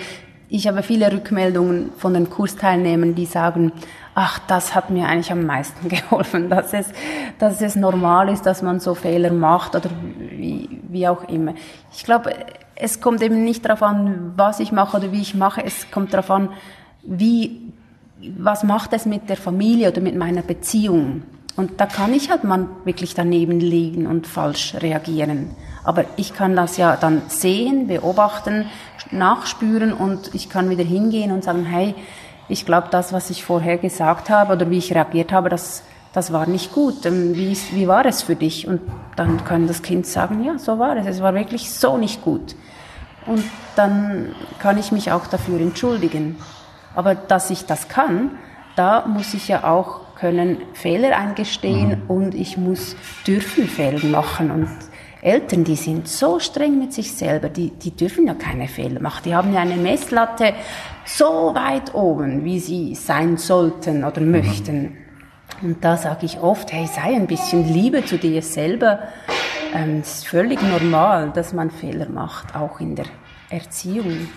ich 0.50 0.68
habe 0.68 0.84
viele 0.84 1.12
Rückmeldungen 1.14 1.92
von 1.98 2.14
den 2.14 2.30
Kursteilnehmern, 2.30 3.16
die 3.16 3.26
sagen, 3.26 3.72
ach, 4.16 4.40
das 4.48 4.76
hat 4.76 4.90
mir 4.90 5.08
eigentlich 5.08 5.32
am 5.32 5.46
meisten 5.46 5.88
geholfen, 5.90 6.50
dass 6.50 6.74
es, 6.74 6.88
dass 7.40 7.62
es 7.62 7.78
normal 7.78 8.28
ist, 8.28 8.46
dass 8.46 8.62
man 8.62 8.82
so 8.82 8.94
Fehler 8.94 9.32
macht 9.32 9.74
oder 9.74 9.90
wie, 10.30 10.82
wie 10.90 11.08
auch 11.08 11.24
immer. 11.30 11.54
Ich 11.94 12.04
glaube, 12.04 12.34
es 12.76 13.00
kommt 13.00 13.22
eben 13.22 13.46
nicht 13.46 13.64
darauf 13.64 13.82
an, 13.82 14.34
was 14.36 14.60
ich 14.60 14.74
mache 14.74 14.98
oder 14.98 15.14
wie 15.14 15.22
ich 15.22 15.36
mache, 15.36 15.64
es 15.64 15.90
kommt 15.90 16.14
darauf 16.14 16.32
an, 16.32 16.50
wie, 17.04 17.72
was 18.38 18.64
macht 18.64 18.92
es 18.92 19.06
mit 19.06 19.30
der 19.30 19.38
Familie 19.38 19.90
oder 19.90 20.02
mit 20.02 20.18
meiner 20.18 20.42
Beziehung. 20.42 21.24
Und 21.62 21.80
da 21.80 21.86
kann 21.86 22.12
ich 22.12 22.32
halt 22.32 22.44
mal 22.44 22.66
wirklich 22.86 23.14
daneben 23.14 23.60
liegen 23.60 24.08
und 24.08 24.26
falsch 24.26 24.74
reagieren. 24.80 25.52
Aber 25.84 26.06
ich 26.18 26.34
kann 26.34 26.56
das 26.56 26.78
ja 26.78 26.96
dann 26.96 27.22
sehen, 27.28 27.86
beobachten, 27.86 28.66
nachspüren 29.12 29.94
und 29.94 30.34
ich 30.34 30.50
kann 30.50 30.72
wieder 30.72 30.84
hingehen 30.84 31.32
und 31.32 31.44
sagen, 31.44 31.64
hey, 31.64 31.94
ich 32.50 32.66
glaube, 32.66 32.88
das, 32.90 33.14
was 33.14 33.30
ich 33.30 33.46
vorher 33.46 33.78
gesagt 33.78 34.32
habe 34.32 34.54
oder 34.54 34.72
wie 34.72 34.80
ich 34.80 34.96
reagiert 34.96 35.32
habe, 35.32 35.50
das, 35.50 35.84
das 36.14 36.34
war 36.34 36.48
nicht 36.48 36.74
gut. 36.74 37.06
Ähm, 37.06 37.36
wie, 37.36 37.56
wie 37.74 37.88
war 37.88 38.08
es 38.08 38.24
für 38.24 38.36
dich? 38.36 38.68
Und 38.68 38.82
dann 39.16 39.46
kann 39.46 39.68
das 39.68 39.84
Kind 39.84 40.08
sagen, 40.08 40.44
ja, 40.44 40.58
so 40.58 40.80
war 40.80 40.98
es. 40.98 41.06
Es 41.06 41.22
war 41.22 41.36
wirklich 41.36 41.70
so 41.70 41.96
nicht 41.96 42.24
gut. 42.24 42.56
Und 43.28 43.44
dann 43.76 44.34
kann 44.58 44.80
ich 44.80 44.92
mich 44.92 45.12
auch 45.12 45.28
dafür 45.28 45.60
entschuldigen. 45.60 46.38
Aber 46.96 47.14
dass 47.14 47.52
ich 47.52 47.68
das 47.68 47.88
kann, 47.88 48.32
da 48.76 49.06
muss 49.06 49.36
ich 49.36 49.48
ja 49.48 49.64
auch 49.66 50.11
können 50.22 50.58
Fehler 50.74 51.18
eingestehen 51.18 52.04
mhm. 52.04 52.10
und 52.10 52.36
ich 52.36 52.56
muss 52.56 52.96
dürfen 53.26 53.68
Fehler 53.68 54.06
machen 54.06 54.52
und 54.52 54.70
Eltern, 55.24 55.64
die 55.64 55.76
sind 55.76 56.08
so 56.08 56.40
streng 56.40 56.80
mit 56.80 56.94
sich 56.94 57.12
selber, 57.14 57.50
die, 57.50 57.72
die 57.72 57.92
dürfen 57.92 58.28
ja 58.28 58.34
keine 58.36 58.68
Fehler 58.68 59.02
machen. 59.02 59.22
Die 59.26 59.36
haben 59.36 59.54
ja 59.54 59.62
eine 59.62 59.76
Messlatte 59.76 60.54
so 61.06 61.54
weit 61.54 61.94
oben, 61.94 62.44
wie 62.44 62.60
sie 62.60 62.96
sein 62.96 63.38
sollten 63.38 64.04
oder 64.04 64.22
mhm. 64.22 64.32
möchten. 64.32 64.98
Und 65.62 65.84
da 65.84 65.98
sage 65.98 66.26
ich 66.26 66.40
oft, 66.40 66.72
hey, 66.72 66.88
sei 66.88 67.16
ein 67.16 67.28
bisschen 67.28 67.72
Liebe 67.72 68.06
zu 68.06 68.18
dir 68.18 68.42
selber. 68.42 69.00
Ähm, 69.76 70.00
es 70.02 70.20
ist 70.20 70.28
völlig 70.28 70.60
normal, 70.62 71.32
dass 71.34 71.54
man 71.54 71.70
Fehler 71.70 72.10
macht, 72.10 72.56
auch 72.56 72.80
in 72.80 72.96
der 72.96 73.06
Erziehung. 73.50 74.28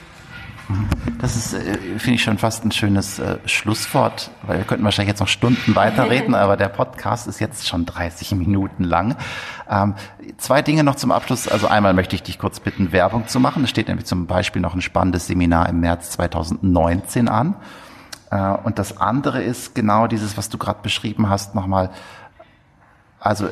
Das 1.21 1.37
ist, 1.37 1.55
äh, 1.55 1.77
finde 1.99 2.15
ich 2.15 2.23
schon 2.23 2.39
fast 2.39 2.65
ein 2.65 2.73
schönes 2.73 3.19
äh, 3.19 3.39
Schlusswort, 3.47 4.31
weil 4.43 4.59
wir 4.59 4.65
könnten 4.65 4.85
wahrscheinlich 4.85 5.11
jetzt 5.11 5.21
noch 5.21 5.29
Stunden 5.29 5.75
weiterreden, 5.75 6.35
aber 6.35 6.57
der 6.57 6.69
Podcast 6.69 7.27
ist 7.27 7.39
jetzt 7.41 7.69
schon 7.69 7.87
30 7.87 8.33
Minuten 8.33 8.85
lang. 8.85 9.17
Ähm, 9.69 9.95
zwei 10.39 10.63
Dinge 10.63 10.85
noch 10.85 10.95
zum 10.95 11.13
Abschluss. 11.13 11.49
Also 11.49 11.67
einmal 11.67 11.93
möchte 11.93 12.17
ich 12.17 12.23
dich 12.23 12.39
kurz 12.39 12.61
bitten, 12.61 12.93
Werbung 12.93 13.29
zu 13.29 13.41
machen. 13.41 13.65
Es 13.65 13.71
steht 13.71 13.89
nämlich 13.89 14.07
zum 14.07 14.27
Beispiel 14.27 14.63
noch 14.63 14.75
ein 14.75 14.83
spannendes 14.83 15.27
Seminar 15.27 15.69
im 15.69 15.81
März 15.81 16.11
2019 16.11 17.29
an. 17.29 17.57
Äh, 18.31 18.39
und 18.65 18.79
das 18.79 18.97
andere 18.97 19.43
ist 19.43 19.75
genau 19.75 20.07
dieses, 20.07 20.37
was 20.37 20.49
du 20.49 20.59
gerade 20.59 20.81
beschrieben 20.83 21.29
hast, 21.29 21.55
nochmal. 21.55 21.91
Also 23.21 23.49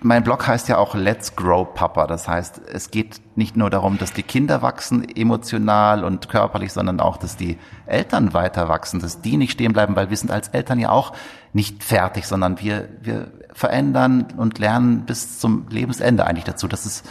mein 0.00 0.22
Blog 0.22 0.46
heißt 0.46 0.68
ja 0.68 0.78
auch 0.78 0.94
Let's 0.94 1.34
Grow 1.34 1.74
Papa. 1.74 2.06
Das 2.06 2.28
heißt, 2.28 2.60
es 2.72 2.90
geht 2.90 3.20
nicht 3.36 3.56
nur 3.56 3.68
darum, 3.68 3.98
dass 3.98 4.12
die 4.12 4.22
Kinder 4.22 4.62
wachsen, 4.62 5.04
emotional 5.16 6.04
und 6.04 6.28
körperlich, 6.28 6.72
sondern 6.72 7.00
auch, 7.00 7.16
dass 7.16 7.36
die 7.36 7.58
Eltern 7.86 8.32
weiter 8.32 8.68
wachsen, 8.68 9.00
dass 9.00 9.20
die 9.20 9.36
nicht 9.36 9.52
stehen 9.52 9.72
bleiben, 9.72 9.96
weil 9.96 10.10
wir 10.10 10.16
sind 10.16 10.30
als 10.30 10.48
Eltern 10.48 10.78
ja 10.78 10.90
auch 10.90 11.12
nicht 11.52 11.82
fertig, 11.82 12.26
sondern 12.26 12.60
wir, 12.60 12.88
wir 13.00 13.32
verändern 13.52 14.28
und 14.36 14.58
lernen 14.58 15.04
bis 15.04 15.40
zum 15.40 15.66
Lebensende 15.68 16.26
eigentlich 16.26 16.44
dazu. 16.44 16.68
Das 16.68 16.86
ist 16.86 17.04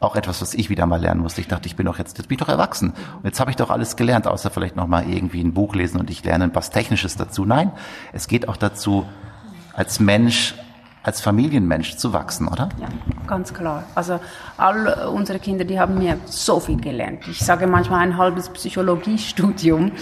auch 0.00 0.16
etwas, 0.16 0.42
was 0.42 0.52
ich 0.52 0.68
wieder 0.68 0.84
mal 0.84 1.00
lernen 1.00 1.22
musste. 1.22 1.40
Ich 1.40 1.48
dachte, 1.48 1.66
ich 1.66 1.76
bin 1.76 1.86
doch 1.86 1.98
jetzt, 1.98 2.18
jetzt 2.18 2.28
bin 2.28 2.36
ich 2.36 2.40
doch 2.40 2.50
erwachsen. 2.50 2.90
Und 2.90 3.24
jetzt 3.24 3.40
habe 3.40 3.50
ich 3.50 3.56
doch 3.56 3.70
alles 3.70 3.96
gelernt, 3.96 4.26
außer 4.26 4.50
vielleicht 4.50 4.76
noch 4.76 4.86
mal 4.86 5.08
irgendwie 5.08 5.42
ein 5.42 5.54
Buch 5.54 5.74
lesen 5.74 5.98
und 5.98 6.10
ich 6.10 6.22
lerne 6.24 6.50
was 6.52 6.70
Technisches 6.70 7.16
dazu. 7.16 7.46
Nein, 7.46 7.72
es 8.12 8.28
geht 8.28 8.48
auch 8.48 8.58
dazu, 8.58 9.06
als 9.72 9.98
Mensch 9.98 10.54
als 11.04 11.20
Familienmensch 11.20 11.96
zu 11.96 12.12
wachsen, 12.12 12.48
oder? 12.48 12.70
Ja, 12.80 12.88
ganz 13.26 13.52
klar. 13.52 13.84
Also 13.94 14.18
all 14.56 15.08
unsere 15.12 15.38
Kinder, 15.38 15.64
die 15.64 15.78
haben 15.78 15.98
mir 15.98 16.18
so 16.24 16.58
viel 16.58 16.80
gelernt. 16.80 17.28
Ich 17.28 17.40
sage 17.40 17.66
manchmal 17.66 18.00
ein 18.00 18.16
halbes 18.16 18.48
Psychologiestudium 18.48 19.92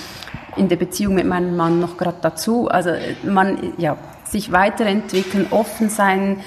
in 0.56 0.68
der 0.68 0.76
Beziehung 0.76 1.14
mit 1.14 1.26
meinem 1.26 1.56
Mann 1.56 1.80
noch 1.80 1.96
gerade 1.96 2.18
dazu. 2.22 2.68
Also 2.68 2.90
man, 3.24 3.74
ja, 3.78 3.96
sich 4.24 4.52
weiterentwickeln, 4.52 5.48
offen 5.50 5.90
sein, 5.90 6.40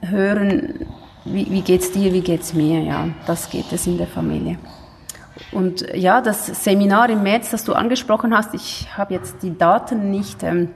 hören, 0.00 0.86
wie, 1.26 1.50
wie 1.50 1.60
geht's 1.60 1.92
dir, 1.92 2.14
wie 2.14 2.22
geht's 2.22 2.54
mir, 2.54 2.80
ja, 2.80 3.08
das 3.26 3.50
geht 3.50 3.70
es 3.72 3.86
in 3.86 3.98
der 3.98 4.06
Familie. 4.06 4.58
Und 5.52 5.86
ja, 5.94 6.22
das 6.22 6.46
Seminar 6.64 7.10
im 7.10 7.22
März, 7.22 7.50
das 7.50 7.64
du 7.64 7.74
angesprochen 7.74 8.34
hast, 8.34 8.54
ich 8.54 8.88
habe 8.96 9.14
jetzt 9.14 9.42
die 9.42 9.56
Daten 9.56 10.10
nicht 10.10 10.42
ähm, 10.42 10.70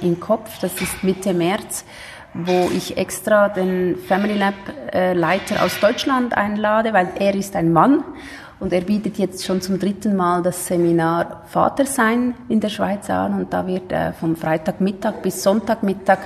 im 0.00 0.20
Kopf, 0.20 0.60
das 0.60 0.80
ist 0.80 1.02
Mitte 1.02 1.34
März 1.34 1.84
wo 2.44 2.70
ich 2.74 2.96
extra 2.96 3.48
den 3.48 3.96
Family 3.96 4.36
Lab 4.36 4.54
äh, 4.92 5.12
Leiter 5.12 5.64
aus 5.64 5.78
Deutschland 5.80 6.36
einlade, 6.36 6.92
weil 6.92 7.08
er 7.18 7.34
ist 7.34 7.56
ein 7.56 7.72
Mann. 7.72 8.04
Und 8.58 8.72
er 8.72 8.80
bietet 8.80 9.18
jetzt 9.18 9.44
schon 9.44 9.60
zum 9.60 9.78
dritten 9.78 10.16
Mal 10.16 10.42
das 10.42 10.66
Seminar 10.66 11.42
Vatersein 11.46 12.34
in 12.48 12.60
der 12.60 12.70
Schweiz 12.70 13.10
an. 13.10 13.34
Und 13.34 13.52
da 13.52 13.66
wird 13.66 13.92
er 13.92 14.14
vom 14.14 14.34
Freitagmittag 14.34 15.20
bis 15.22 15.42
Sonntagmittag 15.42 16.18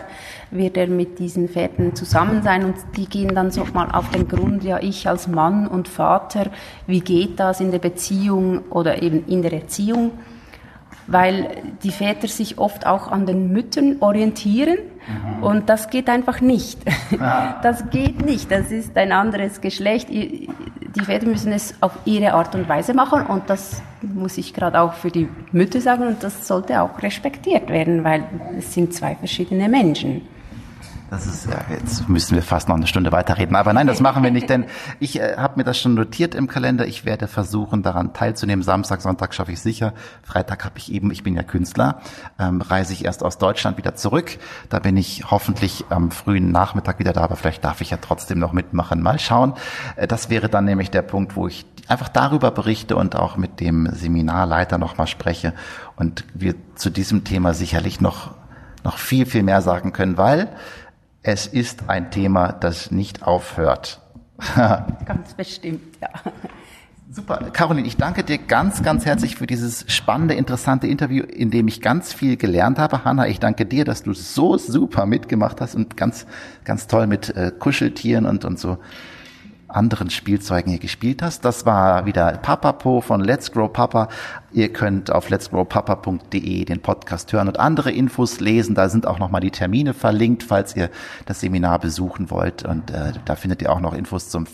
wird 0.52 0.76
er 0.76 0.86
mit 0.86 1.18
diesen 1.18 1.48
Vätern 1.48 1.96
zusammen 1.96 2.42
sein. 2.42 2.64
Und 2.64 2.76
die 2.96 3.06
gehen 3.06 3.34
dann 3.34 3.50
so 3.50 3.64
mal 3.72 3.90
auf 3.90 4.10
den 4.10 4.28
Grund, 4.28 4.62
ja 4.62 4.78
ich 4.80 5.08
als 5.08 5.26
Mann 5.26 5.66
und 5.66 5.88
Vater, 5.88 6.50
wie 6.86 7.00
geht 7.00 7.40
das 7.40 7.60
in 7.60 7.72
der 7.72 7.80
Beziehung 7.80 8.60
oder 8.70 9.02
eben 9.02 9.26
in 9.26 9.42
der 9.42 9.52
Erziehung? 9.52 10.12
Weil 11.10 11.62
die 11.82 11.90
Väter 11.90 12.28
sich 12.28 12.58
oft 12.58 12.86
auch 12.86 13.08
an 13.08 13.26
den 13.26 13.52
Müttern 13.52 13.96
orientieren 14.00 14.78
mhm. 14.78 15.42
und 15.42 15.68
das 15.68 15.90
geht 15.90 16.08
einfach 16.08 16.40
nicht. 16.40 16.78
Das 17.62 17.90
geht 17.90 18.24
nicht, 18.24 18.50
das 18.50 18.70
ist 18.70 18.96
ein 18.96 19.12
anderes 19.12 19.60
Geschlecht. 19.60 20.08
Die 20.08 20.48
Väter 21.02 21.26
müssen 21.26 21.52
es 21.52 21.74
auf 21.80 21.92
ihre 22.04 22.32
Art 22.34 22.54
und 22.54 22.68
Weise 22.68 22.94
machen 22.94 23.26
und 23.26 23.50
das 23.50 23.82
muss 24.02 24.38
ich 24.38 24.54
gerade 24.54 24.80
auch 24.80 24.94
für 24.94 25.10
die 25.10 25.28
Mütter 25.52 25.80
sagen 25.80 26.06
und 26.06 26.22
das 26.22 26.46
sollte 26.46 26.80
auch 26.80 27.02
respektiert 27.02 27.68
werden, 27.68 28.04
weil 28.04 28.24
es 28.58 28.72
sind 28.72 28.94
zwei 28.94 29.14
verschiedene 29.16 29.68
Menschen. 29.68 30.22
Das 31.10 31.26
ist 31.26 31.46
ja, 31.46 31.58
jetzt 31.70 32.08
müssen 32.08 32.36
wir 32.36 32.42
fast 32.42 32.68
noch 32.68 32.76
eine 32.76 32.86
Stunde 32.86 33.10
weiterreden. 33.10 33.56
Aber 33.56 33.72
nein, 33.72 33.88
das 33.88 33.98
machen 33.98 34.22
wir 34.22 34.30
nicht, 34.30 34.48
denn 34.48 34.66
ich 35.00 35.18
äh, 35.18 35.36
habe 35.36 35.54
mir 35.56 35.64
das 35.64 35.76
schon 35.76 35.94
notiert 35.94 36.36
im 36.36 36.46
Kalender. 36.46 36.86
Ich 36.86 37.04
werde 37.04 37.26
versuchen, 37.26 37.82
daran 37.82 38.12
teilzunehmen. 38.12 38.62
Samstag, 38.62 39.02
Sonntag 39.02 39.34
schaffe 39.34 39.50
ich 39.50 39.60
sicher. 39.60 39.92
Freitag 40.22 40.64
habe 40.64 40.78
ich 40.78 40.92
eben, 40.92 41.10
ich 41.10 41.24
bin 41.24 41.34
ja 41.34 41.42
Künstler, 41.42 42.00
ähm, 42.38 42.60
reise 42.60 42.92
ich 42.92 43.04
erst 43.04 43.24
aus 43.24 43.38
Deutschland 43.38 43.76
wieder 43.76 43.96
zurück. 43.96 44.38
Da 44.68 44.78
bin 44.78 44.96
ich 44.96 45.28
hoffentlich 45.28 45.84
am 45.88 46.12
frühen 46.12 46.52
Nachmittag 46.52 47.00
wieder 47.00 47.12
da, 47.12 47.22
aber 47.22 47.34
vielleicht 47.34 47.64
darf 47.64 47.80
ich 47.80 47.90
ja 47.90 47.98
trotzdem 48.00 48.38
noch 48.38 48.52
mitmachen. 48.52 49.02
Mal 49.02 49.18
schauen. 49.18 49.54
Äh, 49.96 50.06
das 50.06 50.30
wäre 50.30 50.48
dann 50.48 50.64
nämlich 50.64 50.92
der 50.92 51.02
Punkt, 51.02 51.34
wo 51.34 51.48
ich 51.48 51.66
einfach 51.88 52.08
darüber 52.08 52.52
berichte 52.52 52.94
und 52.94 53.16
auch 53.16 53.36
mit 53.36 53.58
dem 53.58 53.88
Seminarleiter 53.92 54.78
nochmal 54.78 55.08
spreche 55.08 55.54
und 55.96 56.24
wir 56.34 56.54
zu 56.76 56.88
diesem 56.88 57.24
Thema 57.24 57.52
sicherlich 57.52 58.00
noch 58.00 58.38
noch 58.84 58.98
viel, 58.98 59.26
viel 59.26 59.42
mehr 59.42 59.60
sagen 59.62 59.92
können, 59.92 60.16
weil 60.16 60.48
es 61.22 61.46
ist 61.46 61.88
ein 61.88 62.10
Thema, 62.10 62.52
das 62.52 62.90
nicht 62.90 63.22
aufhört. 63.22 64.00
ganz 64.54 65.34
bestimmt, 65.34 65.98
ja. 66.00 66.08
Super. 67.12 67.50
Caroline, 67.52 67.88
ich 67.88 67.96
danke 67.96 68.22
dir 68.22 68.38
ganz, 68.38 68.84
ganz 68.84 69.04
herzlich 69.04 69.34
für 69.34 69.46
dieses 69.48 69.84
spannende, 69.88 70.34
interessante 70.34 70.86
Interview, 70.86 71.24
in 71.24 71.50
dem 71.50 71.66
ich 71.66 71.80
ganz 71.80 72.12
viel 72.12 72.36
gelernt 72.36 72.78
habe. 72.78 73.04
Hanna, 73.04 73.26
ich 73.26 73.40
danke 73.40 73.66
dir, 73.66 73.84
dass 73.84 74.04
du 74.04 74.14
so 74.14 74.56
super 74.56 75.06
mitgemacht 75.06 75.60
hast 75.60 75.74
und 75.74 75.96
ganz, 75.96 76.26
ganz 76.64 76.86
toll 76.86 77.08
mit 77.08 77.34
äh, 77.36 77.50
Kuscheltieren 77.58 78.26
und, 78.26 78.44
und 78.44 78.60
so 78.60 78.78
anderen 79.74 80.10
Spielzeugen 80.10 80.70
hier 80.70 80.80
gespielt 80.80 81.22
hast. 81.22 81.44
Das 81.44 81.66
war 81.66 82.06
wieder 82.06 82.32
Papapo 82.38 83.00
von 83.00 83.20
Let's 83.20 83.52
Grow 83.52 83.72
Papa. 83.72 84.08
Ihr 84.52 84.72
könnt 84.72 85.12
auf 85.12 85.28
letsgrowpapa.de 85.30 86.64
den 86.64 86.80
Podcast 86.80 87.32
hören 87.32 87.48
und 87.48 87.60
andere 87.60 87.92
Infos 87.92 88.40
lesen. 88.40 88.74
Da 88.74 88.88
sind 88.88 89.06
auch 89.06 89.18
nochmal 89.18 89.40
die 89.40 89.50
Termine 89.50 89.94
verlinkt, 89.94 90.42
falls 90.42 90.74
ihr 90.74 90.90
das 91.26 91.40
Seminar 91.40 91.78
besuchen 91.78 92.30
wollt. 92.30 92.64
Und 92.64 92.90
äh, 92.90 93.12
da 93.24 93.36
findet 93.36 93.62
ihr 93.62 93.72
auch 93.72 93.80
noch 93.80 93.94
Infos 93.94 94.28
zum 94.28 94.46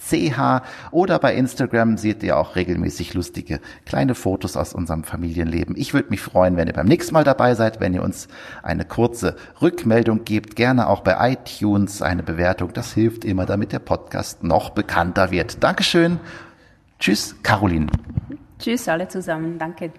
familylab.ch 0.00 0.62
oder 0.90 1.18
bei 1.18 1.34
Instagram 1.34 1.96
seht 1.96 2.22
ihr 2.22 2.36
auch 2.38 2.56
regelmäßig 2.56 3.14
lustige 3.14 3.60
kleine 3.84 4.14
Fotos 4.14 4.56
aus 4.56 4.74
unserem 4.74 5.04
Familienleben. 5.04 5.76
Ich 5.76 5.94
würde 5.94 6.10
mich 6.10 6.20
freuen, 6.20 6.56
wenn 6.56 6.66
ihr 6.66 6.74
beim 6.74 6.86
nächsten 6.86 7.14
Mal 7.14 7.24
dabei 7.24 7.54
seid, 7.54 7.80
wenn 7.80 7.94
ihr 7.94 8.02
uns 8.02 8.28
eine 8.62 8.84
kurze 8.84 9.36
Rückmeldung 9.60 10.24
gebt. 10.24 10.56
Gerne 10.56 10.88
auch 10.88 11.00
bei 11.00 11.32
iTunes 11.32 12.02
eine 12.02 12.22
Bewertung. 12.22 12.72
Das 12.72 12.92
hilft 12.92 13.24
immer, 13.24 13.46
damit 13.46 13.72
der 13.72 13.78
Podcast 13.78 14.42
noch 14.42 14.70
bekannter 14.70 15.30
wird. 15.30 15.62
Dankeschön. 15.62 16.18
Tschüss, 16.98 17.36
Caroline. 17.42 17.86
Tschüss 18.58 18.88
alle 18.88 19.08
zusammen. 19.08 19.58
Danke. 19.58 19.90